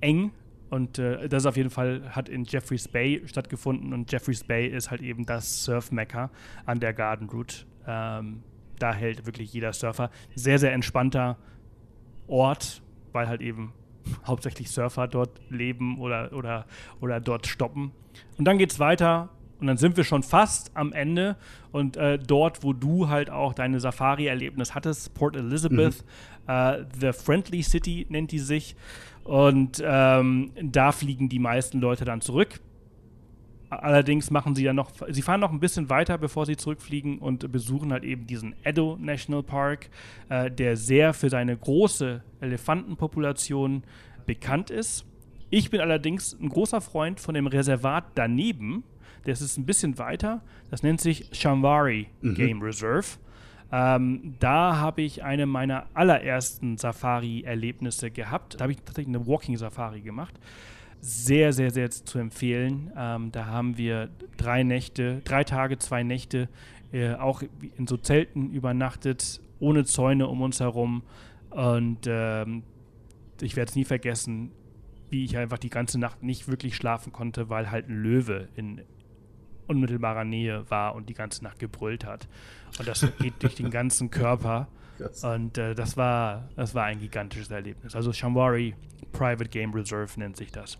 eng 0.00 0.32
und 0.70 0.98
äh, 0.98 1.28
das 1.28 1.46
auf 1.46 1.56
jeden 1.56 1.70
Fall 1.70 2.02
hat 2.10 2.28
in 2.28 2.44
Jeffreys 2.44 2.88
Bay 2.88 3.22
stattgefunden 3.26 3.92
und 3.92 4.10
Jeffreys 4.10 4.44
Bay 4.44 4.66
ist 4.66 4.90
halt 4.90 5.02
eben 5.02 5.26
das 5.26 5.64
Surf-Mecca 5.64 6.30
an 6.66 6.80
der 6.80 6.92
Garden 6.92 7.28
Route. 7.28 7.66
Ähm, 7.86 8.42
da 8.78 8.94
hält 8.94 9.26
wirklich 9.26 9.52
jeder 9.52 9.72
Surfer. 9.72 10.10
Sehr, 10.34 10.58
sehr 10.58 10.72
entspannter 10.72 11.36
Ort, 12.26 12.82
weil 13.12 13.28
halt 13.28 13.40
eben 13.40 13.72
hauptsächlich 14.26 14.70
Surfer 14.70 15.08
dort 15.08 15.40
leben 15.50 15.98
oder, 15.98 16.32
oder, 16.32 16.66
oder 17.00 17.20
dort 17.20 17.46
stoppen. 17.46 17.92
Und 18.38 18.44
dann 18.44 18.58
geht 18.58 18.72
es 18.72 18.78
weiter 18.78 19.28
und 19.60 19.66
dann 19.66 19.76
sind 19.76 19.96
wir 19.96 20.04
schon 20.04 20.22
fast 20.22 20.70
am 20.74 20.92
Ende 20.92 21.36
und 21.70 21.96
äh, 21.96 22.18
dort, 22.18 22.64
wo 22.64 22.72
du 22.72 23.08
halt 23.08 23.30
auch 23.30 23.52
deine 23.52 23.78
Safari-Erlebnis 23.78 24.74
hattest, 24.74 25.14
Port 25.14 25.36
Elizabeth, 25.36 26.04
mhm. 26.46 26.52
äh, 26.52 26.84
The 26.98 27.12
Friendly 27.12 27.62
City 27.62 28.06
nennt 28.08 28.32
die 28.32 28.38
sich. 28.38 28.74
Und 29.22 29.82
ähm, 29.84 30.50
da 30.62 30.92
fliegen 30.92 31.28
die 31.28 31.38
meisten 31.38 31.78
Leute 31.78 32.04
dann 32.04 32.20
zurück. 32.20 32.60
Allerdings 33.70 34.32
machen 34.32 34.56
sie 34.56 34.64
ja 34.64 34.72
noch, 34.72 34.90
sie 35.10 35.22
fahren 35.22 35.38
noch 35.38 35.52
ein 35.52 35.60
bisschen 35.60 35.88
weiter, 35.88 36.18
bevor 36.18 36.44
sie 36.44 36.56
zurückfliegen 36.56 37.18
und 37.18 37.52
besuchen 37.52 37.92
halt 37.92 38.02
eben 38.02 38.26
diesen 38.26 38.56
Edo 38.64 38.96
National 39.00 39.44
Park, 39.44 39.90
äh, 40.28 40.50
der 40.50 40.76
sehr 40.76 41.14
für 41.14 41.30
seine 41.30 41.56
große 41.56 42.20
Elefantenpopulation 42.40 43.84
bekannt 44.26 44.70
ist. 44.70 45.06
Ich 45.50 45.70
bin 45.70 45.80
allerdings 45.80 46.36
ein 46.40 46.48
großer 46.48 46.80
Freund 46.80 47.20
von 47.20 47.34
dem 47.34 47.46
Reservat 47.46 48.06
daneben. 48.16 48.82
Das 49.24 49.40
ist 49.40 49.56
ein 49.56 49.66
bisschen 49.66 49.98
weiter. 49.98 50.42
Das 50.70 50.82
nennt 50.82 51.00
sich 51.00 51.28
Shamwari 51.30 52.08
mhm. 52.22 52.34
Game 52.34 52.62
Reserve. 52.62 53.18
Ähm, 53.70 54.34
da 54.40 54.78
habe 54.78 55.02
ich 55.02 55.22
eine 55.22 55.46
meiner 55.46 55.86
allerersten 55.94 56.76
Safari-Erlebnisse 56.76 58.10
gehabt. 58.10 58.56
Da 58.56 58.62
habe 58.62 58.72
ich 58.72 58.78
tatsächlich 58.78 59.14
eine 59.14 59.28
Walking-Safari 59.28 60.00
gemacht 60.00 60.34
sehr, 61.00 61.52
sehr, 61.52 61.70
sehr 61.70 61.90
zu 61.90 62.18
empfehlen. 62.18 62.92
Ähm, 62.96 63.32
da 63.32 63.46
haben 63.46 63.78
wir 63.78 64.10
drei 64.36 64.62
Nächte, 64.62 65.22
drei 65.24 65.44
Tage, 65.44 65.78
zwei 65.78 66.02
Nächte 66.02 66.48
äh, 66.92 67.14
auch 67.14 67.42
in 67.76 67.86
so 67.86 67.96
Zelten 67.96 68.50
übernachtet, 68.50 69.40
ohne 69.58 69.84
Zäune 69.84 70.26
um 70.28 70.42
uns 70.42 70.60
herum. 70.60 71.02
Und 71.50 72.06
ähm, 72.06 72.62
ich 73.40 73.56
werde 73.56 73.70
es 73.70 73.76
nie 73.76 73.84
vergessen, 73.84 74.52
wie 75.08 75.24
ich 75.24 75.36
einfach 75.36 75.58
die 75.58 75.70
ganze 75.70 75.98
Nacht 75.98 76.22
nicht 76.22 76.48
wirklich 76.48 76.76
schlafen 76.76 77.12
konnte, 77.12 77.48
weil 77.48 77.70
halt 77.70 77.88
ein 77.88 78.02
Löwe 78.02 78.48
in 78.54 78.82
unmittelbarer 79.66 80.24
Nähe 80.24 80.68
war 80.70 80.94
und 80.94 81.08
die 81.08 81.14
ganze 81.14 81.44
Nacht 81.44 81.58
gebrüllt 81.58 82.04
hat. 82.04 82.28
Und 82.78 82.88
das 82.88 83.06
geht 83.18 83.42
durch 83.42 83.54
den 83.54 83.70
ganzen 83.70 84.10
Körper. 84.10 84.68
Und 85.22 85.56
äh, 85.56 85.74
das 85.74 85.96
war 85.96 86.48
das 86.56 86.74
war 86.74 86.84
ein 86.84 87.00
gigantisches 87.00 87.50
Erlebnis. 87.50 87.94
Also 87.94 88.12
Shamwari 88.12 88.74
Private 89.12 89.48
Game 89.48 89.72
Reserve 89.72 90.18
nennt 90.18 90.36
sich 90.36 90.52
das. 90.52 90.78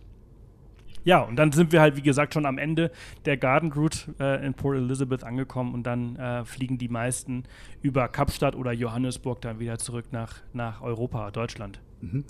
Ja, 1.04 1.20
und 1.20 1.36
dann 1.36 1.52
sind 1.52 1.72
wir 1.72 1.80
halt, 1.80 1.96
wie 1.96 2.02
gesagt, 2.02 2.34
schon 2.34 2.46
am 2.46 2.58
Ende 2.58 2.90
der 3.24 3.36
Garden 3.36 3.72
Route 3.72 4.14
äh, 4.18 4.44
in 4.44 4.54
Port 4.54 4.76
Elizabeth 4.76 5.24
angekommen 5.24 5.74
und 5.74 5.84
dann 5.84 6.16
äh, 6.16 6.44
fliegen 6.44 6.78
die 6.78 6.88
meisten 6.88 7.44
über 7.82 8.08
Kapstadt 8.08 8.54
oder 8.54 8.72
Johannesburg 8.72 9.40
dann 9.40 9.58
wieder 9.58 9.78
zurück 9.78 10.06
nach, 10.12 10.36
nach 10.52 10.82
Europa, 10.82 11.30
Deutschland. 11.30 11.80
Mhm. 12.00 12.24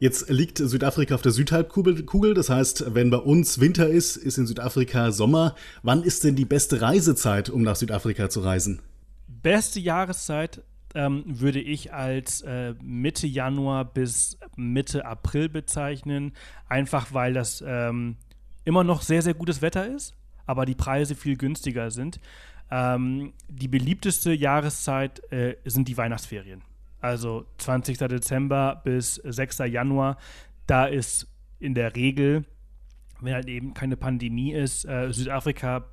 Jetzt 0.00 0.28
liegt 0.28 0.58
Südafrika 0.58 1.14
auf 1.14 1.22
der 1.22 1.32
Südhalbkugel, 1.32 2.34
das 2.34 2.50
heißt, 2.50 2.94
wenn 2.94 3.10
bei 3.10 3.16
uns 3.16 3.60
Winter 3.60 3.88
ist, 3.88 4.16
ist 4.16 4.38
in 4.38 4.46
Südafrika 4.46 5.12
Sommer. 5.12 5.54
Wann 5.82 6.02
ist 6.02 6.24
denn 6.24 6.34
die 6.34 6.44
beste 6.44 6.82
Reisezeit, 6.82 7.48
um 7.48 7.62
nach 7.62 7.76
Südafrika 7.76 8.28
zu 8.28 8.40
reisen? 8.40 8.80
Beste 9.28 9.78
Jahreszeit 9.78 10.62
ähm, 10.94 11.24
würde 11.26 11.60
ich 11.60 11.92
als 11.92 12.42
äh, 12.42 12.74
Mitte 12.82 13.26
Januar 13.26 13.84
bis 13.84 14.38
Mitte 14.56 15.04
April 15.04 15.48
bezeichnen, 15.48 16.32
einfach 16.68 17.12
weil 17.12 17.34
das 17.34 17.62
ähm, 17.66 18.16
immer 18.64 18.84
noch 18.84 19.02
sehr, 19.02 19.22
sehr 19.22 19.34
gutes 19.34 19.62
Wetter 19.62 19.86
ist, 19.86 20.14
aber 20.46 20.66
die 20.66 20.74
Preise 20.74 21.14
viel 21.14 21.36
günstiger 21.36 21.90
sind. 21.90 22.20
Ähm, 22.70 23.32
die 23.48 23.68
beliebteste 23.68 24.32
Jahreszeit 24.32 25.20
äh, 25.32 25.56
sind 25.64 25.88
die 25.88 25.96
Weihnachtsferien. 25.96 26.62
also 27.00 27.46
20. 27.58 27.98
Dezember 27.98 28.80
bis 28.84 29.16
6. 29.16 29.58
Januar, 29.70 30.16
da 30.66 30.86
ist 30.86 31.28
in 31.58 31.74
der 31.74 31.94
Regel, 31.96 32.44
wenn 33.20 33.34
halt 33.34 33.48
eben 33.48 33.74
keine 33.74 33.96
Pandemie 33.96 34.52
ist, 34.52 34.86
äh, 34.86 35.12
Südafrika 35.12 35.84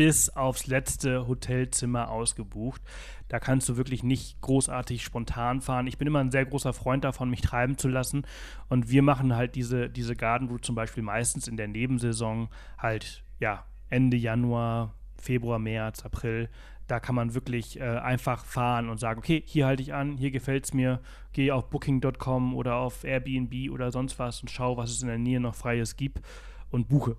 bis 0.00 0.30
aufs 0.30 0.66
letzte 0.66 1.28
Hotelzimmer 1.28 2.10
ausgebucht. 2.10 2.80
Da 3.28 3.38
kannst 3.38 3.68
du 3.68 3.76
wirklich 3.76 4.02
nicht 4.02 4.40
großartig 4.40 5.04
spontan 5.04 5.60
fahren. 5.60 5.86
Ich 5.86 5.98
bin 5.98 6.08
immer 6.08 6.20
ein 6.20 6.30
sehr 6.30 6.46
großer 6.46 6.72
Freund 6.72 7.04
davon, 7.04 7.28
mich 7.28 7.42
treiben 7.42 7.76
zu 7.76 7.86
lassen. 7.86 8.22
Und 8.70 8.88
wir 8.88 9.02
machen 9.02 9.36
halt 9.36 9.56
diese, 9.56 9.90
diese 9.90 10.16
Garden 10.16 10.48
Route 10.48 10.62
zum 10.62 10.74
Beispiel 10.74 11.02
meistens 11.02 11.48
in 11.48 11.58
der 11.58 11.68
Nebensaison 11.68 12.48
halt, 12.78 13.24
ja, 13.40 13.66
Ende 13.90 14.16
Januar, 14.16 14.94
Februar, 15.16 15.58
März, 15.58 16.02
April. 16.02 16.48
Da 16.86 16.98
kann 16.98 17.14
man 17.14 17.34
wirklich 17.34 17.78
äh, 17.78 17.82
einfach 17.82 18.46
fahren 18.46 18.88
und 18.88 18.96
sagen, 18.96 19.18
okay, 19.18 19.42
hier 19.44 19.66
halte 19.66 19.82
ich 19.82 19.92
an, 19.92 20.16
hier 20.16 20.30
gefällt 20.30 20.64
es 20.64 20.72
mir, 20.72 21.00
gehe 21.34 21.54
auf 21.54 21.68
booking.com 21.68 22.54
oder 22.54 22.76
auf 22.76 23.04
Airbnb 23.04 23.70
oder 23.70 23.92
sonst 23.92 24.18
was 24.18 24.40
und 24.40 24.50
schaue, 24.50 24.78
was 24.78 24.92
es 24.92 25.02
in 25.02 25.08
der 25.08 25.18
Nähe 25.18 25.40
noch 25.40 25.56
Freies 25.56 25.98
gibt 25.98 26.22
und 26.70 26.88
buche. 26.88 27.18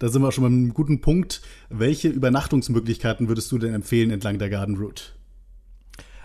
Da 0.00 0.08
sind 0.08 0.22
wir 0.22 0.32
schon 0.32 0.42
bei 0.42 0.48
einem 0.48 0.72
guten 0.72 1.02
Punkt. 1.02 1.42
Welche 1.68 2.08
Übernachtungsmöglichkeiten 2.08 3.28
würdest 3.28 3.52
du 3.52 3.58
denn 3.58 3.74
empfehlen 3.74 4.10
entlang 4.10 4.38
der 4.38 4.48
Garden 4.48 4.78
Route? 4.78 5.04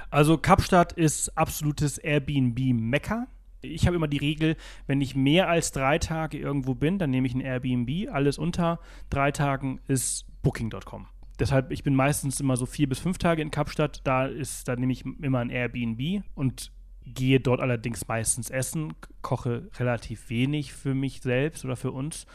Also 0.10 0.38
Kapstadt 0.38 0.94
ist 0.94 1.38
absolutes 1.38 1.98
Airbnb-Mekka. 1.98 3.28
Ich 3.62 3.86
habe 3.86 3.98
immer 3.98 4.08
die 4.08 4.18
Regel, 4.18 4.56
wenn 4.88 5.02
ich 5.02 5.14
mehr 5.14 5.50
als 5.50 5.74
drei 5.74 6.00
Tage 6.00 6.38
irgendwo 6.38 6.74
bin, 6.74 7.00
dann 7.00 7.10
nehme 7.10 7.28
ich 7.28 7.36
ein 7.36 7.42
Airbnb. 7.42 8.10
Alles 8.14 8.38
unter 8.38 8.80
drei 9.10 9.32
Tagen 9.32 9.82
ist 9.90 10.26
Booking.com. 10.42 11.08
Deshalb, 11.40 11.70
ich 11.72 11.84
bin 11.84 11.96
meistens 11.96 12.40
immer 12.40 12.56
so 12.56 12.66
vier 12.66 12.88
bis 12.88 13.00
fünf 13.00 13.18
Tage 13.18 13.42
in 13.42 13.52
Kapstadt. 13.52 14.00
Da 14.06 14.26
ist, 14.26 14.70
da 14.70 14.78
nehme 14.78 14.94
ich 14.94 15.04
immer 15.22 15.40
ein 15.40 15.50
Airbnb 15.50 16.24
und 16.34 16.72
gehe 17.06 17.42
dort 17.42 17.60
allerdings 17.60 18.08
meistens 18.08 18.50
essen, 18.50 18.94
koche 19.22 19.70
relativ 19.78 20.30
wenig 20.30 20.74
für 20.74 20.94
mich 20.94 21.22
selbst 21.22 21.66
oder 21.66 21.76
für 21.76 21.92
uns. 21.92 22.26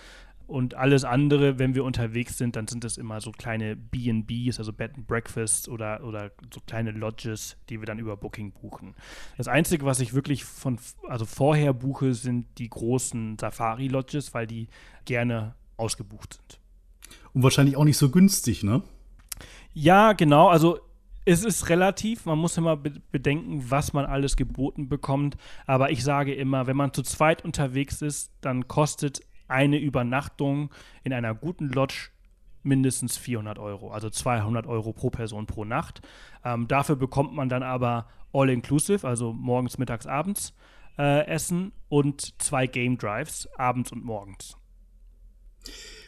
Und 0.50 0.74
alles 0.74 1.04
andere, 1.04 1.60
wenn 1.60 1.76
wir 1.76 1.84
unterwegs 1.84 2.36
sind, 2.36 2.56
dann 2.56 2.66
sind 2.66 2.84
es 2.84 2.98
immer 2.98 3.20
so 3.20 3.30
kleine 3.30 3.76
BBs, 3.76 4.58
also 4.58 4.72
Bed 4.72 4.96
and 4.96 5.06
Breakfast 5.06 5.68
oder, 5.68 6.02
oder 6.02 6.32
so 6.52 6.58
kleine 6.66 6.90
Lodges, 6.90 7.56
die 7.68 7.78
wir 7.80 7.86
dann 7.86 8.00
über 8.00 8.16
Booking 8.16 8.50
buchen. 8.50 8.96
Das 9.36 9.46
Einzige, 9.46 9.84
was 9.84 10.00
ich 10.00 10.12
wirklich 10.12 10.44
von, 10.44 10.80
also 11.06 11.24
vorher 11.24 11.72
buche, 11.72 12.14
sind 12.14 12.46
die 12.58 12.68
großen 12.68 13.38
Safari-Lodges, 13.38 14.34
weil 14.34 14.48
die 14.48 14.66
gerne 15.04 15.54
ausgebucht 15.76 16.34
sind. 16.34 16.58
Und 17.32 17.44
wahrscheinlich 17.44 17.76
auch 17.76 17.84
nicht 17.84 17.98
so 17.98 18.10
günstig, 18.10 18.64
ne? 18.64 18.82
Ja, 19.72 20.14
genau. 20.14 20.48
Also 20.48 20.80
es 21.24 21.44
ist 21.44 21.68
relativ, 21.68 22.26
man 22.26 22.38
muss 22.38 22.56
immer 22.56 22.76
bedenken, 22.76 23.66
was 23.68 23.92
man 23.92 24.04
alles 24.04 24.34
geboten 24.36 24.88
bekommt. 24.88 25.36
Aber 25.66 25.92
ich 25.92 26.02
sage 26.02 26.34
immer, 26.34 26.66
wenn 26.66 26.76
man 26.76 26.92
zu 26.92 27.04
zweit 27.04 27.44
unterwegs 27.44 28.02
ist, 28.02 28.32
dann 28.40 28.66
kostet 28.66 29.20
eine 29.50 29.78
Übernachtung 29.78 30.70
in 31.04 31.12
einer 31.12 31.34
guten 31.34 31.68
Lodge 31.68 32.10
mindestens 32.62 33.16
400 33.16 33.58
Euro, 33.58 33.90
also 33.90 34.10
200 34.10 34.66
Euro 34.66 34.92
pro 34.92 35.10
Person 35.10 35.46
pro 35.46 35.64
Nacht. 35.64 36.02
Ähm, 36.44 36.68
dafür 36.68 36.96
bekommt 36.96 37.34
man 37.34 37.48
dann 37.48 37.62
aber 37.62 38.06
All-Inclusive, 38.32 39.06
also 39.06 39.32
morgens, 39.32 39.78
mittags, 39.78 40.06
abends 40.06 40.54
äh, 40.98 41.26
Essen 41.26 41.72
und 41.88 42.40
zwei 42.42 42.66
Game 42.66 42.98
Drives, 42.98 43.48
abends 43.56 43.90
und 43.92 44.04
morgens. 44.04 44.56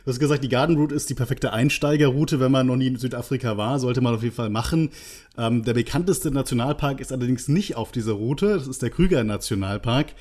Du 0.05 0.11
hast 0.11 0.18
gesagt, 0.18 0.43
die 0.43 0.49
Garden 0.49 0.76
Route 0.76 0.95
ist 0.95 1.09
die 1.11 1.14
perfekte 1.14 1.53
Einsteigerroute, 1.53 2.40
wenn 2.40 2.51
man 2.51 2.66
noch 2.66 2.76
nie 2.76 2.88
in 2.88 2.97
Südafrika 2.97 3.57
war, 3.57 3.78
sollte 3.78 4.01
man 4.01 4.14
auf 4.14 4.22
jeden 4.22 4.34
Fall 4.34 4.51
machen. 4.51 4.90
Ähm, 5.38 5.62
der 5.62 5.74
bekannteste 5.74 6.30
Nationalpark 6.32 7.01
ist 7.01 7.12
allerdings 7.12 7.47
nicht 7.49 7.76
auf 7.76 7.93
dieser 7.93 8.14
Route, 8.14 8.55
das 8.55 8.66
ist 8.66 8.82
der 8.82 8.90
Krüger 8.90 9.22
Nationalpark. 9.22 10.14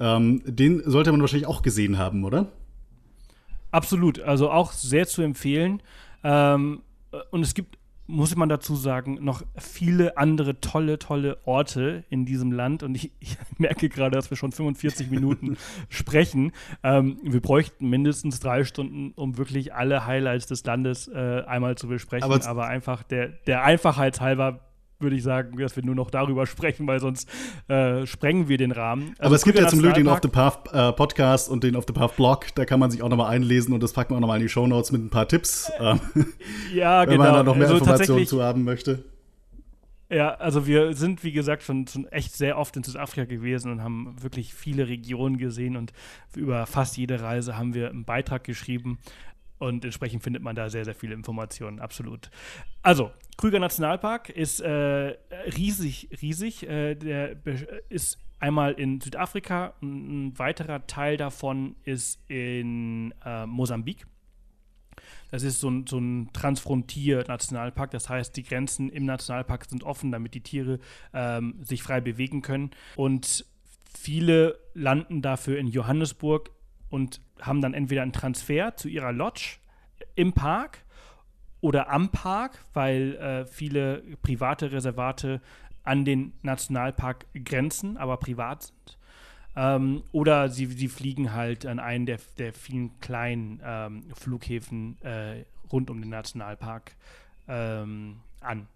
Ähm, 0.00 0.42
den 0.44 0.82
sollte 0.84 1.12
man 1.12 1.20
wahrscheinlich 1.20 1.46
auch 1.46 1.62
gesehen 1.62 1.98
haben, 1.98 2.24
oder? 2.24 2.50
Absolut, 3.70 4.20
also 4.20 4.50
auch 4.50 4.72
sehr 4.72 5.06
zu 5.06 5.22
empfehlen. 5.22 5.82
Ähm, 6.24 6.82
und 7.30 7.42
es 7.42 7.54
gibt, 7.54 7.78
muss 8.06 8.34
man 8.34 8.48
dazu 8.48 8.74
sagen, 8.74 9.18
noch 9.22 9.42
viele 9.56 10.16
andere 10.16 10.60
tolle, 10.60 10.98
tolle 10.98 11.38
Orte 11.44 12.04
in 12.08 12.24
diesem 12.24 12.52
Land. 12.52 12.82
Und 12.82 12.94
ich, 12.94 13.12
ich 13.20 13.36
merke 13.58 13.88
gerade, 13.88 14.16
dass 14.16 14.30
wir 14.30 14.36
schon 14.36 14.52
45 14.52 15.10
Minuten 15.10 15.56
sprechen. 15.88 16.52
Ähm, 16.82 17.18
wir 17.22 17.40
bräuchten 17.40 17.88
mindestens 17.88 18.40
drei 18.40 18.64
Stunden, 18.64 19.12
um 19.14 19.36
wirklich 19.36 19.74
alle 19.74 20.06
Highlights 20.06 20.46
des 20.46 20.64
Landes 20.64 21.08
äh, 21.08 21.42
einmal 21.46 21.76
zu 21.76 21.88
besprechen. 21.88 22.24
Aber, 22.24 22.44
Aber 22.46 22.66
einfach 22.66 23.02
der, 23.02 23.28
der 23.46 23.64
Einfachheit 23.64 24.20
halber 24.20 24.67
würde 25.00 25.16
ich 25.16 25.22
sagen, 25.22 25.56
dass 25.58 25.76
wir 25.76 25.84
nur 25.84 25.94
noch 25.94 26.10
darüber 26.10 26.46
sprechen, 26.46 26.86
weil 26.86 27.00
sonst 27.00 27.28
äh, 27.68 28.06
sprengen 28.06 28.48
wir 28.48 28.58
den 28.58 28.72
Rahmen. 28.72 29.14
Also 29.18 29.22
Aber 29.22 29.36
es 29.36 29.44
gibt 29.44 29.58
ja 29.58 29.68
zum 29.68 29.80
Glück 29.80 29.94
den 29.94 30.08
Off 30.08 30.20
the 30.22 30.28
Path 30.28 30.72
äh, 30.72 30.92
Podcast 30.92 31.48
und 31.48 31.64
den 31.64 31.76
Off 31.76 31.84
the 31.86 31.92
Path 31.92 32.16
Blog, 32.16 32.46
da 32.54 32.64
kann 32.64 32.80
man 32.80 32.90
sich 32.90 33.02
auch 33.02 33.08
nochmal 33.08 33.30
einlesen 33.30 33.72
und 33.74 33.82
das 33.82 33.92
packen 33.92 34.10
wir 34.10 34.16
auch 34.16 34.20
nochmal 34.20 34.38
in 34.38 34.42
die 34.42 34.48
Show 34.48 34.66
Notes 34.66 34.92
mit 34.92 35.02
ein 35.02 35.10
paar 35.10 35.28
Tipps, 35.28 35.70
äh, 35.78 35.96
ja, 36.74 37.02
wenn 37.06 37.10
genau. 37.10 37.24
man 37.24 37.34
da 37.34 37.42
noch 37.42 37.56
mehr 37.56 37.68
also 37.68 37.78
Informationen 37.78 38.26
zu 38.26 38.42
haben 38.42 38.64
möchte. 38.64 39.04
Ja, 40.10 40.34
also 40.36 40.66
wir 40.66 40.94
sind, 40.94 41.22
wie 41.22 41.32
gesagt, 41.32 41.62
schon, 41.62 41.86
schon 41.86 42.06
echt 42.06 42.34
sehr 42.34 42.56
oft 42.56 42.74
in 42.76 42.82
Südafrika 42.82 43.26
gewesen 43.26 43.70
und 43.70 43.82
haben 43.82 44.16
wirklich 44.22 44.54
viele 44.54 44.88
Regionen 44.88 45.36
gesehen 45.36 45.76
und 45.76 45.92
über 46.34 46.64
fast 46.64 46.96
jede 46.96 47.20
Reise 47.20 47.58
haben 47.58 47.74
wir 47.74 47.90
einen 47.90 48.06
Beitrag 48.06 48.42
geschrieben. 48.44 48.98
Und 49.58 49.84
entsprechend 49.84 50.22
findet 50.22 50.42
man 50.42 50.54
da 50.54 50.70
sehr, 50.70 50.84
sehr 50.84 50.94
viele 50.94 51.14
Informationen, 51.14 51.80
absolut. 51.80 52.30
Also, 52.82 53.10
Krüger 53.36 53.58
Nationalpark 53.58 54.30
ist 54.30 54.60
äh, 54.60 54.70
riesig, 55.56 56.08
riesig. 56.22 56.68
Äh, 56.68 56.94
der 56.94 57.36
ist 57.88 58.18
einmal 58.40 58.72
in 58.72 59.00
Südafrika, 59.00 59.74
ein 59.82 60.38
weiterer 60.38 60.86
Teil 60.86 61.16
davon 61.16 61.76
ist 61.84 62.20
in 62.28 63.12
äh, 63.24 63.46
Mosambik. 63.46 64.06
Das 65.30 65.42
ist 65.42 65.60
so 65.60 65.68
ein, 65.70 65.86
so 65.86 65.98
ein 65.98 66.30
Transfrontier-Nationalpark, 66.32 67.90
das 67.90 68.08
heißt, 68.08 68.36
die 68.36 68.42
Grenzen 68.42 68.88
im 68.88 69.04
Nationalpark 69.04 69.66
sind 69.66 69.84
offen, 69.84 70.10
damit 70.10 70.34
die 70.34 70.40
Tiere 70.40 70.78
ähm, 71.12 71.62
sich 71.62 71.82
frei 71.82 72.00
bewegen 72.00 72.42
können. 72.42 72.70
Und 72.96 73.44
viele 73.96 74.58
landen 74.74 75.22
dafür 75.22 75.58
in 75.58 75.66
Johannesburg 75.66 76.50
und 76.88 77.20
haben 77.40 77.60
dann 77.60 77.74
entweder 77.74 78.02
einen 78.02 78.12
Transfer 78.12 78.76
zu 78.76 78.88
ihrer 78.88 79.12
Lodge 79.12 79.58
im 80.14 80.32
Park 80.32 80.84
oder 81.60 81.90
am 81.90 82.10
Park, 82.10 82.64
weil 82.72 83.16
äh, 83.16 83.46
viele 83.46 84.02
private 84.22 84.72
Reservate 84.72 85.40
an 85.84 86.04
den 86.04 86.34
Nationalpark 86.42 87.26
grenzen, 87.44 87.96
aber 87.96 88.16
privat 88.18 88.64
sind. 88.64 88.98
Ähm, 89.56 90.04
oder 90.12 90.48
sie, 90.50 90.66
sie 90.66 90.88
fliegen 90.88 91.32
halt 91.32 91.66
an 91.66 91.80
einen 91.80 92.06
der, 92.06 92.18
der 92.38 92.52
vielen 92.52 92.98
kleinen 93.00 93.60
ähm, 93.64 94.04
Flughäfen 94.14 95.00
äh, 95.02 95.44
rund 95.72 95.90
um 95.90 96.00
den 96.00 96.10
Nationalpark 96.10 96.92
ähm, 97.48 98.20
an 98.40 98.68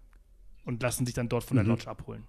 und 0.65 0.81
lassen 0.81 1.05
sich 1.05 1.15
dann 1.15 1.29
dort 1.29 1.43
von 1.43 1.55
der 1.55 1.63
mhm. 1.63 1.71
Lodge 1.71 1.89
abholen. 1.89 2.23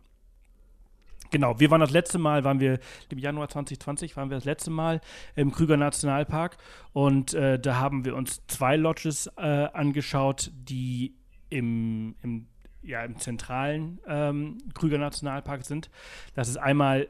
Genau, 1.34 1.58
wir 1.58 1.68
waren 1.72 1.80
das 1.80 1.90
letzte 1.90 2.20
Mal, 2.20 2.44
waren 2.44 2.60
wir 2.60 2.78
im 3.08 3.18
Januar 3.18 3.48
2020, 3.48 4.16
waren 4.16 4.30
wir 4.30 4.36
das 4.36 4.44
letzte 4.44 4.70
Mal 4.70 5.00
im 5.34 5.50
Krüger 5.50 5.76
Nationalpark 5.76 6.58
und 6.92 7.34
äh, 7.34 7.58
da 7.58 7.80
haben 7.80 8.04
wir 8.04 8.14
uns 8.14 8.46
zwei 8.46 8.76
Lodges 8.76 9.26
äh, 9.36 9.40
angeschaut, 9.42 10.52
die 10.54 11.16
im, 11.50 12.14
im, 12.22 12.46
ja, 12.82 13.02
im 13.04 13.18
zentralen 13.18 13.98
ähm, 14.06 14.58
Krüger 14.74 14.98
Nationalpark 14.98 15.64
sind. 15.64 15.90
Das 16.36 16.46
ist 16.46 16.56
einmal 16.56 17.08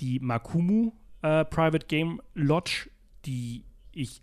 die 0.00 0.20
Makumu 0.20 0.92
äh, 1.22 1.44
Private 1.44 1.88
Game 1.88 2.22
Lodge, 2.34 2.88
die 3.24 3.64
ich 3.90 4.22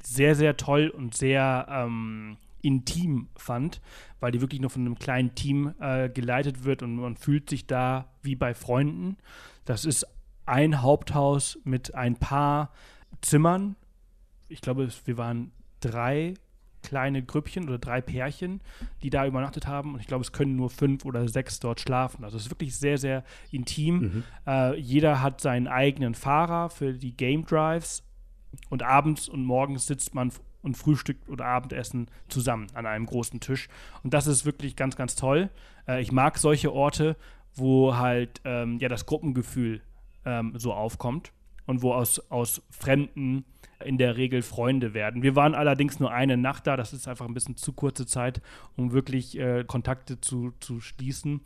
sehr, 0.00 0.36
sehr 0.36 0.56
toll 0.56 0.90
und 0.90 1.16
sehr 1.16 1.66
ähm, 1.68 2.36
intim 2.62 3.28
fand, 3.36 3.80
weil 4.20 4.32
die 4.32 4.40
wirklich 4.40 4.60
nur 4.60 4.70
von 4.70 4.82
einem 4.82 4.98
kleinen 4.98 5.34
Team 5.34 5.74
äh, 5.80 6.08
geleitet 6.08 6.64
wird 6.64 6.82
und 6.82 6.96
man 6.96 7.16
fühlt 7.16 7.50
sich 7.50 7.66
da 7.66 8.12
wie 8.22 8.36
bei 8.36 8.54
Freunden. 8.54 9.16
Das 9.64 9.84
ist 9.84 10.06
ein 10.46 10.82
Haupthaus 10.82 11.58
mit 11.64 11.94
ein 11.94 12.16
paar 12.16 12.72
Zimmern. 13.20 13.76
Ich 14.48 14.60
glaube, 14.60 14.88
wir 15.04 15.16
waren 15.16 15.52
drei 15.80 16.34
kleine 16.82 17.22
Grüppchen 17.22 17.68
oder 17.68 17.78
drei 17.78 18.00
Pärchen, 18.00 18.60
die 19.02 19.10
da 19.10 19.26
übernachtet 19.26 19.66
haben. 19.66 19.94
Und 19.94 20.00
ich 20.00 20.06
glaube, 20.06 20.22
es 20.22 20.32
können 20.32 20.56
nur 20.56 20.70
fünf 20.70 21.04
oder 21.04 21.28
sechs 21.28 21.60
dort 21.60 21.80
schlafen. 21.80 22.24
Also 22.24 22.36
es 22.36 22.44
ist 22.44 22.50
wirklich 22.50 22.76
sehr, 22.76 22.98
sehr 22.98 23.24
intim. 23.50 23.98
Mhm. 23.98 24.24
Äh, 24.46 24.78
jeder 24.78 25.22
hat 25.22 25.40
seinen 25.40 25.68
eigenen 25.68 26.14
Fahrer 26.14 26.70
für 26.70 26.94
die 26.94 27.16
Game 27.16 27.44
Drives. 27.44 28.02
Und 28.68 28.82
abends 28.82 29.28
und 29.28 29.44
morgens 29.44 29.86
sitzt 29.86 30.14
man 30.14 30.32
und 30.62 30.76
Frühstück 30.76 31.16
oder 31.28 31.46
Abendessen 31.46 32.08
zusammen 32.28 32.66
an 32.74 32.86
einem 32.86 33.06
großen 33.06 33.40
Tisch. 33.40 33.68
Und 34.02 34.14
das 34.14 34.26
ist 34.26 34.44
wirklich 34.44 34.76
ganz, 34.76 34.96
ganz 34.96 35.16
toll. 35.16 35.50
Äh, 35.88 36.00
ich 36.02 36.12
mag 36.12 36.38
solche 36.38 36.72
Orte, 36.72 37.16
wo 37.54 37.96
halt 37.96 38.40
ähm, 38.44 38.78
ja 38.78 38.88
das 38.88 39.06
Gruppengefühl 39.06 39.80
ähm, 40.24 40.52
so 40.56 40.72
aufkommt 40.72 41.32
und 41.66 41.82
wo 41.82 41.92
aus, 41.92 42.18
aus 42.30 42.62
Fremden 42.70 43.44
in 43.84 43.96
der 43.96 44.16
Regel 44.16 44.42
Freunde 44.42 44.92
werden. 44.92 45.22
Wir 45.22 45.36
waren 45.36 45.54
allerdings 45.54 46.00
nur 46.00 46.12
eine 46.12 46.36
Nacht 46.36 46.66
da, 46.66 46.76
das 46.76 46.92
ist 46.92 47.08
einfach 47.08 47.26
ein 47.26 47.34
bisschen 47.34 47.56
zu 47.56 47.72
kurze 47.72 48.06
Zeit, 48.06 48.42
um 48.76 48.92
wirklich 48.92 49.38
äh, 49.38 49.64
Kontakte 49.64 50.20
zu, 50.20 50.52
zu 50.60 50.80
schließen. 50.80 51.40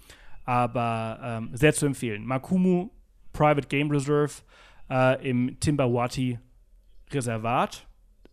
aber 0.45 1.21
ähm, 1.23 1.51
sehr 1.53 1.73
zu 1.73 1.87
empfehlen. 1.87 2.25
Makumu 2.27 2.91
Private 3.33 3.69
Game 3.69 3.91
Reserve 3.91 4.43
äh, 4.91 5.29
im 5.29 5.59
Timbawati 5.61 6.39
Reservat. 7.11 7.87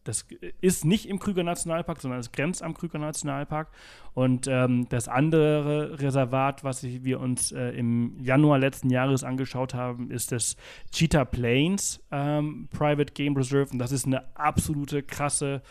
Das 0.04 0.26
ist 0.62 0.84
nicht 0.84 1.08
im 1.08 1.20
Krüger 1.20 1.44
Nationalpark, 1.44 2.02
sondern 2.02 2.20
es 2.20 2.32
grenzt 2.32 2.64
am 2.64 2.74
Krüger 2.74 2.98
Nationalpark. 2.98 3.70
Und 4.14 4.48
ähm, 4.48 4.88
das 4.90 5.08
andere 5.08 6.00
Reservat, 6.00 6.64
was 6.64 6.84
wir 6.84 7.20
uns 7.20 7.52
äh, 7.52 7.70
im 7.70 8.18
Januar 8.20 8.58
letzten 8.58 8.90
Jahres 8.90 9.24
angeschaut 9.24 9.74
haben, 9.74 10.10
ist 10.10 10.32
das 10.32 10.56
Cheetah 10.92 11.26
Plains 11.26 12.02
ähm, 12.12 12.68
Private 12.72 13.14
Game 13.14 13.36
Reserve. 13.38 13.72
Und 13.72 13.80
das 13.80 13.92
ist 13.92 14.06
eine 14.06 14.24
absolute 14.36 15.04
krasse 15.04 15.62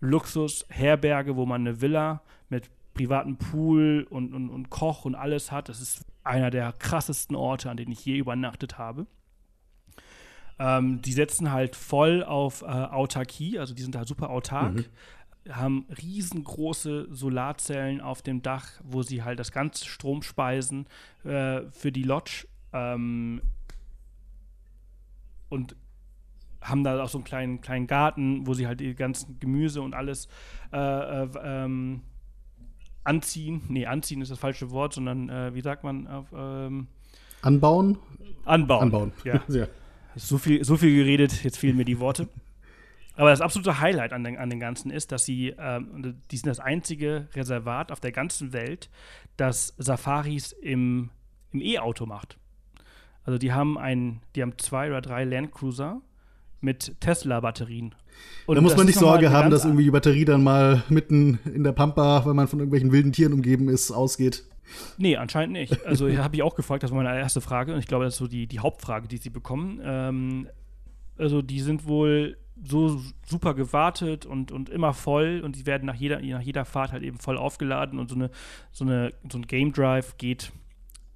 Luxusherberge, 0.00 1.36
wo 1.36 1.46
man 1.46 1.60
eine 1.60 1.80
Villa 1.80 2.22
mit 2.48 2.70
privaten 2.94 3.36
Pool 3.36 4.06
und, 4.10 4.34
und, 4.34 4.50
und 4.50 4.70
Koch 4.70 5.04
und 5.04 5.14
alles 5.14 5.52
hat. 5.52 5.68
Das 5.68 5.80
ist 5.80 6.04
einer 6.24 6.50
der 6.50 6.72
krassesten 6.72 7.36
Orte, 7.36 7.70
an 7.70 7.76
denen 7.76 7.92
ich 7.92 8.04
je 8.04 8.16
übernachtet 8.16 8.78
habe. 8.78 9.06
Ähm, 10.58 11.02
die 11.02 11.12
setzen 11.12 11.52
halt 11.52 11.76
voll 11.76 12.24
auf 12.24 12.62
äh, 12.62 12.66
Autarkie, 12.66 13.58
also 13.58 13.74
die 13.74 13.82
sind 13.82 13.94
da 13.94 14.04
super 14.04 14.30
autark. 14.30 14.74
Mhm. 14.74 14.84
Haben 15.52 15.86
riesengroße 16.02 17.08
Solarzellen 17.10 18.00
auf 18.00 18.22
dem 18.22 18.42
Dach, 18.42 18.68
wo 18.82 19.02
sie 19.02 19.22
halt 19.22 19.38
das 19.38 19.52
ganze 19.52 19.84
Strom 19.86 20.22
speisen 20.22 20.86
äh, 21.24 21.62
für 21.70 21.92
die 21.92 22.02
Lodge. 22.02 22.46
Ähm, 22.72 23.42
und 25.48 25.76
haben 26.60 26.82
da 26.84 27.00
auch 27.00 27.08
so 27.08 27.18
einen 27.18 27.24
kleinen, 27.24 27.60
kleinen 27.60 27.86
Garten, 27.86 28.46
wo 28.46 28.54
sie 28.54 28.66
halt 28.66 28.80
die 28.80 28.94
ganzen 28.94 29.38
Gemüse 29.38 29.82
und 29.82 29.94
alles 29.94 30.28
äh, 30.72 30.78
äh, 30.78 31.28
ähm, 31.44 32.02
anziehen. 33.04 33.62
Nee, 33.68 33.86
anziehen 33.86 34.20
ist 34.20 34.30
das 34.30 34.38
falsche 34.38 34.70
Wort, 34.70 34.94
sondern 34.94 35.28
äh, 35.28 35.54
wie 35.54 35.60
sagt 35.60 35.84
man 35.84 36.06
auf 36.06 36.26
ähm, 36.36 36.88
Anbauen? 37.42 37.98
Anbauen. 38.44 38.82
Anbauen, 38.82 39.12
ja. 39.24 39.40
ja. 39.48 39.66
So 40.16 40.38
viel, 40.38 40.64
so 40.64 40.76
viel 40.76 40.94
geredet, 40.94 41.44
jetzt 41.44 41.58
fehlen 41.58 41.76
mir 41.76 41.84
die 41.84 42.00
Worte. 42.00 42.28
Aber 43.16 43.30
das 43.30 43.40
absolute 43.40 43.80
Highlight 43.80 44.12
an 44.12 44.24
den, 44.24 44.36
an 44.36 44.50
den 44.50 44.60
Ganzen 44.60 44.90
ist, 44.90 45.12
dass 45.12 45.24
sie, 45.24 45.54
ähm, 45.58 46.16
die 46.30 46.36
sind 46.36 46.48
das 46.48 46.60
einzige 46.60 47.28
Reservat 47.34 47.92
auf 47.92 48.00
der 48.00 48.12
ganzen 48.12 48.52
Welt, 48.52 48.90
das 49.36 49.74
Safaris 49.78 50.52
im, 50.52 51.10
im 51.52 51.60
E-Auto 51.60 52.06
macht. 52.06 52.38
Also 53.24 53.38
die 53.38 53.52
haben 53.52 53.78
ein, 53.78 54.20
die 54.34 54.42
haben 54.42 54.56
zwei 54.58 54.88
oder 54.88 55.00
drei 55.00 55.24
Landcruiser 55.24 56.00
mit 56.60 57.00
Tesla-Batterien. 57.00 57.94
Da 58.46 58.60
muss 58.60 58.76
man 58.76 58.86
nicht 58.86 58.98
Sorge 58.98 59.30
haben, 59.30 59.50
dass 59.50 59.64
irgendwie 59.64 59.84
die 59.84 59.90
Batterie 59.90 60.24
dann 60.24 60.42
mal 60.42 60.82
mitten 60.88 61.38
in 61.44 61.64
der 61.64 61.72
Pampa, 61.72 62.24
weil 62.24 62.34
man 62.34 62.48
von 62.48 62.60
irgendwelchen 62.60 62.92
wilden 62.92 63.12
Tieren 63.12 63.32
umgeben 63.32 63.68
ist, 63.68 63.90
ausgeht. 63.90 64.44
Nee, 64.98 65.16
anscheinend 65.16 65.52
nicht. 65.52 65.84
Also 65.86 66.08
habe 66.18 66.36
ich 66.36 66.42
auch 66.42 66.54
gefragt, 66.54 66.82
das 66.82 66.90
war 66.90 67.02
meine 67.02 67.18
erste 67.18 67.40
Frage 67.40 67.72
und 67.72 67.78
ich 67.78 67.86
glaube, 67.86 68.04
das 68.04 68.14
ist 68.14 68.18
so 68.18 68.26
die, 68.26 68.46
die 68.46 68.58
Hauptfrage, 68.58 69.08
die 69.08 69.16
sie 69.18 69.30
bekommen. 69.30 69.80
Ähm, 69.82 70.48
also 71.18 71.42
die 71.42 71.60
sind 71.60 71.86
wohl 71.86 72.36
so 72.64 73.00
super 73.26 73.54
gewartet 73.54 74.24
und, 74.24 74.50
und 74.50 74.70
immer 74.70 74.94
voll 74.94 75.42
und 75.44 75.56
die 75.56 75.66
werden 75.66 75.84
nach 75.86 75.94
jeder, 75.94 76.20
nach 76.20 76.40
jeder 76.40 76.64
Fahrt 76.64 76.92
halt 76.92 77.02
eben 77.02 77.18
voll 77.18 77.36
aufgeladen 77.36 77.98
und 77.98 78.08
so, 78.08 78.14
eine, 78.14 78.30
so, 78.72 78.84
eine, 78.84 79.12
so 79.30 79.38
ein 79.38 79.46
Game 79.46 79.72
Drive 79.72 80.16
geht 80.16 80.52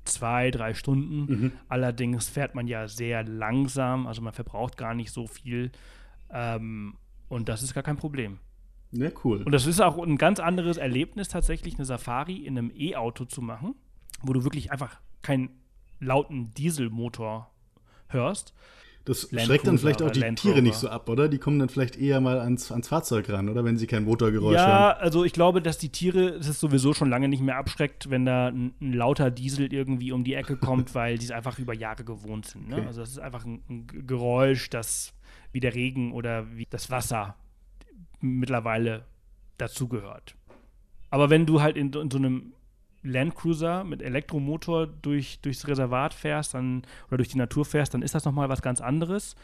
zwei, 0.04 0.50
drei 0.50 0.74
Stunden. 0.74 1.32
Mhm. 1.32 1.52
Allerdings 1.68 2.28
fährt 2.28 2.54
man 2.54 2.66
ja 2.66 2.88
sehr 2.88 3.24
langsam, 3.24 4.06
also 4.06 4.20
man 4.20 4.32
verbraucht 4.32 4.76
gar 4.76 4.94
nicht 4.94 5.12
so 5.12 5.26
viel 5.26 5.70
ähm, 6.30 6.96
und 7.28 7.48
das 7.48 7.62
ist 7.62 7.74
gar 7.74 7.82
kein 7.82 7.96
Problem. 7.96 8.38
Ja, 8.92 9.10
cool. 9.24 9.42
Und 9.42 9.52
das 9.52 9.66
ist 9.66 9.80
auch 9.80 9.98
ein 9.98 10.18
ganz 10.18 10.40
anderes 10.40 10.76
Erlebnis, 10.76 11.28
tatsächlich 11.28 11.76
eine 11.76 11.84
Safari 11.84 12.36
in 12.36 12.58
einem 12.58 12.72
E-Auto 12.74 13.24
zu 13.24 13.40
machen, 13.40 13.74
wo 14.22 14.32
du 14.32 14.44
wirklich 14.44 14.72
einfach 14.72 14.98
keinen 15.22 15.50
lauten 16.00 16.52
Dieselmotor 16.54 17.50
hörst. 18.08 18.54
Das 19.04 19.28
schreckt 19.30 19.66
dann 19.66 19.78
vielleicht 19.78 20.02
auch 20.02 20.10
die 20.10 20.34
Tiere 20.34 20.60
nicht 20.60 20.74
so 20.74 20.88
ab, 20.88 21.08
oder? 21.08 21.28
Die 21.28 21.38
kommen 21.38 21.58
dann 21.58 21.70
vielleicht 21.70 21.96
eher 21.96 22.20
mal 22.20 22.38
ans, 22.38 22.70
ans 22.70 22.88
Fahrzeug 22.88 23.30
ran, 23.30 23.48
oder? 23.48 23.64
Wenn 23.64 23.78
sie 23.78 23.86
kein 23.86 24.04
Motorgeräusch 24.04 24.54
ja, 24.54 24.66
hören. 24.66 24.70
Ja, 24.70 24.90
also 24.98 25.24
ich 25.24 25.32
glaube, 25.32 25.62
dass 25.62 25.78
die 25.78 25.88
Tiere, 25.88 26.32
das 26.32 26.48
ist 26.48 26.60
sowieso 26.60 26.92
schon 26.92 27.08
lange 27.08 27.28
nicht 27.28 27.42
mehr 27.42 27.56
abschreckt, 27.56 28.10
wenn 28.10 28.26
da 28.26 28.48
ein, 28.48 28.74
ein 28.80 28.92
lauter 28.92 29.30
Diesel 29.30 29.72
irgendwie 29.72 30.12
um 30.12 30.22
die 30.22 30.34
Ecke 30.34 30.56
kommt, 30.56 30.94
weil 30.94 31.16
die 31.16 31.24
es 31.24 31.30
einfach 31.30 31.58
über 31.58 31.72
Jahre 31.72 32.04
gewohnt 32.04 32.46
sind. 32.46 32.68
Ne? 32.68 32.76
Okay. 32.76 32.86
Also 32.86 33.00
das 33.00 33.10
ist 33.10 33.18
einfach 33.18 33.44
ein, 33.46 33.62
ein 33.70 33.86
Geräusch, 34.06 34.68
das 34.68 35.14
wie 35.52 35.60
der 35.60 35.74
Regen 35.74 36.12
oder 36.12 36.46
wie 36.54 36.66
das 36.68 36.90
Wasser 36.90 37.36
mittlerweile 38.20 39.04
dazugehört. 39.58 40.34
Aber 41.10 41.30
wenn 41.30 41.46
du 41.46 41.60
halt 41.60 41.76
in, 41.76 41.92
in 41.92 42.10
so 42.10 42.18
einem 42.18 42.52
Landcruiser 43.02 43.84
mit 43.84 44.02
Elektromotor 44.02 44.86
durch, 44.86 45.40
durchs 45.40 45.66
Reservat 45.66 46.14
fährst 46.14 46.54
dann, 46.54 46.82
oder 47.08 47.18
durch 47.18 47.28
die 47.28 47.38
Natur 47.38 47.64
fährst, 47.64 47.94
dann 47.94 48.02
ist 48.02 48.14
das 48.14 48.24
nochmal 48.24 48.48
was 48.48 48.62
ganz 48.62 48.80
anderes. 48.80 49.36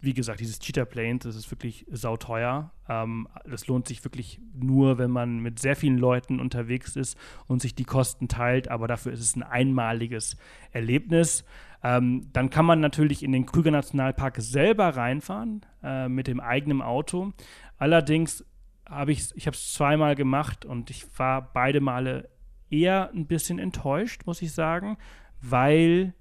Wie 0.00 0.14
gesagt, 0.14 0.40
dieses 0.40 0.58
Cheetah 0.58 0.84
Planes, 0.84 1.22
das 1.22 1.36
ist 1.36 1.50
wirklich 1.50 1.86
sauteuer. 1.90 2.70
Ähm, 2.88 3.28
das 3.44 3.66
lohnt 3.66 3.86
sich 3.86 4.02
wirklich 4.04 4.40
nur, 4.54 4.98
wenn 4.98 5.10
man 5.10 5.38
mit 5.40 5.60
sehr 5.60 5.76
vielen 5.76 5.98
Leuten 5.98 6.40
unterwegs 6.40 6.96
ist 6.96 7.16
und 7.46 7.62
sich 7.62 7.74
die 7.74 7.84
Kosten 7.84 8.28
teilt, 8.28 8.68
aber 8.68 8.88
dafür 8.88 9.12
ist 9.12 9.20
es 9.20 9.36
ein 9.36 9.44
einmaliges 9.44 10.36
Erlebnis. 10.72 11.44
Ähm, 11.82 12.28
dann 12.32 12.50
kann 12.50 12.64
man 12.64 12.80
natürlich 12.80 13.22
in 13.22 13.32
den 13.32 13.46
Krüger 13.46 13.70
Nationalpark 13.70 14.36
selber 14.40 14.96
reinfahren 14.96 15.66
äh, 15.82 16.08
mit 16.08 16.26
dem 16.28 16.40
eigenen 16.40 16.80
Auto. 16.80 17.32
Allerdings 17.76 18.44
habe 18.88 19.12
ich 19.12 19.34
ich 19.34 19.46
habe 19.46 19.56
es 19.56 19.72
zweimal 19.72 20.14
gemacht 20.14 20.64
und 20.64 20.90
ich 20.90 21.06
war 21.18 21.52
beide 21.52 21.80
Male 21.80 22.28
eher 22.70 23.10
ein 23.12 23.26
bisschen 23.26 23.58
enttäuscht, 23.58 24.22
muss 24.26 24.42
ich 24.42 24.52
sagen, 24.52 24.96
weil 25.40 26.14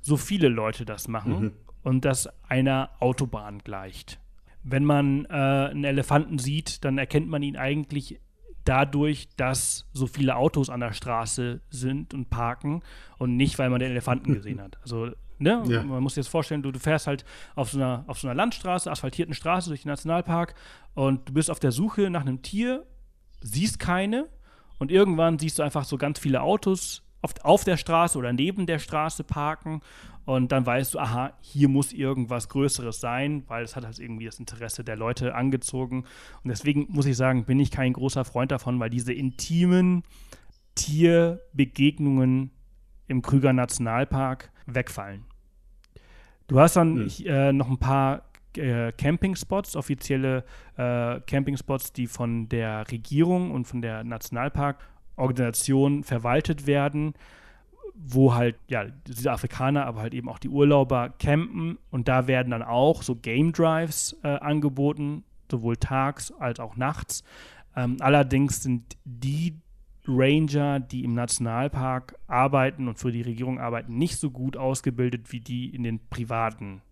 so 0.00 0.16
viele 0.16 0.48
Leute 0.48 0.84
das 0.84 1.08
machen 1.08 1.40
mhm. 1.40 1.52
und 1.82 2.04
das 2.04 2.28
einer 2.48 2.90
Autobahn 3.00 3.58
gleicht. 3.58 4.20
Wenn 4.62 4.84
man 4.84 5.26
äh, 5.26 5.28
einen 5.28 5.84
Elefanten 5.84 6.38
sieht, 6.38 6.84
dann 6.84 6.98
erkennt 6.98 7.28
man 7.28 7.42
ihn 7.42 7.56
eigentlich 7.56 8.20
dadurch, 8.68 9.28
dass 9.36 9.86
so 9.92 10.06
viele 10.06 10.36
Autos 10.36 10.68
an 10.68 10.80
der 10.80 10.92
Straße 10.92 11.60
sind 11.70 12.12
und 12.12 12.28
parken 12.28 12.82
und 13.18 13.36
nicht, 13.36 13.58
weil 13.58 13.70
man 13.70 13.80
den 13.80 13.90
Elefanten 13.90 14.34
gesehen 14.34 14.60
hat. 14.60 14.78
Also 14.82 15.10
Ne? 15.38 15.62
Ja. 15.68 15.82
Man 15.82 16.02
muss 16.02 16.14
sich 16.14 16.24
jetzt 16.24 16.30
vorstellen, 16.30 16.62
du, 16.62 16.72
du, 16.72 16.78
fährst 16.78 17.06
halt 17.06 17.24
auf 17.54 17.70
so, 17.70 17.78
einer, 17.78 18.04
auf 18.06 18.18
so 18.18 18.26
einer 18.26 18.34
Landstraße, 18.34 18.90
asphaltierten 18.90 19.34
Straße 19.34 19.68
durch 19.68 19.82
den 19.82 19.90
Nationalpark 19.90 20.54
und 20.94 21.28
du 21.28 21.34
bist 21.34 21.50
auf 21.50 21.60
der 21.60 21.72
Suche 21.72 22.08
nach 22.08 22.22
einem 22.22 22.40
Tier, 22.40 22.86
siehst 23.42 23.78
keine 23.78 24.28
und 24.78 24.90
irgendwann 24.90 25.38
siehst 25.38 25.58
du 25.58 25.62
einfach 25.62 25.84
so 25.84 25.98
ganz 25.98 26.18
viele 26.18 26.40
Autos 26.40 27.02
auf, 27.26 27.34
auf 27.42 27.64
der 27.64 27.76
Straße 27.76 28.16
oder 28.16 28.32
neben 28.32 28.66
der 28.66 28.78
Straße 28.78 29.24
parken 29.24 29.80
und 30.24 30.52
dann 30.52 30.64
weißt 30.66 30.94
du, 30.94 30.98
aha, 30.98 31.32
hier 31.40 31.68
muss 31.68 31.92
irgendwas 31.92 32.48
Größeres 32.48 33.00
sein, 33.00 33.44
weil 33.48 33.64
es 33.64 33.76
hat 33.76 33.84
halt 33.84 33.98
irgendwie 33.98 34.26
das 34.26 34.38
Interesse 34.38 34.82
der 34.82 34.96
Leute 34.96 35.34
angezogen. 35.34 36.04
Und 36.42 36.48
deswegen 36.48 36.86
muss 36.88 37.06
ich 37.06 37.16
sagen, 37.16 37.44
bin 37.44 37.60
ich 37.60 37.70
kein 37.70 37.92
großer 37.92 38.24
Freund 38.24 38.50
davon, 38.50 38.80
weil 38.80 38.90
diese 38.90 39.12
intimen 39.12 40.02
Tierbegegnungen 40.74 42.50
im 43.06 43.22
Krüger 43.22 43.52
Nationalpark 43.52 44.50
wegfallen. 44.66 45.24
Du 46.48 46.58
hast 46.58 46.74
dann 46.74 47.08
hm. 47.08 47.26
äh, 47.26 47.52
noch 47.52 47.70
ein 47.70 47.78
paar 47.78 48.22
äh, 48.56 48.90
Campingspots, 48.92 49.76
offizielle 49.76 50.44
äh, 50.76 51.20
Campingspots, 51.20 51.92
die 51.92 52.08
von 52.08 52.48
der 52.48 52.90
Regierung 52.90 53.52
und 53.52 53.66
von 53.66 53.80
der 53.80 54.02
Nationalparkorganisation 55.16 56.04
verwaltet 56.04 56.66
werden, 56.66 57.14
wo 57.94 58.34
halt, 58.34 58.56
ja, 58.68 58.84
diese 59.06 59.32
Afrikaner, 59.32 59.86
aber 59.86 60.00
halt 60.00 60.14
eben 60.14 60.28
auch 60.28 60.38
die 60.38 60.48
Urlauber 60.48 61.14
campen 61.18 61.78
und 61.90 62.08
da 62.08 62.26
werden 62.26 62.50
dann 62.50 62.62
auch 62.62 63.02
so 63.02 63.16
Game 63.16 63.52
Drives 63.52 64.16
äh, 64.22 64.28
angeboten, 64.28 65.24
sowohl 65.50 65.76
tags 65.76 66.30
als 66.32 66.60
auch 66.60 66.76
nachts. 66.76 67.24
Ähm, 67.74 67.96
allerdings 68.00 68.62
sind 68.62 68.96
die 69.04 69.54
Ranger, 70.06 70.78
die 70.78 71.04
im 71.04 71.14
Nationalpark 71.14 72.16
arbeiten 72.26 72.86
und 72.86 72.98
für 72.98 73.10
die 73.10 73.22
Regierung 73.22 73.58
arbeiten, 73.58 73.96
nicht 73.96 74.18
so 74.18 74.30
gut 74.30 74.56
ausgebildet 74.56 75.32
wie 75.32 75.40
die 75.40 75.74
in 75.74 75.82
den 75.82 75.98
privaten 76.10 76.82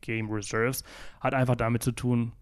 Game 0.00 0.28
Reserves. 0.30 0.82
Hat 1.20 1.34
einfach 1.34 1.56
damit 1.56 1.82
zu 1.82 1.92
tun, 1.92 2.32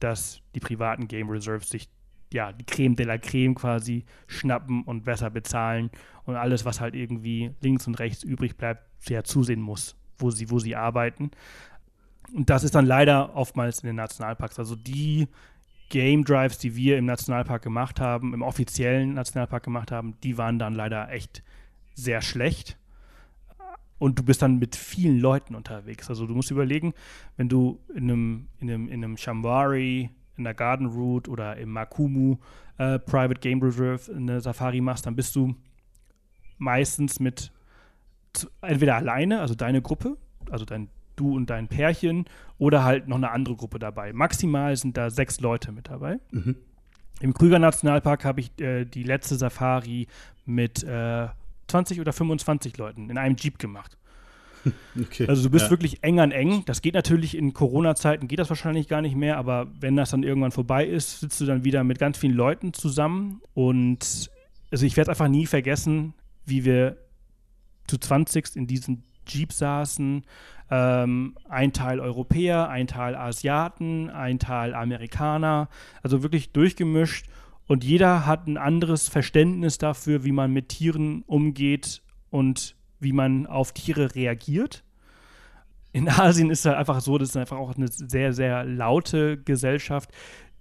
dass 0.00 0.40
die 0.54 0.60
privaten 0.60 1.08
Game 1.08 1.30
Reserves 1.30 1.70
sich 1.70 1.88
ja, 2.36 2.52
die 2.52 2.64
Creme 2.64 2.94
de 2.94 3.06
la 3.06 3.18
Creme 3.18 3.54
quasi 3.54 4.04
schnappen 4.26 4.82
und 4.82 5.04
besser 5.04 5.30
bezahlen 5.30 5.90
und 6.24 6.36
alles, 6.36 6.64
was 6.64 6.80
halt 6.80 6.94
irgendwie 6.94 7.50
links 7.62 7.86
und 7.86 7.98
rechts 7.98 8.22
übrig 8.22 8.56
bleibt, 8.56 8.82
sehr 8.98 9.24
zusehen 9.24 9.60
muss, 9.60 9.96
wo 10.18 10.30
sie, 10.30 10.50
wo 10.50 10.58
sie 10.58 10.76
arbeiten. 10.76 11.30
Und 12.34 12.50
das 12.50 12.62
ist 12.62 12.74
dann 12.74 12.84
leider 12.84 13.34
oftmals 13.34 13.80
in 13.80 13.86
den 13.86 13.96
Nationalparks. 13.96 14.58
Also 14.58 14.76
die 14.76 15.28
Game 15.88 16.24
Drives, 16.24 16.58
die 16.58 16.76
wir 16.76 16.98
im 16.98 17.06
Nationalpark 17.06 17.62
gemacht 17.62 18.00
haben, 18.00 18.34
im 18.34 18.42
offiziellen 18.42 19.14
Nationalpark 19.14 19.62
gemacht 19.62 19.90
haben, 19.90 20.16
die 20.22 20.36
waren 20.36 20.58
dann 20.58 20.74
leider 20.74 21.10
echt 21.10 21.42
sehr 21.94 22.20
schlecht. 22.20 22.76
Und 23.98 24.18
du 24.18 24.22
bist 24.22 24.42
dann 24.42 24.58
mit 24.58 24.76
vielen 24.76 25.20
Leuten 25.20 25.54
unterwegs. 25.54 26.10
Also 26.10 26.26
du 26.26 26.34
musst 26.34 26.50
überlegen, 26.50 26.92
wenn 27.38 27.48
du 27.48 27.80
in 27.94 28.10
einem, 28.10 28.48
in 28.58 28.70
einem, 28.70 28.88
in 28.88 29.04
einem 29.04 29.16
Shambari, 29.16 30.10
in 30.36 30.44
der 30.44 30.54
Garden 30.54 30.86
Route 30.86 31.30
oder 31.30 31.56
im 31.56 31.70
Makumu 31.70 32.36
äh, 32.78 32.98
Private 32.98 33.40
Game 33.40 33.62
Reserve 33.62 34.12
eine 34.14 34.40
Safari 34.40 34.80
machst, 34.80 35.06
dann 35.06 35.16
bist 35.16 35.34
du 35.36 35.54
meistens 36.58 37.20
mit 37.20 37.52
entweder 38.60 38.96
alleine, 38.96 39.40
also 39.40 39.54
deine 39.54 39.82
Gruppe, 39.82 40.16
also 40.50 40.64
dein 40.64 40.88
du 41.16 41.34
und 41.34 41.50
dein 41.50 41.68
Pärchen 41.68 42.26
oder 42.58 42.84
halt 42.84 43.08
noch 43.08 43.16
eine 43.16 43.30
andere 43.30 43.56
Gruppe 43.56 43.78
dabei. 43.78 44.12
Maximal 44.12 44.76
sind 44.76 44.96
da 44.96 45.10
sechs 45.10 45.40
Leute 45.40 45.72
mit 45.72 45.88
dabei. 45.88 46.20
Mhm. 46.30 46.56
Im 47.20 47.32
Krüger 47.32 47.58
Nationalpark 47.58 48.24
habe 48.24 48.40
ich 48.40 48.60
äh, 48.60 48.84
die 48.84 49.02
letzte 49.02 49.36
Safari 49.36 50.06
mit 50.44 50.84
äh, 50.84 51.28
20 51.68 52.00
oder 52.00 52.12
25 52.12 52.76
Leuten 52.76 53.10
in 53.10 53.18
einem 53.18 53.36
Jeep 53.36 53.58
gemacht. 53.58 53.96
Okay, 55.00 55.26
also 55.28 55.44
du 55.44 55.50
bist 55.50 55.66
ja. 55.66 55.70
wirklich 55.70 56.02
eng 56.02 56.20
an 56.20 56.32
eng. 56.32 56.62
Das 56.66 56.82
geht 56.82 56.94
natürlich 56.94 57.36
in 57.36 57.52
Corona-Zeiten, 57.52 58.28
geht 58.28 58.38
das 58.38 58.48
wahrscheinlich 58.48 58.88
gar 58.88 59.02
nicht 59.02 59.14
mehr, 59.14 59.36
aber 59.36 59.68
wenn 59.78 59.96
das 59.96 60.10
dann 60.10 60.22
irgendwann 60.22 60.52
vorbei 60.52 60.86
ist, 60.86 61.20
sitzt 61.20 61.40
du 61.40 61.44
dann 61.44 61.64
wieder 61.64 61.84
mit 61.84 61.98
ganz 61.98 62.18
vielen 62.18 62.34
Leuten 62.34 62.72
zusammen. 62.72 63.40
Und 63.54 64.30
also 64.70 64.86
ich 64.86 64.96
werde 64.96 65.10
einfach 65.10 65.28
nie 65.28 65.46
vergessen, 65.46 66.14
wie 66.44 66.64
wir 66.64 66.96
zu 67.86 67.98
20 67.98 68.56
in 68.56 68.66
diesem 68.66 69.02
Jeep 69.26 69.52
saßen. 69.52 70.24
Ähm, 70.70 71.36
ein 71.48 71.72
Teil 71.72 72.00
Europäer, 72.00 72.68
ein 72.68 72.86
Teil 72.86 73.14
Asiaten, 73.14 74.10
ein 74.10 74.38
Teil 74.38 74.74
Amerikaner. 74.74 75.68
Also 76.02 76.22
wirklich 76.22 76.52
durchgemischt. 76.52 77.26
Und 77.68 77.84
jeder 77.84 78.26
hat 78.26 78.46
ein 78.46 78.58
anderes 78.58 79.08
Verständnis 79.08 79.78
dafür, 79.78 80.24
wie 80.24 80.32
man 80.32 80.52
mit 80.52 80.68
Tieren 80.68 81.22
umgeht 81.26 82.02
und 82.30 82.76
wie 83.00 83.12
man 83.12 83.46
auf 83.46 83.72
Tiere 83.72 84.14
reagiert. 84.14 84.84
In 85.92 86.08
Asien 86.08 86.50
ist 86.50 86.60
es 86.60 86.66
halt 86.66 86.76
einfach 86.76 87.00
so, 87.00 87.16
das 87.16 87.30
ist 87.30 87.36
einfach 87.36 87.56
auch 87.56 87.74
eine 87.74 87.88
sehr, 87.88 88.32
sehr 88.32 88.64
laute 88.64 89.38
Gesellschaft. 89.38 90.10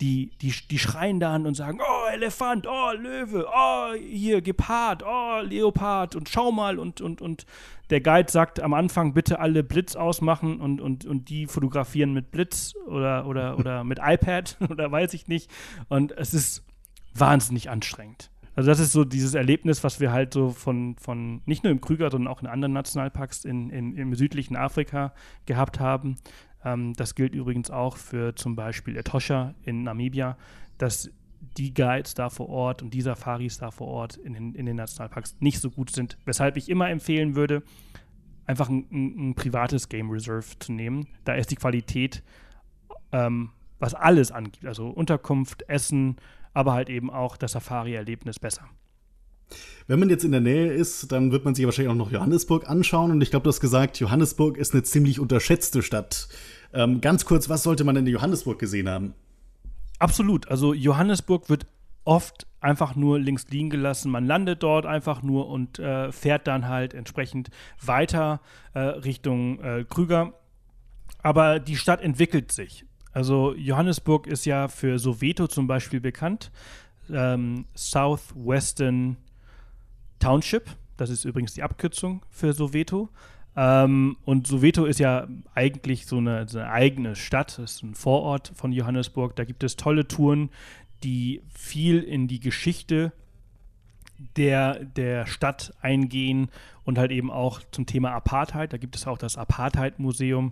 Die, 0.02 0.32
die, 0.42 0.54
die 0.70 0.80
schreien 0.80 1.22
dann 1.22 1.46
und 1.46 1.56
sagen, 1.56 1.80
oh, 1.82 2.10
Elefant, 2.12 2.68
oh, 2.68 2.92
Löwe, 2.98 3.46
oh, 3.48 3.94
hier, 3.94 4.42
Gepard, 4.42 5.04
oh, 5.06 5.40
Leopard 5.42 6.18
und 6.18 6.28
schau 6.28 6.52
mal 6.52 6.80
und, 6.80 7.00
und, 7.00 7.22
und 7.22 7.46
der 7.90 8.02
Guide 8.02 8.32
sagt 8.32 8.62
am 8.62 8.74
Anfang, 8.74 9.14
bitte 9.14 9.40
alle 9.40 9.64
Blitz 9.64 9.96
ausmachen 9.96 10.60
und, 10.60 10.82
und, 10.82 11.06
und 11.06 11.30
die 11.30 11.48
fotografieren 11.48 12.14
mit 12.14 12.32
Blitz 12.32 12.74
oder, 12.88 13.26
oder, 13.26 13.58
oder 13.58 13.84
mit 13.86 14.00
iPad 14.02 14.58
oder 14.70 14.92
weiß 14.92 15.14
ich 15.14 15.28
nicht. 15.28 15.50
Und 15.88 16.12
es 16.12 16.34
ist 16.34 16.64
wahnsinnig 17.14 17.70
anstrengend. 17.70 18.32
Also 18.56 18.70
das 18.70 18.80
ist 18.80 18.93
so 18.93 19.03
dieses 19.03 19.34
Erlebnis, 19.34 19.84
was 19.84 19.99
wir 19.99 20.12
halt 20.12 20.34
so 20.34 20.49
von, 20.49 20.95
von 20.97 21.41
nicht 21.45 21.64
nur 21.64 21.72
im 21.72 21.82
Krüger, 21.82 22.10
sondern 22.10 22.32
auch 22.32 22.41
in 22.41 22.47
anderen 22.47 22.74
Nationalparks 22.74 23.43
in, 23.43 23.70
in, 23.70 23.95
im 23.97 24.16
südlichen 24.16 24.56
Afrika 24.56 25.14
gehabt 25.45 25.80
haben. 25.80 26.16
Ähm, 26.64 26.93
das 26.93 27.16
gilt 27.16 27.36
übrigens 27.36 27.70
auch 27.70 27.97
für 27.97 28.36
zum 28.36 28.56
Beispiel 28.56 28.95
Etosha 28.95 29.53
in 29.64 29.84
Namibia, 29.84 30.38
dass 30.78 31.12
die 31.58 31.74
Guides 31.74 32.14
da 32.14 32.30
vor 32.30 32.49
Ort 32.49 32.82
und 32.82 32.93
die 32.93 33.01
Safaris 33.01 33.58
da 33.58 33.72
vor 33.72 33.88
Ort 33.88 34.18
in 34.18 34.34
den, 34.34 34.56
in 34.56 34.66
den 34.66 34.78
Nationalparks 34.78 35.38
nicht 35.39 35.60
so 35.60 35.70
gut 35.70 35.91
sind. 35.91 36.18
Weshalb 36.26 36.58
ich 36.58 36.70
immer 36.70 36.89
empfehlen 36.89 37.36
würde, 37.36 37.62
einfach 38.45 38.70
ein, 38.70 38.88
ein, 38.91 39.30
ein 39.30 39.36
privates 39.36 39.89
Game 39.89 40.10
Reserve 40.10 40.58
zu 40.60 40.72
nehmen. 40.72 41.08
Da 41.24 41.34
ist 41.34 41.51
die 41.51 41.56
Qualität, 41.56 42.24
ähm, 43.12 43.51
was 43.80 43.93
alles 43.93 44.32
angeht, 44.32 44.66
also 44.66 44.88
Unterkunft, 44.88 45.68
Essen, 45.68 46.18
aber 46.56 46.74
halt 46.74 46.89
eben 46.89 47.12
auch 47.12 47.38
das 47.38 47.51
Safari-Erlebnis 47.51 48.39
besser. 48.39 48.68
Wenn 49.88 49.99
man 49.99 50.10
jetzt 50.10 50.24
in 50.24 50.32
der 50.32 50.41
Nähe 50.41 50.74
ist, 50.74 51.12
dann 51.12 51.32
wird 51.32 51.45
man 51.45 51.53
sich 51.53 51.66
wahrscheinlich 51.66 51.91
auch 51.91 51.97
noch 51.97 52.12
Johannesburg 52.12 52.68
anschauen. 52.68 53.12
Und 53.12 53.22
ich 53.22 53.30
glaube, 53.30 53.43
du 53.43 53.49
hast 53.49 53.60
gesagt, 53.60 53.99
Johannesburg 53.99 54.58
ist 54.58 54.74
eine 54.74 54.82
ziemlich 54.82 55.20
unterschätzte 55.20 55.84
Stadt. 55.84 56.28
Ähm, 56.74 57.01
ganz 57.01 57.26
kurz, 57.26 57.49
was 57.49 57.62
sollte 57.62 57.84
man 57.84 57.95
in 57.95 58.08
Johannesburg 58.08 58.58
gesehen 58.58 58.89
haben? 58.89 59.14
Absolut. 59.99 60.47
Also 60.47 60.74
Johannesburg 60.74 61.49
wird 61.49 61.68
oft 62.03 62.47
einfach 62.62 62.95
nur 62.95 63.20
links 63.20 63.47
liegen 63.49 63.70
gelassen. 63.70 64.12
Man 64.12 64.26
landet 64.26 64.64
dort 64.64 64.88
einfach 64.88 65.22
nur 65.22 65.47
und 65.47 65.78
äh, 65.78 66.12
fährt 66.12 66.47
dann 66.47 66.68
halt 66.68 66.93
entsprechend 66.93 67.49
weiter 67.84 68.41
äh, 68.74 68.80
Richtung 68.80 69.60
äh, 69.60 69.86
Krüger. 69.88 70.34
Aber 71.22 71.60
die 71.60 71.76
Stadt 71.76 72.01
entwickelt 72.01 72.51
sich. 72.51 72.86
Also 73.16 73.55
Johannesburg 73.55 74.28
ist 74.28 74.45
ja 74.45 74.68
für 74.68 74.99
Soweto 74.99 75.47
zum 75.47 75.68
Beispiel 75.68 76.01
bekannt. 76.01 76.51
Ähm, 77.09 77.63
Southwestern 77.74 79.16
Township, 80.20 80.70
das 80.97 81.09
ist 81.09 81.24
übrigens 81.24 81.53
die 81.53 81.63
Abkürzung 81.63 82.26
für 82.30 82.51
Soweto. 82.51 83.07
Ähm, 83.55 84.18
und 84.26 84.47
Soweto 84.47 84.84
ist 84.84 84.99
ja 84.99 85.30
eigentlich 85.53 86.07
so 86.07 86.18
eine, 86.18 86.45
so 86.49 86.59
eine, 86.59 86.70
eigene 86.70 87.16
Stadt, 87.16 87.57
das 87.57 87.76
ist 87.76 87.84
ein 87.84 87.95
Vorort 87.95 88.51
von 88.53 88.74
Johannesburg. 88.74 89.34
Da 89.38 89.45
gibt 89.45 89.63
es 89.63 89.78
tolle 89.78 90.09
Touren, 90.09 90.49
die 91.05 91.41
viel 91.53 92.01
in 92.03 92.28
die 92.28 92.41
Geschichte 92.41 93.13
der, 94.36 94.84
der 94.84 95.26
Stadt 95.26 95.74
eingehen 95.80 96.49
und 96.84 96.97
halt 96.97 97.11
eben 97.11 97.32
auch 97.32 97.61
zum 97.72 97.86
Thema 97.86 98.11
Apartheid. 98.11 98.74
Da 98.74 98.78
gibt 98.78 98.97
es 98.97 99.07
auch 99.07 99.18
das 99.18 99.38
Apartheid-Museum 99.38 100.51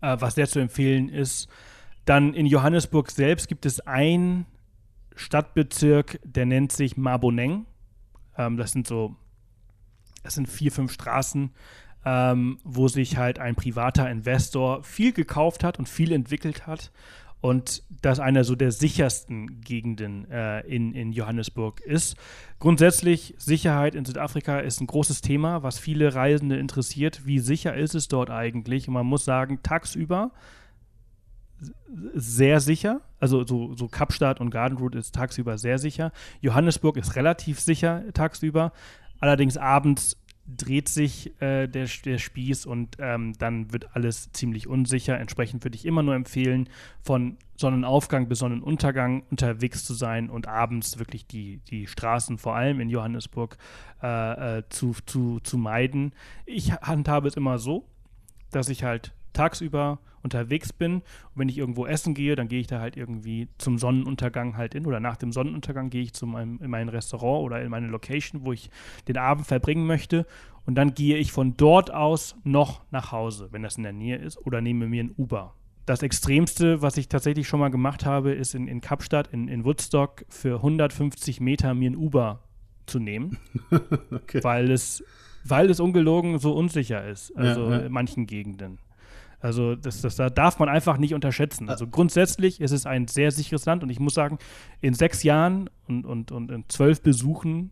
äh, 0.00 0.16
was 0.18 0.34
sehr 0.34 0.48
zu 0.48 0.58
empfehlen 0.58 1.08
ist. 1.08 1.48
Dann 2.04 2.34
in 2.34 2.46
Johannesburg 2.46 3.10
selbst 3.10 3.48
gibt 3.48 3.66
es 3.66 3.80
einen 3.80 4.46
Stadtbezirk, 5.14 6.18
der 6.24 6.46
nennt 6.46 6.72
sich 6.72 6.96
Maboneng. 6.96 7.66
Ähm, 8.36 8.56
das 8.56 8.72
sind 8.72 8.86
so, 8.86 9.16
das 10.22 10.34
sind 10.34 10.48
vier, 10.48 10.72
fünf 10.72 10.92
Straßen, 10.92 11.50
ähm, 12.04 12.58
wo 12.64 12.88
sich 12.88 13.16
halt 13.16 13.38
ein 13.38 13.54
privater 13.54 14.10
Investor 14.10 14.82
viel 14.82 15.12
gekauft 15.12 15.62
hat 15.62 15.78
und 15.78 15.88
viel 15.88 16.12
entwickelt 16.12 16.66
hat 16.66 16.90
und 17.40 17.82
das 18.02 18.20
einer 18.20 18.44
so 18.44 18.54
der 18.54 18.72
sichersten 18.72 19.60
Gegenden 19.62 20.30
äh, 20.30 20.60
in, 20.60 20.94
in 20.94 21.12
Johannesburg 21.12 21.80
ist. 21.80 22.16
Grundsätzlich 22.58 23.34
Sicherheit 23.38 23.94
in 23.94 24.04
Südafrika 24.04 24.60
ist 24.60 24.80
ein 24.80 24.86
großes 24.86 25.22
Thema, 25.22 25.62
was 25.62 25.78
viele 25.78 26.14
Reisende 26.14 26.58
interessiert. 26.58 27.26
Wie 27.26 27.38
sicher 27.38 27.74
ist 27.74 27.94
es 27.94 28.08
dort 28.08 28.30
eigentlich? 28.30 28.88
Und 28.88 28.94
man 28.94 29.06
muss 29.06 29.24
sagen, 29.24 29.60
tagsüber 29.62 30.32
sehr 32.14 32.60
sicher. 32.60 33.00
Also 33.18 33.46
so, 33.46 33.74
so 33.74 33.88
Kapstadt 33.88 34.40
und 34.40 34.50
Garden 34.50 34.78
Route 34.78 34.98
ist 34.98 35.14
tagsüber 35.14 35.58
sehr 35.58 35.78
sicher. 35.78 36.12
Johannesburg 36.40 36.96
ist 36.96 37.16
relativ 37.16 37.60
sicher 37.60 38.04
tagsüber. 38.14 38.72
Allerdings 39.18 39.56
abends 39.56 40.16
dreht 40.56 40.88
sich 40.88 41.40
äh, 41.40 41.66
der, 41.66 41.88
der 42.04 42.18
Spieß 42.18 42.66
und 42.66 42.96
ähm, 42.98 43.34
dann 43.38 43.72
wird 43.72 43.94
alles 43.94 44.32
ziemlich 44.32 44.66
unsicher. 44.66 45.18
Entsprechend 45.18 45.64
würde 45.64 45.76
ich 45.76 45.86
immer 45.86 46.02
nur 46.02 46.14
empfehlen, 46.14 46.68
von 47.02 47.36
Sonnenaufgang 47.56 48.28
bis 48.28 48.38
Sonnenuntergang 48.40 49.22
unterwegs 49.30 49.84
zu 49.84 49.94
sein 49.94 50.30
und 50.30 50.48
abends 50.48 50.98
wirklich 50.98 51.26
die, 51.26 51.58
die 51.68 51.86
Straßen, 51.86 52.38
vor 52.38 52.56
allem 52.56 52.80
in 52.80 52.88
Johannesburg, 52.88 53.58
äh, 54.02 54.58
äh, 54.58 54.62
zu, 54.70 54.94
zu, 55.06 55.40
zu 55.40 55.58
meiden. 55.58 56.12
Ich 56.46 56.72
handhabe 56.72 57.28
es 57.28 57.36
immer 57.36 57.58
so, 57.58 57.86
dass 58.50 58.68
ich 58.68 58.84
halt 58.84 59.12
tagsüber 59.32 59.98
unterwegs 60.22 60.72
bin 60.72 60.96
und 60.96 61.02
wenn 61.36 61.48
ich 61.48 61.58
irgendwo 61.58 61.86
essen 61.86 62.14
gehe, 62.14 62.36
dann 62.36 62.48
gehe 62.48 62.60
ich 62.60 62.66
da 62.66 62.80
halt 62.80 62.96
irgendwie 62.96 63.48
zum 63.58 63.78
Sonnenuntergang 63.78 64.56
halt 64.56 64.74
in 64.74 64.86
oder 64.86 65.00
nach 65.00 65.16
dem 65.16 65.32
Sonnenuntergang 65.32 65.90
gehe 65.90 66.02
ich 66.02 66.12
zu 66.12 66.26
meinem, 66.26 66.58
in 66.62 66.70
mein 66.70 66.88
Restaurant 66.88 67.44
oder 67.44 67.62
in 67.62 67.70
meine 67.70 67.86
Location, 67.86 68.44
wo 68.44 68.52
ich 68.52 68.70
den 69.08 69.16
Abend 69.16 69.46
verbringen 69.46 69.86
möchte 69.86 70.26
und 70.66 70.74
dann 70.74 70.94
gehe 70.94 71.16
ich 71.16 71.32
von 71.32 71.56
dort 71.56 71.90
aus 71.90 72.36
noch 72.44 72.82
nach 72.90 73.12
Hause, 73.12 73.48
wenn 73.50 73.62
das 73.62 73.76
in 73.76 73.82
der 73.82 73.92
Nähe 73.92 74.16
ist 74.16 74.38
oder 74.38 74.60
nehme 74.60 74.86
mir 74.86 75.04
ein 75.04 75.14
Uber. 75.16 75.54
Das 75.86 76.02
Extremste, 76.02 76.82
was 76.82 76.96
ich 76.96 77.08
tatsächlich 77.08 77.48
schon 77.48 77.58
mal 77.58 77.70
gemacht 77.70 78.04
habe, 78.04 78.32
ist 78.32 78.54
in, 78.54 78.68
in 78.68 78.80
Kapstadt, 78.80 79.28
in, 79.32 79.48
in 79.48 79.64
Woodstock, 79.64 80.24
für 80.28 80.56
150 80.56 81.40
Meter 81.40 81.74
mir 81.74 81.90
ein 81.90 81.96
Uber 81.96 82.44
zu 82.86 82.98
nehmen, 82.98 83.38
okay. 84.10 84.44
weil, 84.44 84.70
es, 84.70 85.02
weil 85.44 85.70
es 85.70 85.80
ungelogen 85.80 86.38
so 86.38 86.52
unsicher 86.52 87.08
ist, 87.08 87.36
also 87.36 87.70
ja, 87.70 87.78
ja. 87.78 87.86
in 87.86 87.92
manchen 87.92 88.26
Gegenden. 88.26 88.78
Also 89.40 89.74
das, 89.74 90.02
das, 90.02 90.16
das 90.16 90.34
darf 90.34 90.58
man 90.58 90.68
einfach 90.68 90.98
nicht 90.98 91.14
unterschätzen. 91.14 91.68
Also 91.68 91.86
grundsätzlich 91.86 92.60
ist 92.60 92.72
es 92.72 92.86
ein 92.86 93.08
sehr 93.08 93.30
sicheres 93.30 93.64
Land 93.64 93.82
und 93.82 93.90
ich 93.90 93.98
muss 93.98 94.14
sagen, 94.14 94.38
in 94.80 94.94
sechs 94.94 95.22
Jahren 95.22 95.70
und, 95.88 96.04
und, 96.04 96.30
und 96.30 96.50
in 96.50 96.64
zwölf 96.68 97.02
Besuchen 97.02 97.70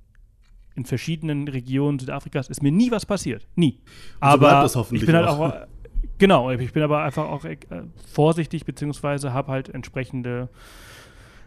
in 0.74 0.84
verschiedenen 0.84 1.48
Regionen 1.48 1.98
Südafrikas 1.98 2.48
ist 2.48 2.62
mir 2.62 2.70
nie 2.70 2.90
was 2.90 3.04
passiert. 3.04 3.46
Nie. 3.56 3.80
Aber 4.20 4.68
so 4.68 4.86
ich 4.92 5.04
bin 5.04 5.14
halt 5.14 5.26
auch, 5.26 5.40
auch 5.40 5.54
genau, 6.18 6.50
ich 6.50 6.72
bin 6.72 6.82
aber 6.82 7.02
einfach 7.02 7.24
auch 7.24 7.44
äh, 7.44 7.58
vorsichtig, 8.12 8.64
beziehungsweise 8.64 9.32
habe 9.32 9.50
halt 9.50 9.68
entsprechende 9.68 10.48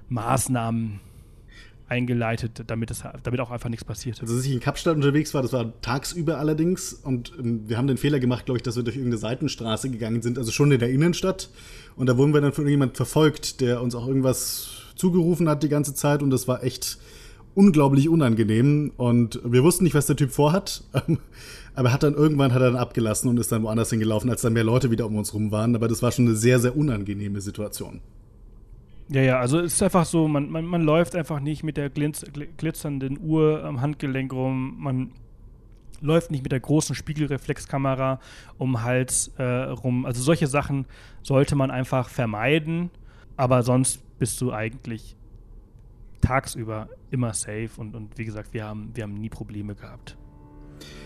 Maßnahmen 0.09 0.99
eingeleitet, 1.91 2.63
damit, 2.67 2.89
das, 2.89 3.03
damit 3.21 3.41
auch 3.41 3.51
einfach 3.51 3.69
nichts 3.69 3.83
passiert. 3.83 4.21
Also, 4.21 4.33
als 4.33 4.45
ich 4.45 4.53
in 4.53 4.61
Kapstadt 4.61 4.95
unterwegs 4.95 5.33
war, 5.33 5.41
das 5.41 5.51
war 5.51 5.73
tagsüber 5.81 6.39
allerdings 6.39 6.93
und 6.93 7.33
ähm, 7.37 7.67
wir 7.67 7.77
haben 7.77 7.87
den 7.87 7.97
Fehler 7.97 8.19
gemacht, 8.19 8.45
glaube 8.45 8.57
ich, 8.57 8.63
dass 8.63 8.77
wir 8.77 8.83
durch 8.83 8.95
irgendeine 8.95 9.19
Seitenstraße 9.19 9.89
gegangen 9.89 10.21
sind, 10.21 10.37
also 10.37 10.51
schon 10.51 10.71
in 10.71 10.79
der 10.79 10.89
Innenstadt 10.89 11.49
und 11.97 12.07
da 12.07 12.17
wurden 12.17 12.33
wir 12.33 12.39
dann 12.39 12.53
von 12.53 12.63
irgendjemand 12.63 12.95
verfolgt, 12.95 13.59
der 13.59 13.81
uns 13.81 13.93
auch 13.93 14.07
irgendwas 14.07 14.69
zugerufen 14.95 15.49
hat 15.49 15.63
die 15.63 15.69
ganze 15.69 15.93
Zeit 15.93 16.23
und 16.23 16.29
das 16.29 16.47
war 16.47 16.63
echt 16.63 16.97
unglaublich 17.55 18.07
unangenehm 18.07 18.93
und 18.95 19.41
wir 19.43 19.61
wussten 19.61 19.83
nicht, 19.83 19.93
was 19.93 20.05
der 20.05 20.15
Typ 20.15 20.31
vorhat, 20.31 20.85
aber 21.75 21.91
hat 21.91 22.03
dann 22.03 22.13
irgendwann 22.13 22.53
hat 22.53 22.61
er 22.61 22.71
dann 22.71 22.79
abgelassen 22.79 23.29
und 23.29 23.37
ist 23.37 23.51
dann 23.51 23.63
woanders 23.63 23.89
hingelaufen, 23.89 24.29
als 24.29 24.41
dann 24.41 24.53
mehr 24.53 24.63
Leute 24.63 24.91
wieder 24.91 25.05
um 25.05 25.17
uns 25.17 25.33
rum 25.33 25.51
waren, 25.51 25.75
aber 25.75 25.89
das 25.89 26.01
war 26.01 26.13
schon 26.13 26.27
eine 26.27 26.35
sehr, 26.35 26.59
sehr 26.59 26.77
unangenehme 26.77 27.41
Situation. 27.41 27.99
Ja, 29.11 29.21
ja, 29.21 29.39
also 29.39 29.59
es 29.59 29.73
ist 29.73 29.83
einfach 29.83 30.05
so, 30.05 30.29
man, 30.29 30.49
man, 30.49 30.63
man 30.63 30.83
läuft 30.83 31.17
einfach 31.17 31.41
nicht 31.41 31.63
mit 31.63 31.75
der 31.75 31.89
glitz, 31.89 32.23
glitzernden 32.55 33.19
Uhr 33.21 33.61
am 33.65 33.81
Handgelenk 33.81 34.31
rum. 34.31 34.77
Man 34.79 35.11
läuft 35.99 36.31
nicht 36.31 36.43
mit 36.43 36.53
der 36.53 36.61
großen 36.61 36.95
Spiegelreflexkamera 36.95 38.21
um 38.57 38.83
Hals 38.83 39.33
äh, 39.37 39.43
rum. 39.43 40.05
Also 40.05 40.21
solche 40.21 40.47
Sachen 40.47 40.85
sollte 41.23 41.57
man 41.57 41.71
einfach 41.71 42.07
vermeiden, 42.07 42.89
aber 43.35 43.63
sonst 43.63 44.01
bist 44.17 44.39
du 44.39 44.53
eigentlich 44.53 45.17
tagsüber 46.21 46.87
immer 47.09 47.33
safe 47.33 47.71
und, 47.77 47.95
und 47.95 48.17
wie 48.17 48.23
gesagt, 48.23 48.53
wir 48.53 48.63
haben, 48.63 48.91
wir 48.93 49.03
haben 49.03 49.15
nie 49.15 49.29
Probleme 49.29 49.75
gehabt. 49.75 50.15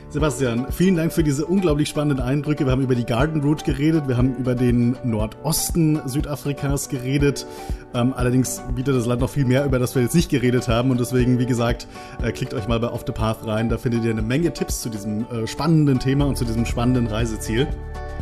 Sebastian, 0.09 0.71
vielen 0.71 0.95
Dank 0.95 1.11
für 1.11 1.23
diese 1.23 1.45
unglaublich 1.45 1.89
spannenden 1.89 2.25
Eindrücke. 2.25 2.65
Wir 2.65 2.71
haben 2.71 2.81
über 2.81 2.95
die 2.95 3.05
Garden 3.05 3.41
Route 3.41 3.65
geredet, 3.65 4.07
wir 4.07 4.15
haben 4.15 4.35
über 4.37 4.55
den 4.55 4.95
Nordosten 5.03 5.99
Südafrikas 6.05 6.87
geredet. 6.87 7.45
Ähm, 7.93 8.13
allerdings 8.15 8.61
bietet 8.75 8.95
das 8.95 9.07
Land 9.07 9.19
noch 9.19 9.29
viel 9.29 9.43
mehr, 9.43 9.65
über 9.65 9.77
das 9.77 9.93
wir 9.93 10.01
jetzt 10.01 10.15
nicht 10.15 10.29
geredet 10.29 10.69
haben. 10.69 10.89
Und 10.91 10.99
deswegen, 10.99 11.37
wie 11.37 11.45
gesagt, 11.45 11.87
äh, 12.23 12.31
klickt 12.31 12.53
euch 12.53 12.67
mal 12.67 12.79
bei 12.79 12.87
Off 12.87 13.03
the 13.05 13.11
Path 13.11 13.45
rein. 13.45 13.67
Da 13.67 13.77
findet 13.77 14.05
ihr 14.05 14.11
eine 14.11 14.21
Menge 14.21 14.53
Tipps 14.53 14.81
zu 14.81 14.89
diesem 14.89 15.25
äh, 15.25 15.47
spannenden 15.47 15.99
Thema 15.99 16.25
und 16.25 16.37
zu 16.37 16.45
diesem 16.45 16.65
spannenden 16.65 17.07
Reiseziel. 17.07 17.67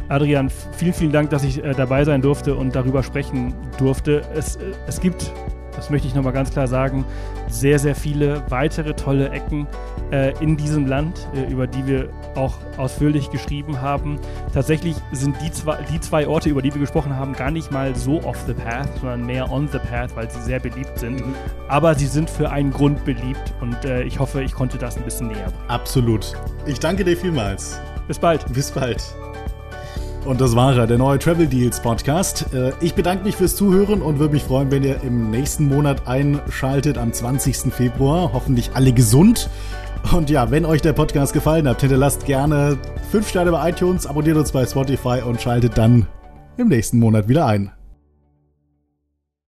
Adrian, 0.10 0.50
vielen, 0.78 0.94
vielen 0.94 1.12
Dank, 1.12 1.30
dass 1.30 1.44
ich 1.44 1.64
äh, 1.64 1.74
dabei 1.74 2.06
sein 2.06 2.22
durfte 2.22 2.56
und 2.56 2.76
darüber 2.76 3.04
sprechen 3.04 3.54
durfte. 3.78 4.24
Es, 4.34 4.56
äh, 4.56 4.72
es 4.88 5.00
gibt 5.00 5.32
das 5.76 5.90
möchte 5.90 6.08
ich 6.08 6.16
nochmal 6.16 6.34
ganz 6.34 6.52
klar 6.52 6.68
sagen, 6.68 7.06
sehr, 7.48 7.80
sehr 7.80 7.96
viele 7.96 8.44
weitere 8.50 8.94
tolle 8.94 9.30
Ecken 9.30 9.68
äh, 10.12 10.34
in 10.42 10.58
diesem 10.58 10.86
Land, 10.86 11.28
äh, 11.36 11.52
über 11.52 11.68
die 11.68 11.86
wir 11.86 12.10
auch 12.36 12.58
ausführlich 12.78 13.30
geschrieben 13.30 13.82
haben. 13.82 14.20
Tatsächlich 14.54 14.96
sind 15.12 15.36
die 15.42 15.52
zwei, 15.52 15.78
die 15.92 16.00
zwei 16.00 16.28
Orte, 16.28 16.50
über 16.50 16.62
die 16.62 16.74
wir 16.74 16.82
gesprochen 16.82 17.16
haben, 17.16 17.34
gar 17.34 17.52
nicht 17.52 17.72
mal 17.72 17.96
so 17.96 18.24
off 18.24 18.38
the 18.48 18.54
path, 18.54 18.90
sondern 19.00 19.26
mehr 19.26 19.52
on 19.52 19.68
the 19.68 19.80
path, 19.80 20.16
weil 20.16 20.30
sie 20.30 20.42
sehr 20.42 20.60
beliebt 20.60 20.98
sind. 21.00 21.26
Mhm. 21.26 21.36
Aber 21.68 21.96
sie 21.96 22.08
sind 22.08 22.30
für 22.30 22.50
einen 22.50 22.72
Grund 22.72 23.04
beliebt 23.06 23.54
und 23.62 23.86
äh, 23.86 24.04
ich 24.04 24.20
hoffe, 24.20 24.44
ich 24.44 24.54
konnte 24.54 24.78
das 24.78 24.98
ein 24.98 25.04
bisschen 25.04 25.28
näher 25.28 25.46
bringen. 25.46 25.70
Absolut. 25.70 26.34
Ich 26.66 26.80
danke 26.80 27.04
dir 27.04 27.18
vielmals. 27.18 27.80
Bis 28.08 28.20
bald. 28.20 28.46
Bis 28.54 28.72
bald. 28.72 29.04
Und 30.26 30.40
das 30.40 30.56
war 30.56 30.74
er, 30.74 30.88
der 30.88 30.98
neue 30.98 31.20
Travel 31.20 31.48
Deals 31.48 31.82
Podcast. 31.82 32.46
Äh, 32.54 32.72
ich 32.80 32.94
bedanke 32.94 33.26
mich 33.26 33.36
fürs 33.36 33.58
Zuhören 33.58 34.02
und 34.02 34.20
würde 34.20 34.34
mich 34.34 34.44
freuen, 34.44 34.72
wenn 34.72 34.84
ihr 34.84 35.02
im 35.04 35.32
nächsten 35.32 35.68
Monat 35.68 36.08
einschaltet, 36.08 36.98
am 36.98 37.12
20. 37.12 37.74
Februar. 37.74 38.32
Hoffentlich 38.32 38.72
alle 38.74 38.94
gesund. 38.94 39.50
Und 40.16 40.30
ja, 40.30 40.50
wenn 40.50 40.66
euch 40.66 40.82
der 40.82 40.94
Podcast 40.94 41.34
gefallen 41.34 41.68
hat, 41.68 41.82
hinterlasst 41.82 42.26
gerne 42.26 42.78
5 43.12 43.28
Sterne 43.28 43.52
bei 43.52 43.70
iTunes, 43.70 44.08
abonniert 44.08 44.38
uns 44.38 44.52
bei 44.52 44.66
Spotify 44.66 45.22
und 45.26 45.42
schaltet 45.42 45.78
dann 45.78 46.08
im 46.58 46.70
nächsten 46.70 47.00
Monat 47.00 47.28
wieder 47.28 47.46
ein. 47.46 47.72